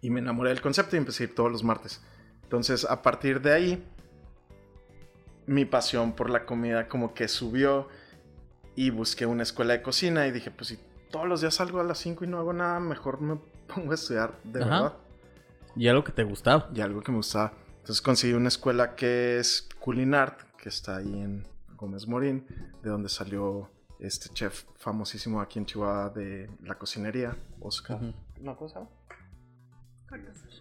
[0.01, 2.01] Y me enamoré del concepto y empecé a ir todos los martes.
[2.43, 3.85] Entonces, a partir de ahí,
[5.45, 7.89] mi pasión por la comida como que subió
[8.79, 10.79] y busqué una escuela de cocina y dije, pues si
[11.11, 13.95] todos los días salgo a las 5 y no hago nada, mejor me pongo a
[13.95, 14.69] estudiar de Ajá.
[14.69, 14.93] verdad.
[15.75, 16.69] Y algo que te gustaba.
[16.73, 17.51] Y algo que me gustaba.
[17.79, 22.45] Entonces conseguí una escuela que es Culinart, que está ahí en Gómez Morín,
[22.81, 23.69] de donde salió
[23.99, 27.97] este chef famosísimo aquí en Chihuahua de la cocinería, Oscar.
[27.97, 28.13] Ujú.
[28.39, 28.89] ¿No, ¿Cómo se llama?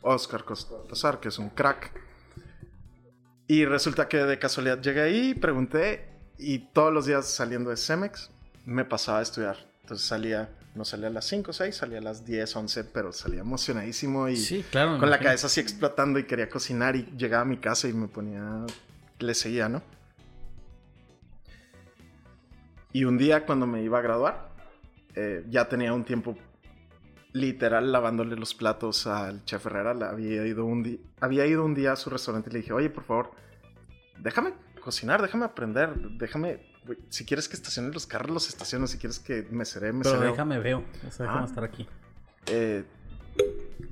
[0.02, 1.92] Oscar Cortázar, que es un crack.
[3.46, 8.30] Y resulta que de casualidad llegué ahí, pregunté, y todos los días saliendo de Cemex
[8.64, 9.56] me pasaba a estudiar.
[9.82, 13.12] Entonces salía, no salía a las 5 o 6, salía a las 10, 11, pero
[13.12, 14.92] salía emocionadísimo y Sí, claro.
[14.92, 15.28] me con la imagino.
[15.30, 18.64] cabeza así explotando y quería cocinar y llegaba a mi casa y me ponía,
[19.18, 19.82] le seguía, ¿no?
[22.92, 24.48] Y un día cuando me iba a graduar,
[25.14, 26.36] eh, ya tenía un tiempo
[27.32, 29.94] literal lavándole los platos al chef Herrera.
[29.94, 32.88] Le había, ido un había ido un día a su restaurante y le dije, oye,
[32.90, 33.30] por favor,
[34.18, 34.54] déjame
[34.88, 36.60] cocinar, déjame aprender, déjame,
[37.10, 40.16] si quieres que estacione los carros, los estaciono, si quieres que me seré, me Pero
[40.16, 40.30] seré.
[40.30, 40.82] déjame veo.
[41.06, 41.44] O sea, déjame Ah.
[41.46, 41.86] estar aquí.
[42.46, 42.84] Eh,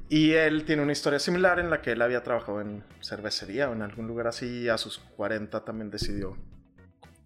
[0.08, 3.74] y él tiene una historia similar en la que él había trabajado en cervecería o
[3.74, 6.34] en algún lugar así y a sus 40 también decidió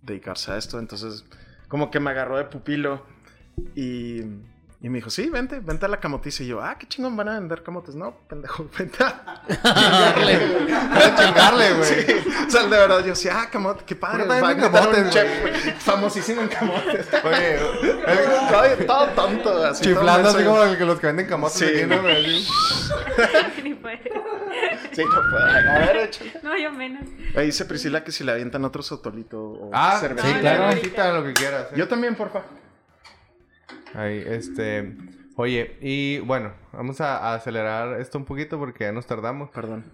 [0.03, 0.81] dedicarse a esto.
[0.81, 1.25] Entonces,
[1.69, 3.07] como que me agarró de pupilo
[3.77, 4.23] y,
[4.83, 6.43] y me dijo, sí, vente, vente a la camotiza.
[6.43, 7.95] Y yo, ah, qué chingón van a vender camotes.
[7.95, 11.85] No, pendejo, vente a Para chingarle, güey.
[11.85, 12.15] Sí,
[12.47, 14.25] o sea, de verdad, yo decía, ah, camote, qué padre.
[14.27, 17.07] Pero también va a a un camotes, chef, güey, famosísimo en camotes.
[17.25, 19.83] Oye, el- todo, todo tonto, así.
[19.83, 21.65] todo chiflando así como el que los que venden camotes Sí.
[21.67, 22.03] aquí, ¿no.
[23.63, 24.01] Ni puede.
[24.93, 25.45] Sí, no puedo.
[25.47, 26.33] A ver, échale.
[26.43, 27.05] No, yo menos.
[27.37, 30.27] Ahí dice Priscila que si le avientan otro sotolito o Ah, cerveza.
[30.27, 30.81] sí, claro, no.
[30.81, 31.67] quita lo que quieras.
[31.71, 31.75] ¿eh?
[31.77, 32.43] Yo también, porfa.
[33.95, 34.97] Ahí, este.
[35.37, 39.51] Oye, y bueno, vamos a, a acelerar esto un poquito porque ya nos tardamos.
[39.51, 39.85] Perdón.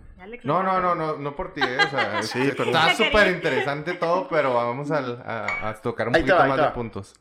[0.43, 1.79] No, no, no, no, no por ti, ¿eh?
[1.87, 2.75] O sea, Sí, este, perdón.
[2.89, 6.71] está súper interesante todo, pero vamos a, a tocar un Ahí poquito va, más de
[6.71, 7.15] puntos.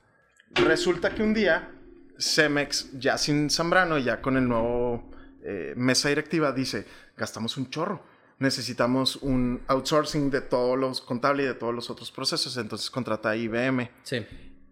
[0.56, 1.72] Resulta que un día
[2.18, 5.12] Cemex, ya sin Zambrano, ya con el nuevo
[5.44, 8.02] eh, mesa directiva, dice, gastamos un chorro.
[8.40, 12.58] Necesitamos un outsourcing de todos los contables y de todos los otros procesos.
[12.58, 13.90] Entonces contrata a IBM.
[14.04, 14.26] Sí.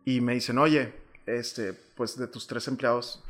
[0.06, 0.94] Y me dicen, oye,
[1.26, 3.24] este, pues de tus tres empleados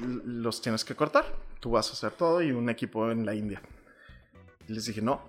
[0.00, 1.24] los tienes que cortar.
[1.60, 3.60] Tú vas a hacer todo y un equipo en la India.
[4.68, 5.20] Y les dije, no,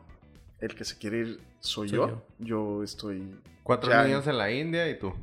[0.59, 2.07] el que se quiere ir soy, Soy yo.
[2.07, 2.25] yo.
[2.39, 2.83] yo.
[2.83, 3.35] estoy...
[3.63, 5.13] Cuatro niños en la India y tú.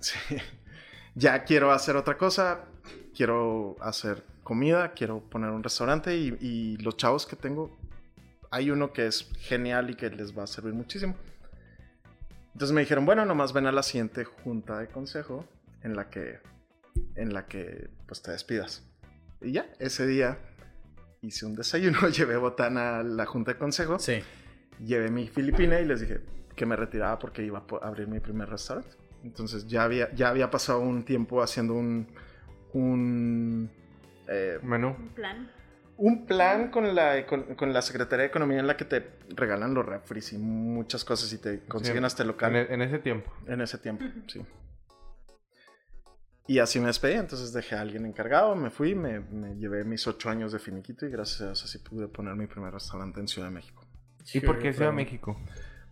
[0.00, 0.18] Sí.
[1.14, 2.60] Ya quiero hacer otra cosa.
[3.12, 4.92] Quiero hacer comida.
[4.92, 6.16] Quiero poner un restaurante.
[6.16, 7.76] Y, y los chavos que tengo,
[8.52, 11.16] hay uno que es genial y que les va a servir muchísimo.
[12.52, 15.44] Entonces me dijeron, bueno, nomás ven a la siguiente junta de consejo
[15.82, 16.38] en la que,
[17.14, 18.84] en la que pues te despidas.
[19.40, 20.38] Y ya, ese día
[21.22, 24.20] hice un desayuno, llevé botana a la junta de consejo, Sí.
[24.84, 26.20] llevé mi filipina y les dije
[26.56, 28.96] que me retiraba porque iba a abrir mi primer restaurante.
[29.24, 32.06] Entonces ya había, ya había pasado un tiempo haciendo un,
[32.72, 33.70] un,
[34.28, 34.88] eh, Menú.
[34.98, 35.50] Un plan.
[35.96, 39.04] un plan con la, con, con la Secretaría de Economía en la que te
[39.34, 42.54] regalan los refris y muchas cosas y te consiguen Sí, hasta el local.
[42.56, 43.32] En, e- en ese tiempo.
[43.46, 44.40] En ese tiempo, sí.
[46.48, 50.06] Y así me despedí, entonces dejé a alguien encargado, me fui, me, me llevé mis
[50.06, 53.28] ocho años de finiquito y gracias a Dios así pude poner mi primer restaurante en
[53.28, 53.86] Ciudad de México.
[54.32, 55.38] ¿Y por qué Ciudad de México?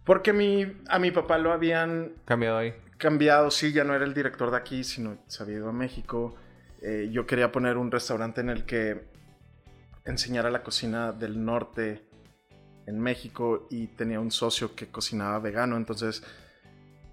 [0.02, 2.74] Porque mi, a mi papá lo habían Cambiado ahí.
[2.96, 6.34] cambiado, sí, ya no era el director de aquí, sino se había ido a México.
[6.80, 9.10] Eh, yo quería poner un restaurante en el que
[10.06, 12.08] enseñara la cocina del norte
[12.86, 16.22] en México y tenía un socio que cocinaba vegano, entonces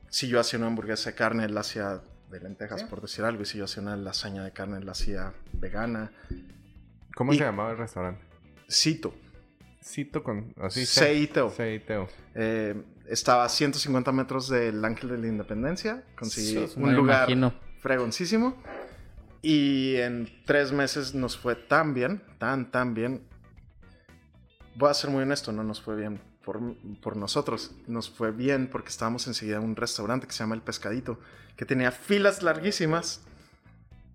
[0.10, 2.02] si yo hacía una hamburguesa de carne, él hacía
[2.34, 5.34] de lentejas, por decir algo, y si yo hacía una lasaña de carne, la hacía
[5.54, 6.12] vegana.
[7.16, 8.22] ¿Cómo Y- se llamaba el restaurante?
[8.70, 9.14] Cito,
[9.82, 10.54] Cito con...
[10.62, 10.86] Así.
[10.86, 11.50] Seiteo.
[11.50, 12.08] Seiteo.
[12.36, 17.54] Eh, estaba a 150 metros del Ángel de la Independencia, conseguí Sos, un lugar imagino.
[17.82, 18.56] fregoncísimo.
[19.42, 23.28] Y en tres meses nos fue tan bien, tan, tan bien.
[24.76, 26.60] Voy a ser muy honesto, no nos fue bien por,
[27.02, 27.72] por nosotros.
[27.88, 31.20] Nos fue bien porque estábamos enseguida en un restaurante que se llama El Pescadito,
[31.56, 33.22] que tenía filas larguísimas.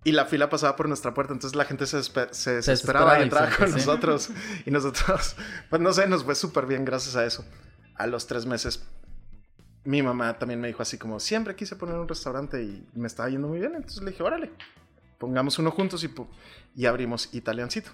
[0.05, 3.24] Y la fila pasaba por nuestra puerta, entonces la gente se, desespe- se desesperaba y
[3.24, 3.74] entraba se- con sí.
[3.74, 4.31] nosotros.
[4.64, 5.37] Y nosotros,
[5.70, 7.45] pues no sé, nos fue súper bien gracias a eso.
[7.97, 8.85] A los tres meses,
[9.85, 13.29] mi mamá también me dijo así como, siempre quise poner un restaurante y me estaba
[13.29, 13.74] yendo muy bien.
[13.74, 14.53] Entonces le dije, órale,
[15.18, 16.14] pongamos uno juntos y,
[16.76, 17.91] y abrimos Italiancito.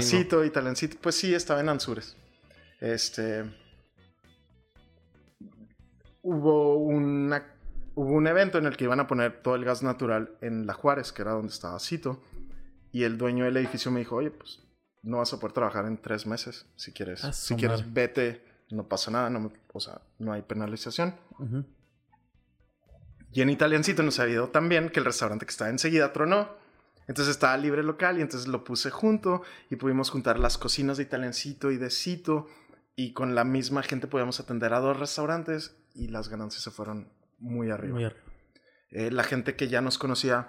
[0.00, 0.96] Cito, Italiancito.
[1.02, 2.16] Pues sí, estaba en Anzures.
[2.80, 3.44] Este.
[6.22, 7.44] Hubo, una,
[7.94, 10.74] hubo un evento en el que iban a poner todo el gas natural en La
[10.74, 12.22] Juárez, que era donde estaba Cito.
[12.92, 14.60] Y el dueño del edificio me dijo, oye, pues
[15.02, 16.66] no vas a poder trabajar en tres meses.
[16.76, 19.30] Si quieres, si quieres vete, no pasa nada.
[19.30, 21.14] No, o sea, no hay penalización.
[21.38, 21.64] Ujú.
[23.32, 26.48] Y en Italiancito nos había ido tan bien que el restaurante que estaba enseguida tronó.
[27.06, 31.04] Entonces estaba libre local y entonces lo puse junto y pudimos juntar las cocinas de
[31.04, 32.48] Italiancito y de Cito
[32.98, 37.06] y con la misma gente podíamos atender a dos restaurantes y las ganancias se fueron
[37.38, 37.94] muy arriba.
[37.94, 38.20] Muy arriba.
[38.90, 40.48] Eh, la gente que ya nos conocía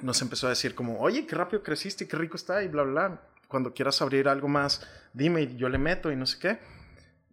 [0.00, 3.08] nos empezó a decir como, oye, qué rápido creciste, qué rico está y bla, bla,
[3.08, 3.22] bla.
[3.48, 4.80] Cuando quieras abrir algo más,
[5.12, 6.58] dime y yo le meto y no sé qué.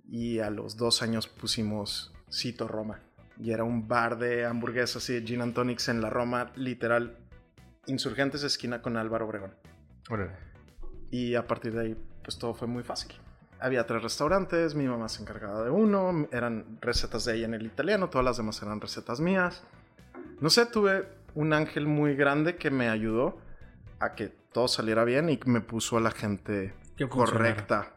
[0.10, 3.00] Y a los dos años pusimos Cito Roma.
[3.40, 7.18] Y era un bar de hamburguesas y de gin and tonics en la Roma, literal,
[7.88, 9.56] Insurgentes esquina con Álvaro Obregón.
[10.10, 10.34] Órale.
[11.10, 13.14] Y a partir de ahí, pues todo fue muy fácil.
[13.62, 17.66] Había tres restaurantes, mi mamá se encargaba de uno, eran recetas de ella en el
[17.66, 19.64] italiano, todas las demás eran recetas mías.
[20.40, 23.38] No sé, tuve un ángel muy grande que me ayudó
[24.00, 26.74] a que todo saliera bien y me puso a la gente
[27.10, 27.94] correcta.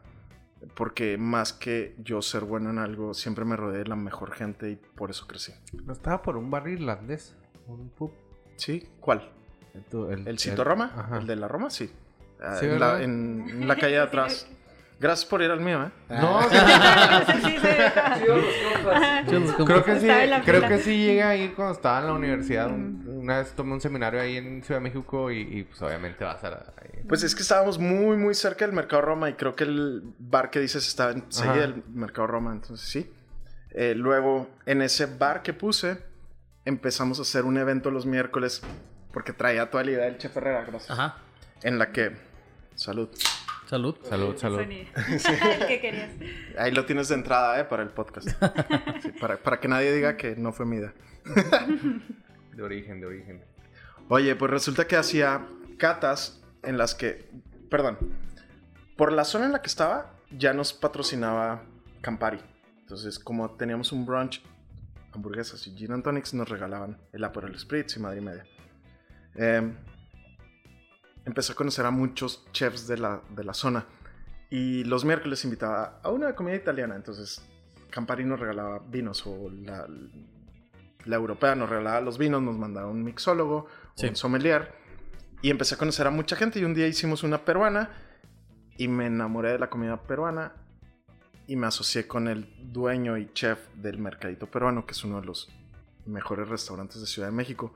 [0.75, 4.69] Porque más que yo ser bueno en algo, siempre me rodeé de la mejor gente
[4.71, 5.53] y por eso crecí.
[5.83, 7.35] ¿No estaba por un bar irlandés?
[7.67, 8.11] ¿Un pub?
[8.55, 8.87] ¿Sí?
[8.99, 9.31] ¿Cuál?
[9.73, 10.91] El, el- ¿El Cito Roma?
[10.95, 11.17] Ajá.
[11.17, 11.69] ¿El de la Roma?
[11.69, 11.91] Sí.
[12.41, 14.47] Ah, Sí, en, la, en la calle de atrás.
[14.99, 15.91] Gracias por ir al mío, ¿eh?
[16.09, 16.39] No.
[19.27, 20.07] Chidos, como- creo que sí,
[20.45, 22.67] creo que sí llegué a ir cuando estaba en la universidad.
[22.67, 26.23] Un- Una vez tomé un seminario ahí en Ciudad de México y, y, pues obviamente
[26.23, 27.01] vas a la- ahí.
[27.07, 30.49] Pues es que estábamos muy, muy cerca del Mercado Roma y creo que el bar
[30.51, 33.11] que dices estaba enseguida del Mercado Roma, entonces sí.
[33.71, 35.97] Eh, luego, en ese bar que puse,
[36.65, 38.61] empezamos a hacer un evento los miércoles
[39.11, 40.91] porque traía toda la idea del Chef Herrera, gracias.
[40.91, 41.17] Ajá.
[41.63, 42.15] En la que...
[42.75, 43.09] Salud.
[43.65, 43.95] Salud.
[44.03, 44.59] Salud, salud.
[44.59, 44.89] Sonido.
[45.67, 46.11] ¿Qué querías?
[46.57, 47.65] Ahí lo tienes de entrada, ¿eh?
[47.65, 48.29] Para el podcast.
[49.01, 50.93] Sí, para, para que nadie diga que no fue mi idea.
[52.53, 53.43] De origen, de origen.
[54.07, 55.47] Oye, pues resulta que hacía
[55.77, 57.29] catas en las que,
[57.69, 57.97] perdón,
[58.95, 61.63] por la zona en la que estaba ya nos patrocinaba
[62.01, 62.39] Campari.
[62.81, 64.41] Entonces, como teníamos un brunch,
[65.13, 68.45] hamburguesas y gin and tonics, nos regalaban el Aperol Spritz y madre y media.
[69.35, 69.73] Eh,
[71.25, 73.85] empecé a conocer a muchos chefs de la, de la zona.
[74.49, 76.95] Y los miércoles invitaba a una comida italiana.
[76.95, 77.41] Entonces,
[77.89, 79.87] Campari nos regalaba vinos o la,
[81.05, 84.07] la europea nos regalaba los vinos, nos mandaba un mixólogo, Sí.
[84.07, 84.73] un sommelier.
[85.41, 86.59] Y empecé a conocer a mucha gente.
[86.59, 87.89] Y un día hicimos una peruana
[88.77, 90.53] y me enamoré de la comida peruana.
[91.47, 95.27] Y me asocié con el dueño y chef del Mercadito Peruano, que es uno de
[95.27, 95.47] los
[96.05, 97.73] mejores restaurantes de Ciudad de México.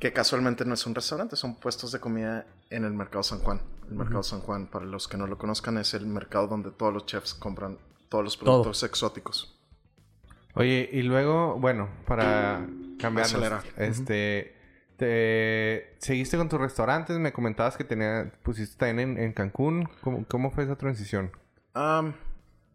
[0.00, 3.60] Que casualmente no es un restaurante, son puestos de comida en el Mercado San Juan.
[3.88, 6.92] El Mercado San Juan, para los que no lo conozcan, es el mercado donde todos
[6.92, 7.78] los chefs compran
[8.08, 8.62] todos los Todo.
[8.62, 9.56] productos exóticos.
[10.54, 12.66] Oye, y luego, bueno, para
[12.98, 13.62] cambiar, Acelera.
[13.76, 14.56] este,
[14.96, 20.24] te seguiste con tus restaurantes, me comentabas que tenía, pusiste también en, en Cancún, ¿Cómo,
[20.26, 21.30] cómo fue esa transición?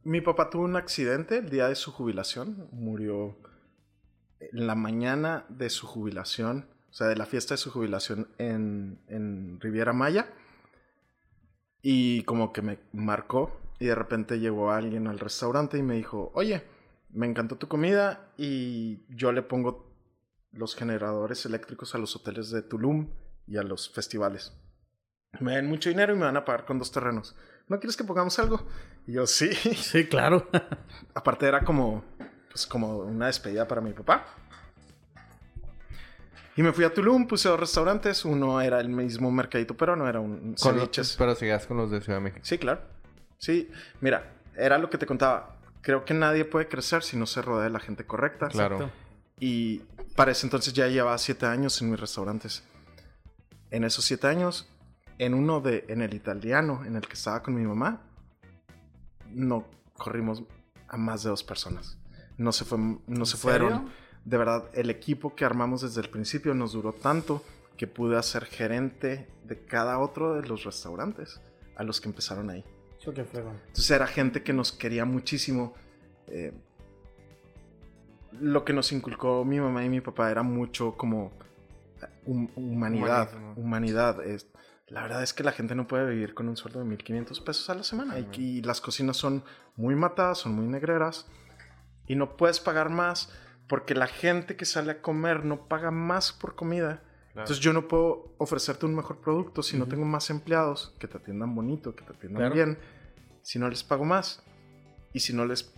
[0.03, 2.69] Mi papá tuvo un accidente el día de su jubilación.
[2.71, 3.35] Murió
[4.39, 9.01] en la mañana de su jubilación, o sea, de la fiesta de su jubilación en,
[9.09, 10.29] en Riviera Maya.
[11.81, 13.59] Y como que me marcó.
[13.79, 16.63] Y de repente llegó alguien al restaurante y me dijo, oye,
[17.09, 19.93] me encantó tu comida y yo le pongo
[20.53, 23.09] los generadores eléctricos a los hoteles de Tulum
[23.45, 24.53] y a los festivales.
[25.41, 27.35] Me dan mucho dinero y me van a pagar con dos terrenos.
[27.67, 28.65] ¿No quieres que pongamos algo?
[29.05, 29.53] Y yo, sí.
[29.53, 30.47] Sí, claro.
[31.13, 32.05] Aparte era como,
[32.49, 34.25] pues como una despedida para mi papá.
[36.57, 38.23] Y me fui a Tulum, puse dos restaurantes.
[38.25, 41.91] Uno era el mismo mercadito, pero no era un Con los- pero seguías con los
[41.91, 42.41] de Ciudad de México.
[42.43, 42.81] Sí, claro.
[43.37, 43.69] Sí,
[44.01, 45.57] mira, era lo que te contaba.
[45.81, 48.47] Creo que nadie puede crecer si no se rodea de la gente correcta.
[48.47, 48.75] Claro.
[48.77, 48.95] Exacto.
[49.39, 49.79] Y
[50.15, 52.63] para ese entonces ya llevaba siete años en mis restaurantes.
[53.69, 54.69] En esos siete años,
[55.17, 58.01] en uno de, en el italiano, en el que estaba con mi mamá,
[59.29, 60.43] no corrimos
[60.87, 61.97] a más de dos personas.
[62.37, 62.77] No se, fue,
[63.07, 63.89] no se fueron.
[64.25, 67.43] De verdad, el equipo que armamos desde el principio nos duró tanto
[67.77, 71.39] que pude ser gerente de cada otro de los restaurantes
[71.75, 72.63] a los que empezaron ahí.
[73.67, 75.73] Entonces era gente que nos quería muchísimo.
[76.27, 76.53] eh,
[78.39, 81.31] lo que nos inculcó mi mamá y mi papá era mucho como
[82.01, 83.29] eh, hum- humanidad.
[83.33, 83.53] Humanismo.
[83.63, 84.25] Humanidad.
[84.25, 84.47] Es,
[84.87, 87.69] la verdad es que la gente no puede vivir con un sueldo de 1500 pesos
[87.69, 88.19] a la semana.
[88.19, 89.43] Y, y las cocinas son
[89.75, 91.27] muy matadas, son muy negreras.
[92.07, 93.31] Y no puedes pagar más
[93.67, 97.01] porque la gente que sale a comer no paga más por comida.
[97.29, 101.17] Entonces yo no puedo ofrecerte un mejor producto si no tengo más empleados que te
[101.17, 102.55] atiendan bonito, que te atiendan Claro.
[102.55, 102.77] bien,
[103.41, 104.41] si no les pago más.
[105.11, 105.73] Y si no les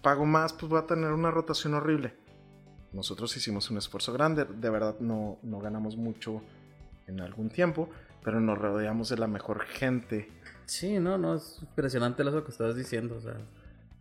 [0.00, 2.14] pago más, pues voy a tener una rotación horrible.
[2.92, 6.42] Nosotros hicimos un esfuerzo grande, de verdad no, no ganamos mucho
[7.06, 7.88] en algún tiempo,
[8.22, 10.28] pero nos rodeamos de la mejor gente.
[10.66, 13.16] Sí, no, no, es impresionante lo que estabas diciendo.
[13.16, 13.36] O sea,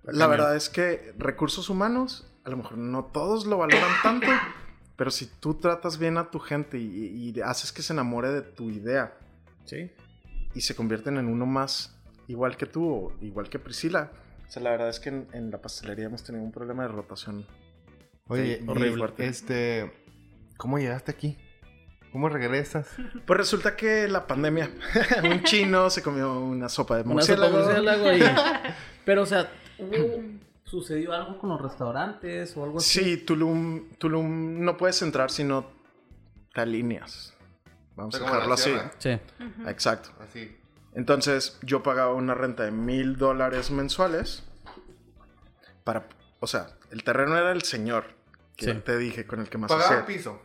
[0.04, 4.28] La verdad es que recursos humanos, a lo mejor no todos lo valoran tanto,
[4.96, 8.42] pero si tú tratas bien a tu gente y, y haces que se enamore de
[8.42, 9.14] tu idea,
[9.66, 9.92] Sí.
[10.56, 11.96] y se convierten en uno más
[12.28, 14.12] igual que tú o igual que Priscila.
[14.48, 16.90] O sea, la verdad es que en, en la pastelería hemos tenido un problema de
[16.90, 17.46] rotación.
[18.28, 18.98] Oye, Sí, horrible.
[18.98, 19.28] fuerte.
[19.28, 19.92] este,
[20.58, 21.38] ¿cómo llegaste aquí?
[22.12, 22.88] ¿Cómo regresas?
[23.26, 24.70] Pues resulta que la pandemia,
[25.24, 28.04] un chino se comió una sopa de Una sopa de murciélago.
[28.04, 28.74] murciélago y-
[29.06, 30.22] Pero, o sea, ¿hubo-
[30.72, 33.04] ¿sucedió algo con los restaurantes o algo así?
[33.04, 35.70] Sí, Tulum, Tulum no puedes entrar si no
[36.54, 37.34] te alineas.
[37.96, 38.74] Vamos a dejarlo así.
[38.98, 39.20] Sí.
[39.68, 40.10] Exacto.
[40.22, 40.58] Así.
[40.94, 44.44] Entonces yo pagaba una renta de mil dólares mensuales
[45.84, 46.08] para,
[46.40, 48.06] o sea, el terreno era el señor
[48.56, 48.74] que Sí.
[48.80, 50.06] te dije con el que más Pagaba hacía.
[50.06, 50.42] piso.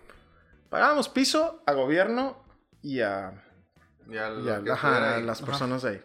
[0.69, 2.43] Pagábamos piso a gobierno
[2.83, 3.45] y a,
[4.09, 5.23] Y a, y a- lo que ajá, estuviera a ahí.
[5.25, 5.47] las Ajá.
[5.47, 6.03] personas de ahí.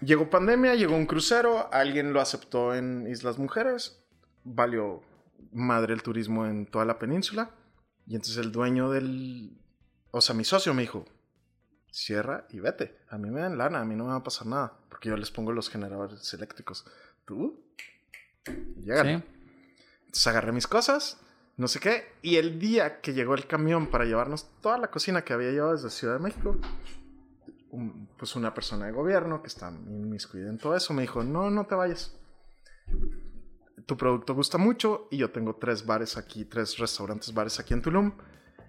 [0.00, 4.04] Llegó pandemia, llegó un crucero, alguien lo aceptó en Islas Mujeres,
[4.42, 5.02] valió
[5.52, 7.50] madre el turismo en toda la península.
[8.06, 9.56] Y entonces el dueño del,
[10.10, 11.06] o sea, mi socio me dijo,
[11.90, 12.98] cierra y vete.
[13.08, 15.16] A mí me dan lana, a mí no me va a pasar nada, porque yo
[15.16, 16.84] les pongo los generadores eléctricos.
[17.24, 17.64] Tú,
[18.76, 19.18] llégale.
[19.18, 19.24] Sí.
[20.00, 21.18] Entonces agarré mis cosas,
[21.56, 25.24] no sé qué, y el día que llegó el camión para llevarnos toda la cocina
[25.24, 26.58] que había llevado desde Ciudad de México,
[27.74, 31.50] un- pues una persona de gobierno que está inmiscuida en todo eso me dijo, no,
[31.50, 32.14] no te vayas.
[33.86, 37.82] Tu producto gusta mucho y yo tengo tres bares aquí, tres restaurantes, bares aquí en
[37.82, 38.12] Tulum.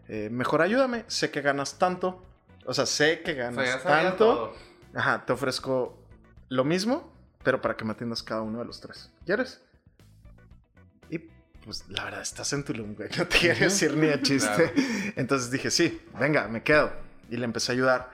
[0.08, 2.24] Eh, mejor ayúdame, sé que ganas tanto.
[2.66, 4.54] O sea, sé que O sea, ganas ya sabía tanto.
[4.94, 5.98] Ajá, te ofrezco
[6.50, 9.12] lo mismo, pero para que me atiendas cada uno de los tres.
[9.26, 9.62] ¿Quieres?
[11.10, 11.20] Y
[11.64, 13.10] pues la verdad, estás en Tulum, güey.
[13.18, 14.74] No te quiero decir ni de chiste.
[15.16, 16.92] Entonces dije, sí, venga, me quedo.
[17.30, 18.12] Y le empecé a ayudar.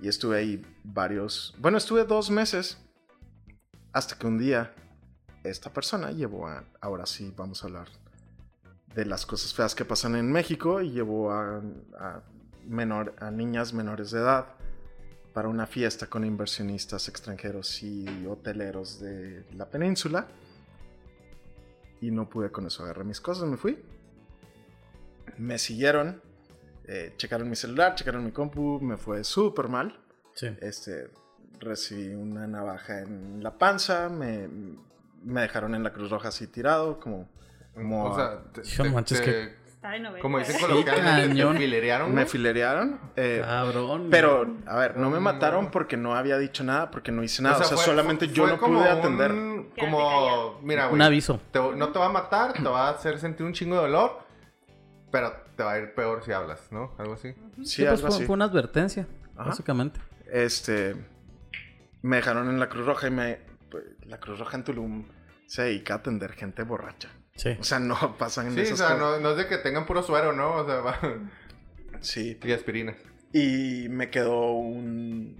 [0.00, 1.54] Y estuve ahí varios.
[1.58, 2.78] Bueno, estuve dos meses.
[3.92, 4.74] Hasta que un día,
[5.44, 6.64] esta persona llevó a.
[6.80, 7.88] Ahora sí, vamos a hablar
[8.94, 10.80] de las cosas feas que pasan en México.
[10.80, 11.62] Y llevó a,
[11.98, 12.22] a,
[12.66, 14.46] menor, a niñas menores de edad
[15.32, 20.28] para una fiesta con inversionistas extranjeros y hoteleros de la península.
[22.00, 22.84] Y no pude con eso.
[22.84, 23.78] Agarré mis cosas, me fui.
[25.36, 26.27] Me siguieron.
[26.88, 28.80] Eh, checaron mi celular, checaron mi compu.
[28.80, 29.96] Me fue súper mal.
[30.34, 30.48] Sí.
[30.60, 31.10] Este,
[31.60, 34.08] recibí una navaja en la panza.
[34.08, 34.48] Me,
[35.24, 36.98] me dejaron en la Cruz Roja así tirado.
[36.98, 37.28] Como,
[37.74, 39.58] como O sea, te- te- manches te-
[40.00, 40.20] novela.
[40.20, 43.00] como dicen coloquialmente, te filerearon, me filerearon.
[43.16, 44.08] eh, Cabrón.
[44.10, 47.58] pero, a ver, no me mataron porque no había dicho nada, porque no hice nada.
[47.58, 49.30] O sea, fue- solamente fue- yo fue no pude un- atender.
[49.78, 50.94] Como, mira, güey.
[50.94, 51.40] Un aviso.
[51.52, 54.20] te- no te va a matar, te va a hacer sentir un chingo de dolor,
[55.10, 56.94] pero te va a ir peor si hablas, ¿no?
[56.98, 57.32] Algo así.
[57.58, 58.26] Sí, Sí, pues algo fue, así.
[58.26, 59.06] fue una advertencia,
[59.36, 59.50] Ajá.
[59.50, 60.00] básicamente.
[60.30, 60.96] Este.
[62.02, 63.40] Me dejaron en la Cruz Roja y me.
[64.06, 65.08] La Cruz Roja en Tulum
[65.46, 67.10] se dedica a atender gente borracha.
[67.36, 67.56] Sí.
[67.60, 69.00] O sea, no pasan Sí, o esas sea, cosas.
[69.00, 70.54] no, no es de que tengan puro suero, ¿no?
[70.56, 70.98] O sea, va...
[72.00, 72.38] Sí.
[72.42, 72.96] y aspirinas.
[73.32, 75.36] Y me quedó un.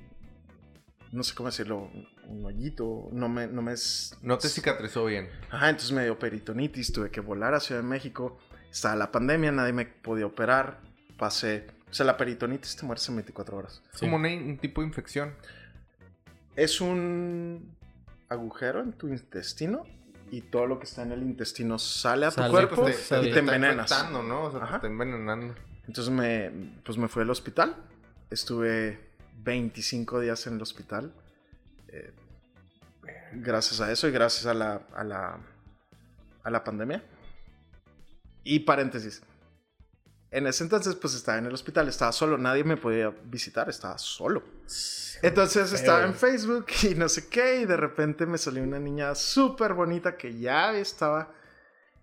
[1.13, 1.91] No sé cómo decirlo.
[2.27, 3.09] Un hoyito.
[3.13, 3.47] No me.
[3.47, 5.29] No me es- No te cicatrizó bien.
[5.51, 6.93] Ajá, entonces me dio peritonitis.
[6.93, 8.39] Tuve que volar a Ciudad de México.
[8.71, 10.81] Estaba la pandemia, nadie me podía operar.
[11.17, 11.67] Pasé.
[11.91, 13.83] O sea, la peritonitis te mueres en 24 horas.
[13.93, 15.35] Es como una- un tipo de infección.
[16.55, 17.75] Es un
[18.29, 19.85] agujero en tu intestino
[20.31, 23.17] y todo lo que está en el intestino sale a tu Sale, cuerpo pues, te,
[23.17, 24.11] y te te está envenenas.
[24.13, 24.43] ¿no?
[24.45, 24.71] O sea, Ajá.
[24.73, 25.55] te está envenenando.
[25.87, 26.51] Entonces me,
[26.85, 27.75] pues me fui al hospital.
[28.31, 29.09] Estuve
[29.43, 31.13] 25 días en el hospital.
[31.89, 32.13] eh,
[33.33, 35.39] gracias a eso y gracias a la, a la,
[36.45, 37.03] a la pandemia.
[38.45, 39.23] Y paréntesis.
[40.31, 43.97] En ese entonces pues estaba en el hospital, estaba solo, nadie me podía visitar, estaba
[43.97, 44.43] solo.
[45.23, 49.15] Entonces estaba en Facebook y no sé qué, y de repente me salió una niña
[49.15, 51.33] súper bonita que ya estaba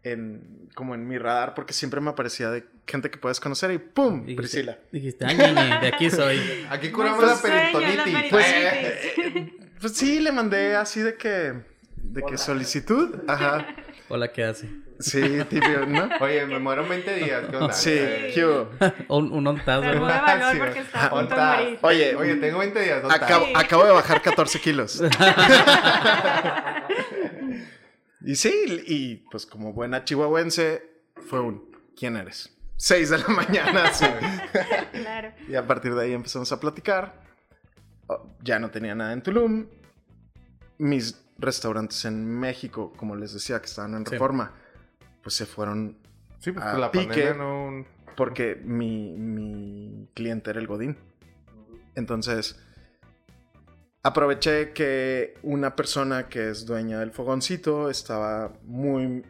[0.04, 3.78] en, como en mi radar, porque siempre me aparecía de gente que puedes conocer y
[3.78, 4.22] ¡pum!
[4.26, 4.80] Dijiste- Priscila.
[4.92, 6.40] Dijiste, ay, de aquí soy.
[6.70, 7.38] Aquí curamos Pues, la
[7.72, 8.32] sueño, la peritonitis.
[8.32, 9.54] peritonitis.
[9.82, 11.54] Pues sí, le mandé así de que,
[11.98, 13.20] de que solicitud.
[13.28, 13.68] Ajá.
[14.08, 14.70] Hola, ¿qué hace?
[15.00, 16.08] Sí, tibio, ¿no?
[16.22, 17.44] Oye, me muero en 20 días.
[17.50, 17.74] ¿Qué onda?
[17.74, 17.90] Sí,
[18.34, 18.70] ¿qué hubo?
[19.16, 19.82] Un, un ontazo.
[19.82, 20.26] Remueve ¿verdad?
[20.26, 21.58] valor Sí, porque está a punto de Onta.
[21.58, 21.80] morir.
[21.82, 23.02] Oye, Oye, tengo 20 días.
[23.02, 23.46] ¿dónde acabo?
[23.46, 23.54] Sí.
[23.56, 25.02] acabo de bajar 14 kilos.
[28.22, 30.84] y sí, y pues como buena chihuahuense,
[31.28, 32.52] fue un ¿quién eres?
[32.78, 34.06] 6 de la mañana, sí.
[34.94, 35.32] Claro.
[35.48, 37.24] Y a partir de ahí empezamos a platicar.
[38.08, 39.66] Oh, Ya no tenía nada en Tulum.
[40.78, 44.12] Mis restaurantes en México, como les decía, que estaban en Sí.
[44.14, 44.54] reforma,
[45.22, 45.98] pues se fueron
[46.40, 47.34] Sí, pues a la pique.
[47.36, 47.86] no...
[48.16, 50.98] porque mi, mi cliente era el Godín.
[51.96, 52.60] Entonces,
[54.04, 59.24] aproveché que una persona que es dueña del fogoncito estaba muy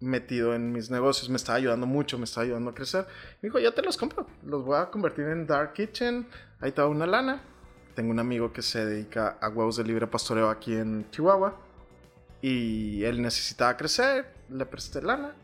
[0.00, 3.06] metido en mis negocios, me estaba ayudando mucho, me estaba ayudando a crecer.
[3.42, 6.26] Me dijo, yo te los compro, los voy a convertir en Dark Kitchen,
[6.60, 7.42] ahí te va una lana.
[7.98, 11.58] Tengo un amigo que se dedica a huevos de libre pastoreo aquí en Chihuahua
[12.40, 15.34] y él necesitaba crecer, le presté lana.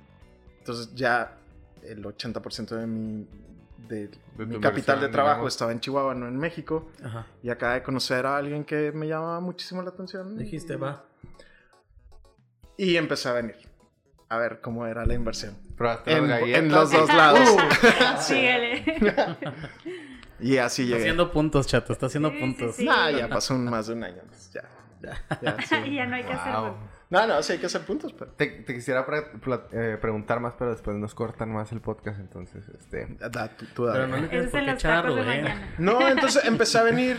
[0.60, 1.36] Entonces ya
[1.82, 3.26] el 80% de mi,
[3.88, 5.52] de De mi capital de trabajo digamos.
[5.52, 6.92] estaba en Chihuahua, no en México.
[7.02, 7.26] Ajá.
[7.42, 10.38] Y acaba de conocer a alguien que me llamaba muchísimo la atención.
[10.38, 11.06] Dijiste, va.
[12.76, 13.56] Y empecé a venir.
[14.28, 15.58] A ver cómo era la inversión.
[16.06, 17.48] En, los dos lados.
[18.20, 18.84] Síguele.
[20.44, 21.02] Y así Está llegué.
[21.04, 21.92] haciendo puntos, chato.
[21.92, 22.76] Está haciendo Sí, puntos.
[22.76, 22.84] sí.
[22.84, 24.22] Nah, ya pasó un- más de un año.
[24.52, 24.62] ya.
[25.42, 25.74] Ya, sí.
[25.86, 26.74] y ya no hay que hacer Wow.
[27.10, 28.12] No, no, sí hay que hacer puntos.
[28.12, 28.30] Pero...
[28.32, 29.26] Te, te quisiera pre-
[29.72, 33.06] eh, preguntar más, pero después nos cortan más el podcast, entonces, este...
[33.30, 35.24] Da, tú, tú Pero no le tienes por qué echarlo, de eh.
[35.42, 35.74] mañana.
[35.78, 37.18] No, entonces empecé a venir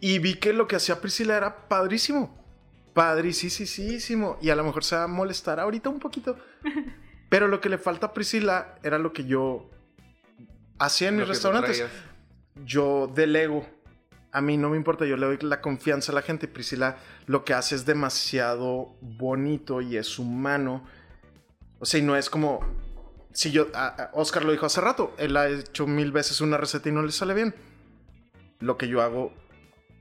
[0.00, 2.38] y vi que lo que hacía Priscila era padrísimo.
[2.94, 4.38] Padricísimo.
[4.40, 6.36] Y a lo mejor se va a molestar ahorita un poquito.
[7.28, 9.70] Pero lo que le falta a Priscila era lo que yo
[10.80, 11.78] hacía en mis restaurantes.
[12.64, 13.64] Yo delego.
[14.32, 16.46] A mí no me importa, yo le doy la confianza a la gente.
[16.48, 20.84] Priscila lo que hace es demasiado bonito y es humano.
[21.78, 22.60] O sea, y no es como.
[23.32, 23.68] Si yo.
[23.74, 25.14] a- a- Oscar lo dijo hace rato.
[25.18, 27.54] Él ha hecho mil veces una receta y no le sale bien.
[28.60, 29.32] Lo que yo hago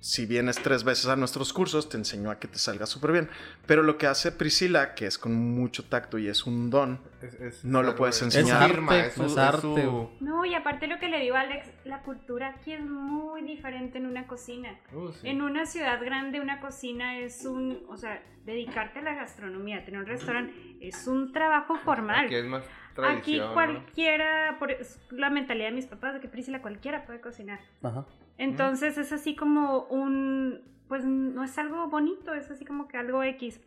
[0.01, 3.29] si vienes tres veces a nuestros cursos, te enseñó a que te salga súper bien.
[3.65, 7.33] Pero lo que hace Priscila, que es con mucho tacto y es un don, Es-
[7.35, 8.61] es- No lo puedes de- enseñar.
[8.63, 10.07] Es firma, Es su- arte, es es arte, su- güey.
[10.21, 13.97] No, y aparte lo que le digo a Alex, la cultura aquí es muy diferente
[13.97, 14.79] en una cocina.
[14.93, 15.27] Uh, sí.
[15.27, 19.99] En una ciudad grande una cocina es un, o sea, dedicarte a la gastronomía, tener
[19.99, 22.25] un restaurante es un trabajo formal.
[22.27, 23.53] Aquí es más Aquí tradición, ¿no?
[23.53, 27.59] cualquiera, por es la mentalidad de mis papás de que Priscila cualquiera puede cocinar.
[27.83, 28.05] Ajá.
[28.39, 33.21] Entonces es así como un, pues no es algo bonito, es así como que algo
[33.21, 33.61] X.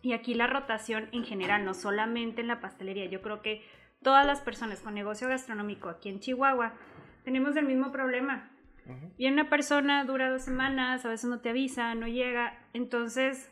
[0.00, 3.64] Y aquí la rotación en general, no solamente en la pastelería, yo creo que
[4.00, 6.72] todas las personas con negocio gastronómico aquí en Chihuahua
[7.24, 8.48] tenemos el mismo problema.
[9.18, 12.58] Viene una persona, dura dos semanas, a veces no te avisa, no llega.
[12.72, 13.50] Entonces,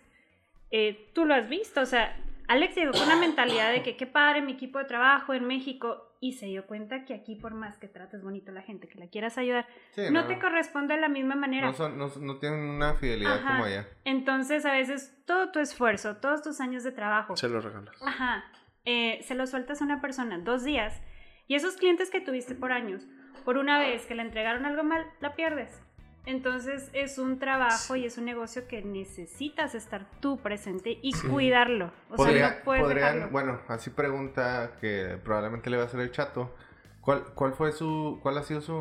[0.70, 2.16] eh, tú lo has visto, o sea,
[2.51, 6.16] Alex llegó con una mentalidad de que qué padre mi equipo de trabajo en México
[6.20, 8.98] y se dio cuenta que aquí por más que trates bonito a la gente, que
[8.98, 11.68] la quieras ayudar, Sí, no, te corresponde de la misma manera.
[11.68, 13.48] no, son- no- no tienen una fidelidad Ajá.
[13.53, 13.86] como allá.
[14.05, 17.94] Entonces, a veces todo tu esfuerzo, todos tus años de trabajo, se lo regalas.
[18.05, 18.44] Ajá.
[18.84, 21.01] Eh, se lo sueltas a una persona dos días
[21.46, 23.07] y esos clientes que tuviste por años,
[23.44, 25.80] por una vez que le entregaron algo mal, la pierdes.
[26.26, 31.92] Entonces es un trabajo y es un negocio que necesitas estar tú presente y cuidarlo.
[32.10, 33.32] O Podría- sea, no puedes podrían- dejarlo.
[33.32, 36.54] bueno, así pregunta que probablemente le va a hacer el chato.
[37.00, 38.74] ¿Cuál, cuál fue su, cuál ha sido su,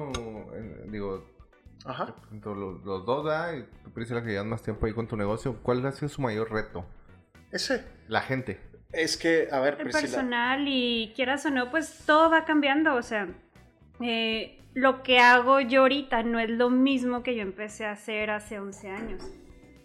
[0.54, 1.26] eh, digo,
[1.86, 2.14] Ajá.
[2.32, 3.54] entre los, los dos, ¿verdad?
[3.54, 6.22] Y tú, Priscila, que llevas más tiempo ahí con tu negocio, ¿cuál ha sido su
[6.22, 6.86] mayor reto?
[7.52, 7.86] Ese.
[8.10, 8.60] La gente.
[8.92, 10.02] Es que, a ver, el Priscila.
[10.02, 12.96] personal y quieras o no, pues todo va cambiando.
[12.96, 13.28] O sea,
[14.02, 18.30] eh, lo que hago yo ahorita no es lo mismo que yo empecé a hacer
[18.30, 19.32] hace 11 años.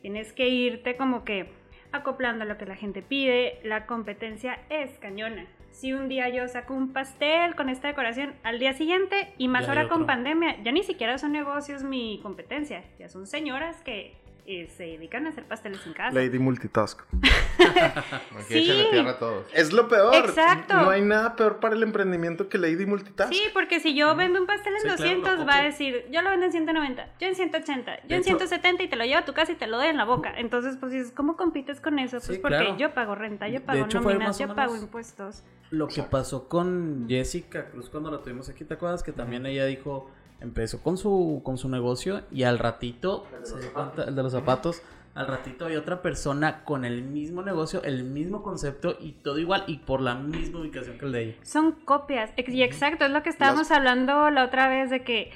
[0.02, 1.48] Tienes que irte como que
[1.92, 3.60] acoplando a lo que la gente pide.
[3.64, 5.46] La competencia es cañona.
[5.70, 9.62] Si un día yo saco un pastel con esta decoración, al día siguiente, y más
[9.62, 12.84] Ya ahora con pandemia, ya ni siquiera son negocios mi competencia.
[12.98, 14.14] Ya son señoras que
[14.46, 16.12] eh, se dedican a hacer pasteles en casa.
[16.14, 17.00] Lady Multitask.
[17.62, 18.58] Aquí Sí.
[18.58, 19.46] échenle tierra a todos.
[19.54, 20.14] Es lo peor.
[20.14, 20.74] Exacto.
[20.74, 23.32] No hay nada peor para el emprendimiento que Lady Multitask.
[23.32, 26.06] Sí, porque si yo vendo un pastel en Sí, claro, 200, lo va a decir,
[26.10, 28.96] yo lo vendo en 190, yo en 180, yo De en hecho- 170 y te
[28.96, 30.32] lo llevo a tu casa y te lo doy en la boca.
[30.36, 32.18] Entonces, pues dices, ¿cómo compites con eso?
[32.18, 32.76] Pues Sí, porque claro.
[32.76, 35.42] yo pago renta, yo pago hecho, nóminas, yo pago impuestos.
[35.70, 39.02] Lo que pasó con Jessica Cruz cuando la tuvimos aquí, ¿te acuerdas?
[39.02, 40.10] Que también ella dijo,
[40.40, 44.32] empezó con su, con su negocio y al ratito, se dio cuenta- el de los
[44.32, 44.82] zapatos,
[45.14, 49.62] al ratito hay otra persona con el mismo negocio, el mismo concepto y todo igual
[49.68, 51.34] y por la misma ubicación que el de ella.
[51.42, 55.30] Son copias, y exacto, es lo que estábamos hablando la otra vez de que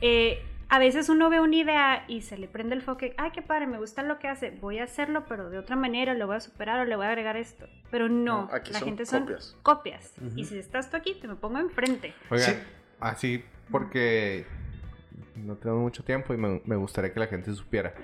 [0.00, 3.42] eh, a veces uno ve una idea y se le prende el foque, ay, qué
[3.42, 6.36] padre, me gusta lo que hace, voy a hacerlo, pero de otra manera, lo voy
[6.36, 7.66] a superar o le voy a agregar esto.
[7.90, 9.28] Pero no, No, aquí la son gente son
[9.62, 10.14] copias.
[10.36, 12.14] Y si estás tú aquí, te me pongo enfrente.
[12.30, 12.58] Oigan, Sí.
[13.00, 14.46] Así porque
[15.36, 17.94] no tengo mucho tiempo y me, gustaría que la gente supiera.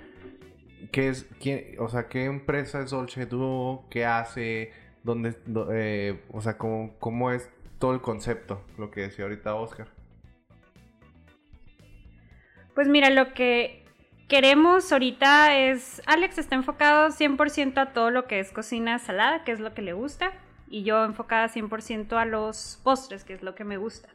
[0.93, 3.87] ¿Qué es, quién, o sea, qué empresa es Dolce Duo?
[3.91, 4.73] ¿Qué hace?
[5.03, 5.37] ¿Dónde,
[5.73, 8.63] eh, o sea, cómo, cómo es todo el concepto?
[8.79, 9.89] Lo que decía ahorita Oscar.
[12.75, 13.85] Pues mira, lo que
[14.29, 19.53] queremos ahorita es, Alex está enfocado 100% a todo lo que es cocina salada, que
[19.53, 20.33] es lo que le gusta,
[20.69, 24.09] y yo enfocada 100% a los postres, que es lo que me gusta.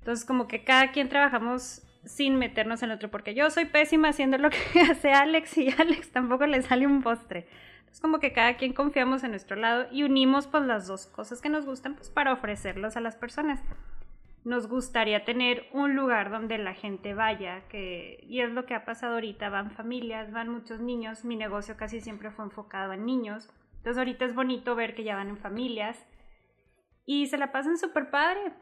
[0.00, 4.36] Entonces como que cada quien trabajamos sin meternos en otro, porque yo soy pésima haciendo
[4.38, 7.46] lo que hace Alex y Alex tampoco le sale un postre.
[7.90, 11.40] Es como que cada quien confiamos en nuestro lado y unimos pues las dos cosas
[11.40, 13.60] que nos gustan pues para ofrecerlas a las personas
[14.44, 18.84] nos gustaría tener un lugar donde la gente vaya, que, y es lo que ha
[18.84, 23.50] pasado ahorita, van familias, van muchos niños, mi negocio casi siempre fue enfocado en niños,
[23.76, 26.06] entonces ahorita es bonito ver que ya van en familias
[27.04, 28.52] y se la pasan súper padre.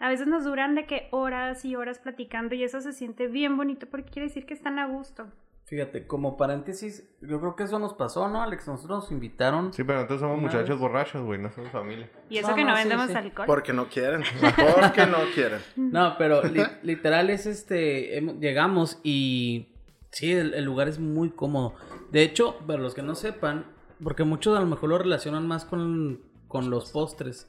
[0.00, 3.56] A veces nos duran de que horas y horas platicando y eso se siente bien
[3.56, 5.26] bonito porque quiere decir que están a gusto.
[5.66, 8.66] Fíjate, como paréntesis, yo creo que eso nos pasó, ¿no, Alex?
[8.66, 9.72] Nosotros nos invitaron.
[9.72, 10.78] Sí, pero nosotros somos muchachos vez.
[10.80, 12.10] borrachos, güey, no somos familia.
[12.28, 13.14] Y eso No, que no, vendemos sí.
[13.14, 13.46] alcohol.
[13.46, 14.22] Porque no quieren.
[14.80, 15.60] Porque no quieren.
[15.76, 19.68] No, pero li- literal es este, llegamos y
[20.10, 21.74] sí, el, el lugar es muy cómodo.
[22.10, 23.64] De hecho, para los que no sepan,
[24.02, 27.48] porque muchos a lo mejor lo relacionan más con, con los postres.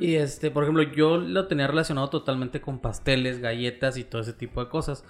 [0.00, 4.32] Y este, por ejemplo, yo lo tenía relacionado totalmente con pasteles, galletas y todo ese
[4.32, 5.04] tipo de cosas.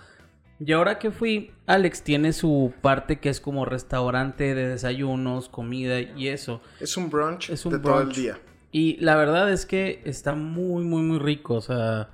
[0.58, 6.00] Y ahora que fui, Alex tiene su parte que es como restaurante de desayunos, comida
[6.00, 6.62] y eso.
[6.80, 8.16] Es un brunch Es un de todo el brunch.
[8.16, 8.38] día.
[8.72, 11.54] Y la verdad es que está muy, muy, muy rico.
[11.54, 12.10] O sea,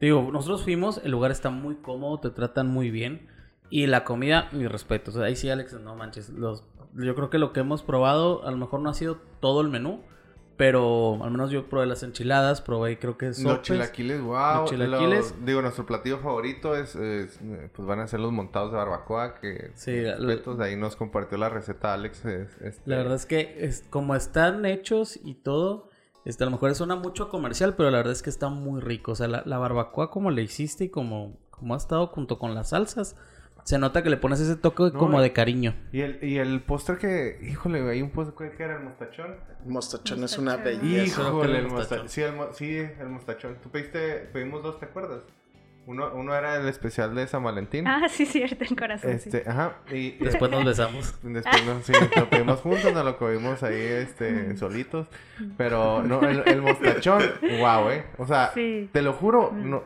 [0.00, 3.28] digo, nosotros fuimos, el lugar está muy cómodo, te tratan muy bien.
[3.70, 5.10] Y la comida, mi respeto.
[5.10, 6.28] O sea, ahí sí, Alex, no manches.
[6.28, 6.64] Los,
[6.94, 9.68] yo creo que lo que hemos probado, a lo mejor no ha sido todo el
[9.68, 10.02] menú.
[10.56, 13.62] Pero al menos yo probé las enchiladas, probé creo que Los sopes.
[13.62, 14.60] chilaquiles, wow.
[14.62, 15.18] Los chilaquiles.
[15.32, 18.76] Los- digo, nuestro platillo favorito es, es, eh, pues van a ser los montados de
[18.76, 22.24] barbacoa que Sí, respetos, de ahí nos compartió la receta Alex.
[22.26, 25.88] es- este, La verdad es que es, como están hechos y todo,
[26.24, 29.12] este, a lo mejor suena mucho comercial, pero la verdad es que está muy rico.
[29.12, 32.54] O sea, la, la barbacoa como le hiciste y como, como ha estado junto con
[32.54, 33.16] las salsas,
[33.64, 35.74] se nota que le pones ese toque No, como de cariño.
[35.92, 39.36] Y el, y el póster que, híjole, hay un póster ¿cuál que era el mostachón.
[39.64, 41.22] Mostachón es una belleza.
[41.22, 42.08] Híjole, el el mostachón.
[42.08, 43.56] Sí, el, sí, el mostachón.
[43.62, 45.22] Tú pediste, pedimos dos, ¿te acuerdas?
[45.84, 47.88] Uno, uno era el especial de San Valentín.
[47.88, 49.18] Ah, sí, cierto, en corazón.
[49.18, 49.30] sí.
[49.30, 49.78] este, ajá.
[49.90, 51.14] Y, Después nos besamos.
[51.22, 55.08] Después no, sí, lo pedimos juntos, nos lo comimos ahí, este, solitos.
[55.56, 57.22] Pero no, el, el mostachón,
[57.60, 58.04] wow, eh.
[58.18, 58.90] O sea, Sí.
[58.92, 59.82] te lo juro, no.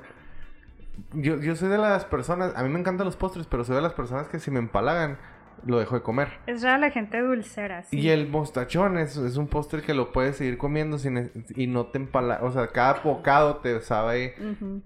[1.15, 3.83] Yo, yo soy de las personas, a mí me encantan los postres, pero soy de
[3.83, 5.19] las personas que si me empalagan,
[5.65, 6.29] lo dejo de comer.
[6.47, 7.99] Es rara la gente dulcera, sí.
[7.99, 11.87] Y el mostachón es, es un postre que lo puedes seguir comiendo sin, y no
[11.87, 12.41] te empala.
[12.43, 14.35] O sea, cada bocado te sabe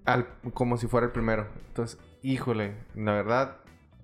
[0.04, 1.46] al- como si fuera el primero.
[1.68, 3.56] Entonces, híjole, la verdad,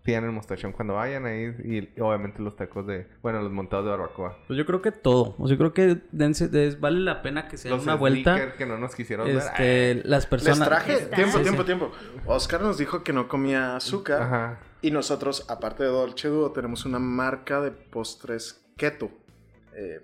[0.06, 1.54] tienen mostachón cuando vayan ahí.
[1.64, 4.38] Y obviamente los tacos de, bueno, los montados de barbacoa.
[4.46, 5.34] Pues yo creo que todo.
[5.38, 8.54] O sea, yo creo que dense- des- vale la pena que se den una vuelta.
[8.56, 9.36] que no nos quisieron dar.
[9.36, 10.66] Este, las Les personas.
[10.68, 11.16] traje, Está.
[11.16, 11.66] tiempo, Sí, tiempo, sí.
[11.66, 11.92] tiempo.
[12.24, 14.22] Oscar nos dijo que no comía azúcar.
[14.22, 14.60] Ajá.
[14.80, 19.10] Y nosotros, aparte de Dolce Duo, tenemos una marca de postres keto.
[19.74, 20.00] Eh,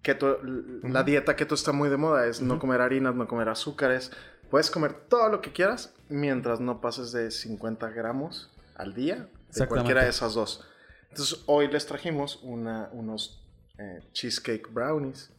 [0.00, 0.38] keto,
[0.82, 4.10] la dieta keto está muy de moda, es no comer harinas, no comer azúcares.
[4.50, 9.66] Puedes comer todo lo que quieras mientras no pases de 50 gramos al día de
[9.66, 10.66] cualquiera de esas dos.
[11.10, 13.44] Entonces, hoy les trajimos una, unos
[13.78, 15.30] eh, cheesecake brownies.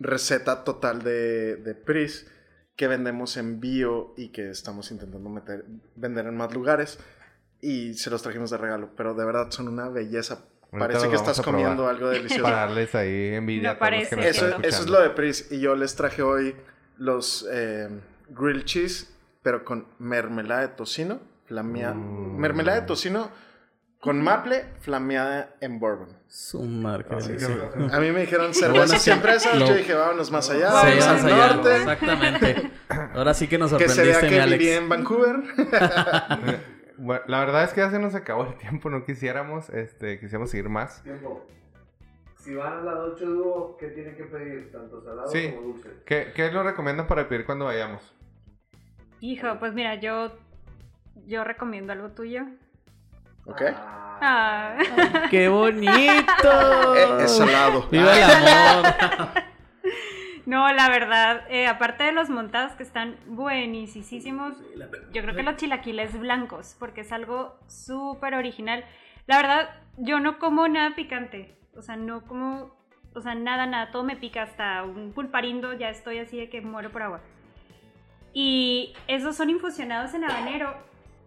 [0.00, 2.26] Receta total de, de Pris
[2.76, 5.64] que vendemos en bio y que estamos intentando meter,
[5.94, 6.98] vender en más lugares.
[7.60, 10.44] Y se los trajimos de regalo, pero de verdad son una belleza.
[10.72, 12.42] Ahorita Parece que estás comiendo algo delicioso.
[12.42, 15.52] Para darles ahí envidia No parece que Eso, eso es lo de Pris.
[15.52, 16.56] Y yo les traje hoy
[16.98, 17.88] los eh,
[18.30, 21.20] grilled cheese, pero con mermelada de tocino,
[21.52, 21.94] flameada.
[21.94, 22.36] Mm.
[22.38, 23.30] Mermelada de tocino
[24.00, 26.08] con maple, flameada en bourbon.
[26.26, 27.18] Su marca.
[27.18, 27.46] Así sí.
[27.92, 29.58] A mí me dijeron y empresas.
[29.58, 30.70] lo- Yo dije, vámonos más allá.
[30.70, 31.54] Sí, vamos al allá.
[31.54, 31.76] norte.
[31.76, 32.70] Exactamente.
[33.14, 34.58] Ahora sí que nos Que se vea sorprendiste, mi que Alex.
[34.58, 35.36] viví en Vancouver.
[36.98, 40.50] Bueno, la verdad es que ya se nos acabó el tiempo, no quisiéramos, este, quisiéramos
[40.50, 41.02] seguir más.
[41.02, 41.46] Tiempo.
[42.38, 44.72] Si van a la Dolce Dúo, ¿qué tienen que pedir?
[44.72, 45.50] Tanto salado Sí.
[45.52, 45.88] como dulce.
[46.04, 48.02] ¿Qué, ¿Qué nos recomiendan para pedir cuando vayamos?
[49.20, 50.32] Hijo, pues mira, yo,
[51.26, 52.46] yo recomiendo algo tuyo.
[53.46, 53.62] ¿Ok?
[53.74, 54.78] Ah.
[55.30, 55.82] ¡Qué bonito!
[56.94, 57.88] Eh, es salado.
[57.90, 59.42] ¡Viva el amor!
[60.44, 64.54] No, la verdad, eh, aparte de los montados que están buenísimos,
[65.12, 68.84] yo creo que los chilaquiles blancos, porque es algo súper original.
[69.28, 72.74] La verdad, yo no como nada picante, o sea, no como,
[73.14, 76.60] o sea, nada, nada, todo me pica, hasta un pulparindo, ya estoy así de que
[76.60, 77.20] muero por agua.
[78.32, 80.74] Y esos son infusionados en habanero,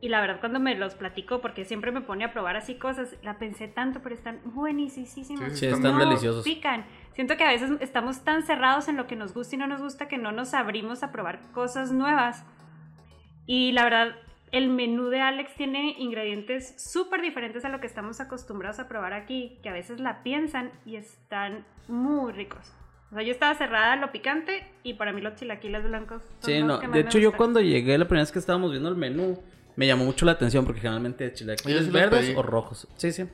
[0.01, 3.15] y la verdad cuando me los platico, porque siempre me pone a probar así cosas,
[3.23, 5.09] la pensé tanto, pero están buenísimos.
[5.09, 6.43] Sí, Sí, están No deliciosos.
[6.43, 6.85] pican.
[7.13, 9.81] Siento que a veces estamos tan cerrados en lo que nos gusta y no nos
[9.81, 12.43] gusta que no nos abrimos a probar cosas nuevas.
[13.45, 14.15] Y la verdad,
[14.51, 19.13] el menú de Alex tiene ingredientes súper diferentes a lo que estamos acostumbrados a probar
[19.13, 22.73] aquí, que a veces la piensan y están muy ricos.
[23.11, 26.51] O sea, yo estaba cerrada a lo picante y para mí los chilaquiles blancos son
[26.51, 26.79] Sí, los no.
[26.79, 27.37] que más De me hecho, yo gustan.
[27.37, 29.41] cuando llegué la primera vez que estábamos viendo el menú,
[29.75, 32.35] me llamó mucho la atención porque generalmente chilaquiles sí los verdes pedí.
[32.35, 32.87] o rojos.
[32.97, 33.25] Sí, sí.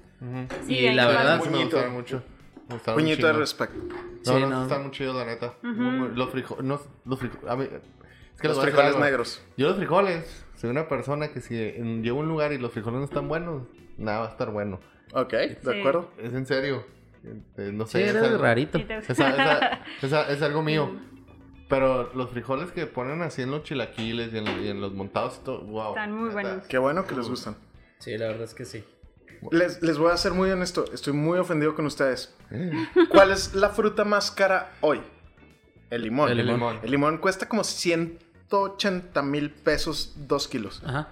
[0.67, 1.69] Sí, y la verdad, Sí, me Puñito.
[1.77, 2.23] gustaron mucho.
[2.69, 3.39] Me gustaron Puñito de chingo.
[3.39, 3.77] respecto.
[3.77, 4.63] No, Sí, no, no.
[4.63, 5.53] están muy chidos, la neta.
[5.61, 9.41] Muy, muy- los frijoles, no, los frijoles, a mí, es que Los decir frijoles negros.
[9.57, 12.99] Yo los frijoles, soy una persona que si llego a un lugar y los frijoles
[12.99, 13.63] no están buenos,
[13.97, 14.79] nada va a estar bueno.
[15.13, 15.79] Ok, de Sí.
[15.79, 16.11] acuerdo.
[16.17, 16.85] Es en serio.
[17.57, 17.99] Eh, no sé.
[17.99, 18.77] Sí, es eres algo- rarito.
[18.79, 20.91] Esa- esa- es algo mío.
[21.71, 25.39] Pero los frijoles que ponen así en los chilaquiles y en, y en los montados
[25.41, 25.89] y todo, wow.
[25.89, 26.67] Están muy buenos.
[26.67, 27.55] Qué bueno que les gustan.
[27.97, 28.83] Sí, la verdad es que sí.
[29.51, 30.83] Les, les voy a ser muy honesto.
[30.93, 32.35] Estoy muy ofendido con ustedes.
[33.09, 35.01] ¿Cuál es la fruta más cara hoy?
[35.89, 36.29] El limón.
[36.29, 36.79] El limón.
[36.83, 40.83] El limón cuesta como 180 mil pesos dos kilos.
[40.85, 41.07] Ajá.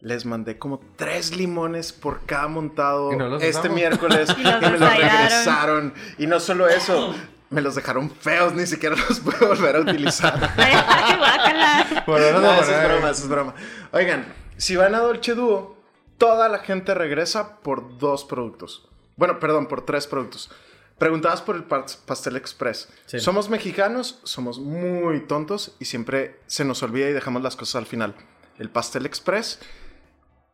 [0.00, 3.74] Les mandé como tres limones por cada montado no este usamos.
[3.74, 5.94] miércoles Y y, me los regresaron.
[6.18, 7.14] Y no solo eso,
[7.54, 10.52] me los dejaron feos, ni siquiera los puedo volver a utilizar.
[10.56, 12.02] Ay, guácala.
[12.04, 13.54] Por ahora No, no, eso es no, broma, eso es broma.
[13.92, 14.26] Oigan,
[14.56, 15.76] si van a Dolce Duo,
[16.18, 18.88] toda la gente regresa por dos productos.
[19.16, 20.50] Bueno, perdón, por tres productos.
[20.98, 22.88] Preguntabas por el pas- pastel express.
[23.06, 23.18] Sí.
[23.20, 27.86] Somos mexicanos, somos muy tontos y siempre se nos olvida y dejamos las cosas al
[27.86, 28.14] final.
[28.58, 29.58] El pastel express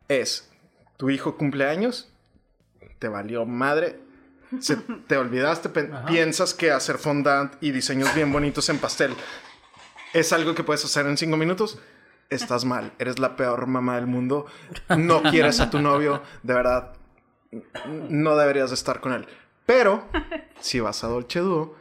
[0.09, 0.51] es
[0.97, 2.09] tu hijo cumpleaños,
[2.99, 4.01] te valió madre,
[4.59, 5.69] se- te olvidaste,
[6.07, 9.15] piensas que hacer fondant y diseños bien bonitos en pastel
[10.13, 11.79] es algo que puedes hacer en cinco minutos,
[12.31, 12.93] estás mal.
[12.99, 14.47] Eres la peor mamá del mundo.
[14.99, 16.23] No quieres a tu novio.
[16.43, 16.95] De verdad,
[18.09, 19.27] no deberías de estar con él.
[19.67, 20.09] Pero,
[20.61, 21.77] si vas a Dolce Duo,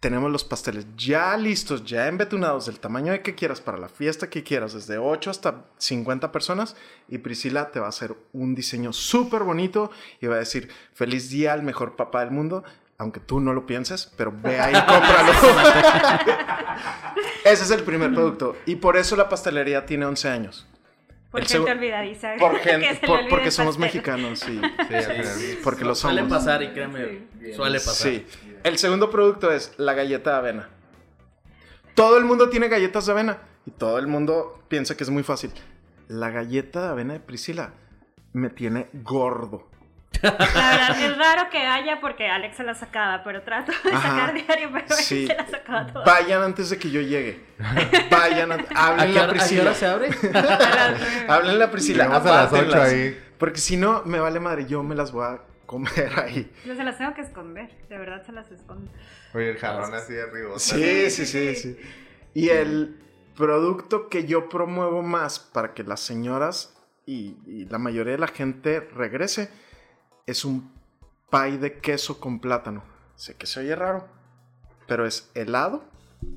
[0.00, 4.28] tenemos los pasteles ya listos, ya embetunados, del tamaño de que quieras, para la fiesta
[4.28, 6.76] que quieras, desde 8 hasta 50 personas.
[7.08, 9.90] Y Priscila te va a hacer un diseño súper bonito
[10.20, 12.64] y va a decir, feliz día al mejor papá del mundo.
[12.98, 15.32] Aunque tú no lo pienses, pero ve ahí y cómpralo.
[17.44, 18.56] Ese es el primer producto.
[18.64, 20.66] Y por eso la pastelería tiene 11 años.
[21.30, 22.34] Por El gente olvidadiza.
[22.38, 24.60] Por gente, por- porque somos mexicanos, sí.
[25.62, 26.38] Porque lo Suele somos.
[26.38, 27.94] pasar y créeme, suele pasar.
[28.12, 28.26] Sí.
[28.64, 30.68] El segundo producto es la galleta de avena.
[31.94, 35.22] Todo el mundo tiene galletas de avena y todo el mundo piensa que es muy
[35.22, 35.50] fácil.
[36.08, 37.72] La galleta de avena de Priscila
[38.32, 39.68] me tiene gordo.
[40.22, 44.08] La verdad, es raro que haya porque Alex se la sacaba, pero trato de Ajá.
[44.10, 45.26] sacar diario, pero él Sí.
[45.26, 46.04] se la sacaba toda.
[46.04, 47.44] Vayan antes de que yo llegue.
[48.10, 49.62] Vayan, an- ¿A háblenle a hora, a qué Priscila.
[49.62, 50.08] hora se abre?
[51.28, 52.04] Háblenle a Priscila.
[52.04, 52.88] Llegamos a las ocho apártenlas.
[52.92, 53.22] ahí.
[53.38, 54.66] Porque si no, me vale madre.
[54.66, 56.50] Yo me las voy a comer ahí.
[56.64, 58.90] Yo se las tengo que esconder, de verdad se las escondo.
[59.34, 60.58] Oye, el jarrón así de arriba.
[60.58, 61.76] Sí, sí, sí, sí.
[62.34, 62.96] Y el
[63.36, 66.74] producto que yo promuevo más para que las señoras
[67.04, 69.50] y, y la mayoría de la gente regrese
[70.26, 70.70] es un
[71.30, 72.82] pie de queso con plátano.
[73.14, 74.06] Sé que se oye raro,
[74.86, 75.84] pero es helado.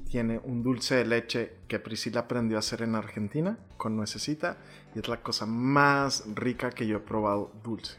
[0.09, 4.57] Tiene un dulce de leche que Priscila aprendió a hacer en Argentina con nuecesita
[4.93, 7.97] y es la cosa más rica que yo he probado dulce.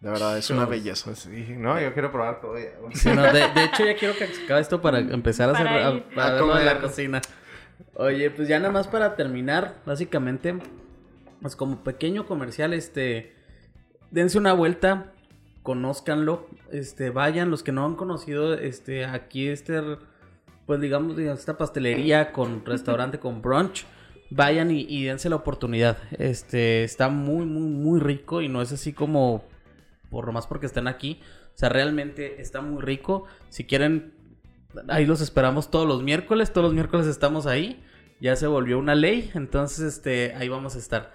[0.00, 1.04] De verdad, es una belleza.
[1.06, 2.76] Pues sí, no, yo quiero probar todo ya.
[2.80, 2.94] güey.
[2.96, 5.66] Sí, no, de, de hecho, ya quiero que se acabe esto para empezar a hacer
[6.12, 7.22] Para a, A la cocina.
[7.94, 10.58] Oye, pues ya nada más para terminar, básicamente,
[11.40, 13.32] pues como pequeño comercial, este,
[14.10, 15.12] dense una vuelta,
[15.62, 19.80] conózcanlo, este, vayan los que no han conocido, este, aquí este,
[20.66, 23.86] pues digamos, esta pastelería con restaurante con brunch,
[24.30, 28.72] vayan y, y dense la oportunidad, este, está muy, muy, muy rico y no es
[28.72, 29.44] así como
[30.12, 31.20] por lo más porque estén aquí.
[31.54, 33.24] O sea, realmente está muy rico.
[33.48, 34.14] Si quieren,
[34.88, 36.52] ahí los esperamos todos los miércoles.
[36.52, 37.82] Todos los miércoles estamos ahí.
[38.20, 39.30] Ya se volvió una ley.
[39.34, 41.12] Entonces, este, ahí vamos a estar.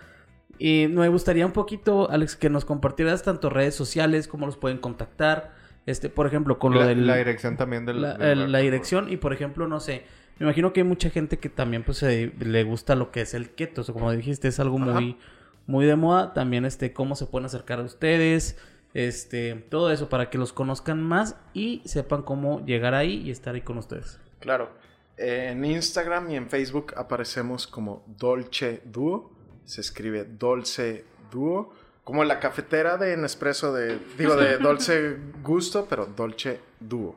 [0.60, 4.78] Y me gustaría un poquito, Alex, que nos compartieras tanto redes sociales, cómo los pueden
[4.80, 5.54] contactar.
[5.86, 8.02] Este, por ejemplo, con lo la, del la dirección también del.
[8.02, 10.04] la, del el- lugar, la por dirección y por ejemplo, no sé,
[10.40, 13.34] me imagino que hay mucha gente que también pues se- le gusta lo que es
[13.34, 14.92] el keto, o sea, como dijiste, es algo Ajá.
[15.00, 15.18] muy
[15.66, 18.58] muy de moda, también este cómo se pueden acercar a ustedes,
[18.94, 23.54] este, todo eso para que los conozcan más y sepan cómo llegar ahí y estar
[23.56, 24.20] ahí con ustedes.
[24.40, 24.70] Claro.
[25.18, 29.32] En Instagram y en Facebook aparecemos como Dolce Duo.
[29.68, 31.74] Se escribe Dolce Duo.
[32.06, 34.00] Como la cafetera de Nespresso de...
[34.18, 37.16] Digo, de Dolce Gusto, pero Dolce Duo.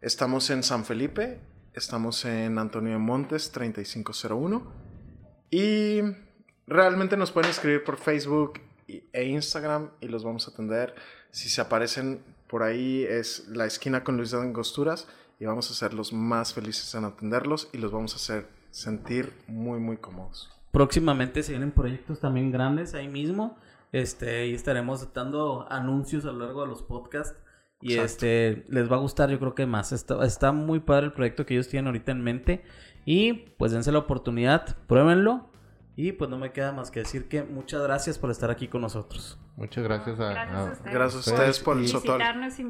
[0.00, 1.40] Estamos en San Felipe.
[1.74, 4.62] Estamos en Antonio de Montes 3501.
[5.50, 6.02] Y
[6.68, 8.60] realmente nos pueden escribir por Facebook
[9.12, 10.94] e Instagram y los vamos a atender.
[11.32, 15.08] Si se aparecen por ahí es la esquina con Luis de Angosturas
[15.40, 19.32] y vamos a ser los más felices en atenderlos y los vamos a hacer sentir
[19.48, 20.55] muy muy cómodos.
[20.76, 23.56] Próximamente se vienen proyectos también grandes ahí mismo.
[23.92, 27.34] Este, y estaremos dando anuncios a lo largo de los podcasts.
[27.80, 28.26] Y Exacto.
[28.26, 29.92] este, les va a gustar, yo creo que más.
[29.92, 32.62] Está, está muy padre el proyecto que ellos tienen ahorita en mente.
[33.06, 35.48] Y pues dense la oportunidad, pruébenlo.
[35.98, 38.82] Y pues no me queda más que decir que muchas gracias por estar aquí con
[38.82, 39.38] nosotros.
[39.56, 40.30] Muchas gracias a.
[40.32, 40.94] Gracias a a- ustedes.
[40.94, 42.20] Gracias a ustedes por el sotol.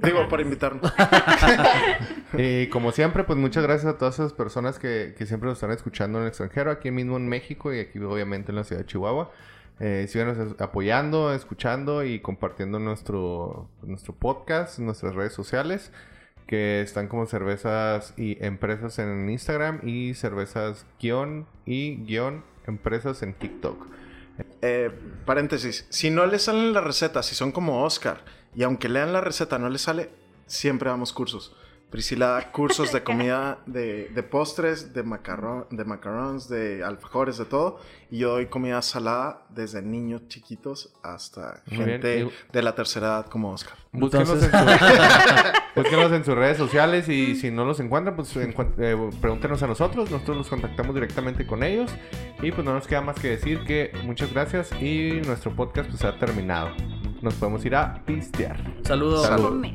[0.02, 0.92] Digo, por invitarnos.
[2.38, 5.70] Y como siempre, pues muchas gracias a todas esas personas que, que siempre nos están
[5.72, 8.86] escuchando en el extranjero, aquí mismo en México y aquí obviamente en la ciudad de
[8.86, 9.30] Chihuahua.
[9.78, 15.92] Eh, síganos apoyando, escuchando y compartiendo nuestro, nuestro podcast, nuestras redes sociales,
[16.46, 23.34] que están como cervezas y empresas en Instagram y cervezas guion y guion empresas en
[23.34, 23.86] TikTok.
[24.62, 24.90] Eh,
[25.24, 28.24] paréntesis, si no les salen las recetas, si son como Oscar,
[28.54, 30.10] y aunque lean la receta no les sale,
[30.46, 31.54] siempre damos cursos.
[31.96, 37.46] Priscila da cursos de comida, de, de postres, de, macarrón, de macarons, de alfajores, de
[37.46, 37.80] todo.
[38.10, 43.06] Y yo doy comida salada desde niños chiquitos hasta Muy gente Y- de la tercera
[43.06, 43.78] edad como Oscar.
[43.92, 48.36] Búsquenos, Entonces- en, su- búsquenos en sus redes sociales y si no los encuentran, pues
[48.36, 50.10] encuent- eh, pregúntenos a nosotros.
[50.10, 51.90] Nosotros los contactamos directamente con ellos.
[52.42, 56.04] Y pues no nos queda más que decir que muchas gracias y nuestro podcast pues
[56.04, 56.68] ha terminado.
[57.22, 58.62] Nos podemos ir a pistear.
[58.84, 59.26] Saludos.
[59.26, 59.48] Salud.
[59.48, 59.72] Comer.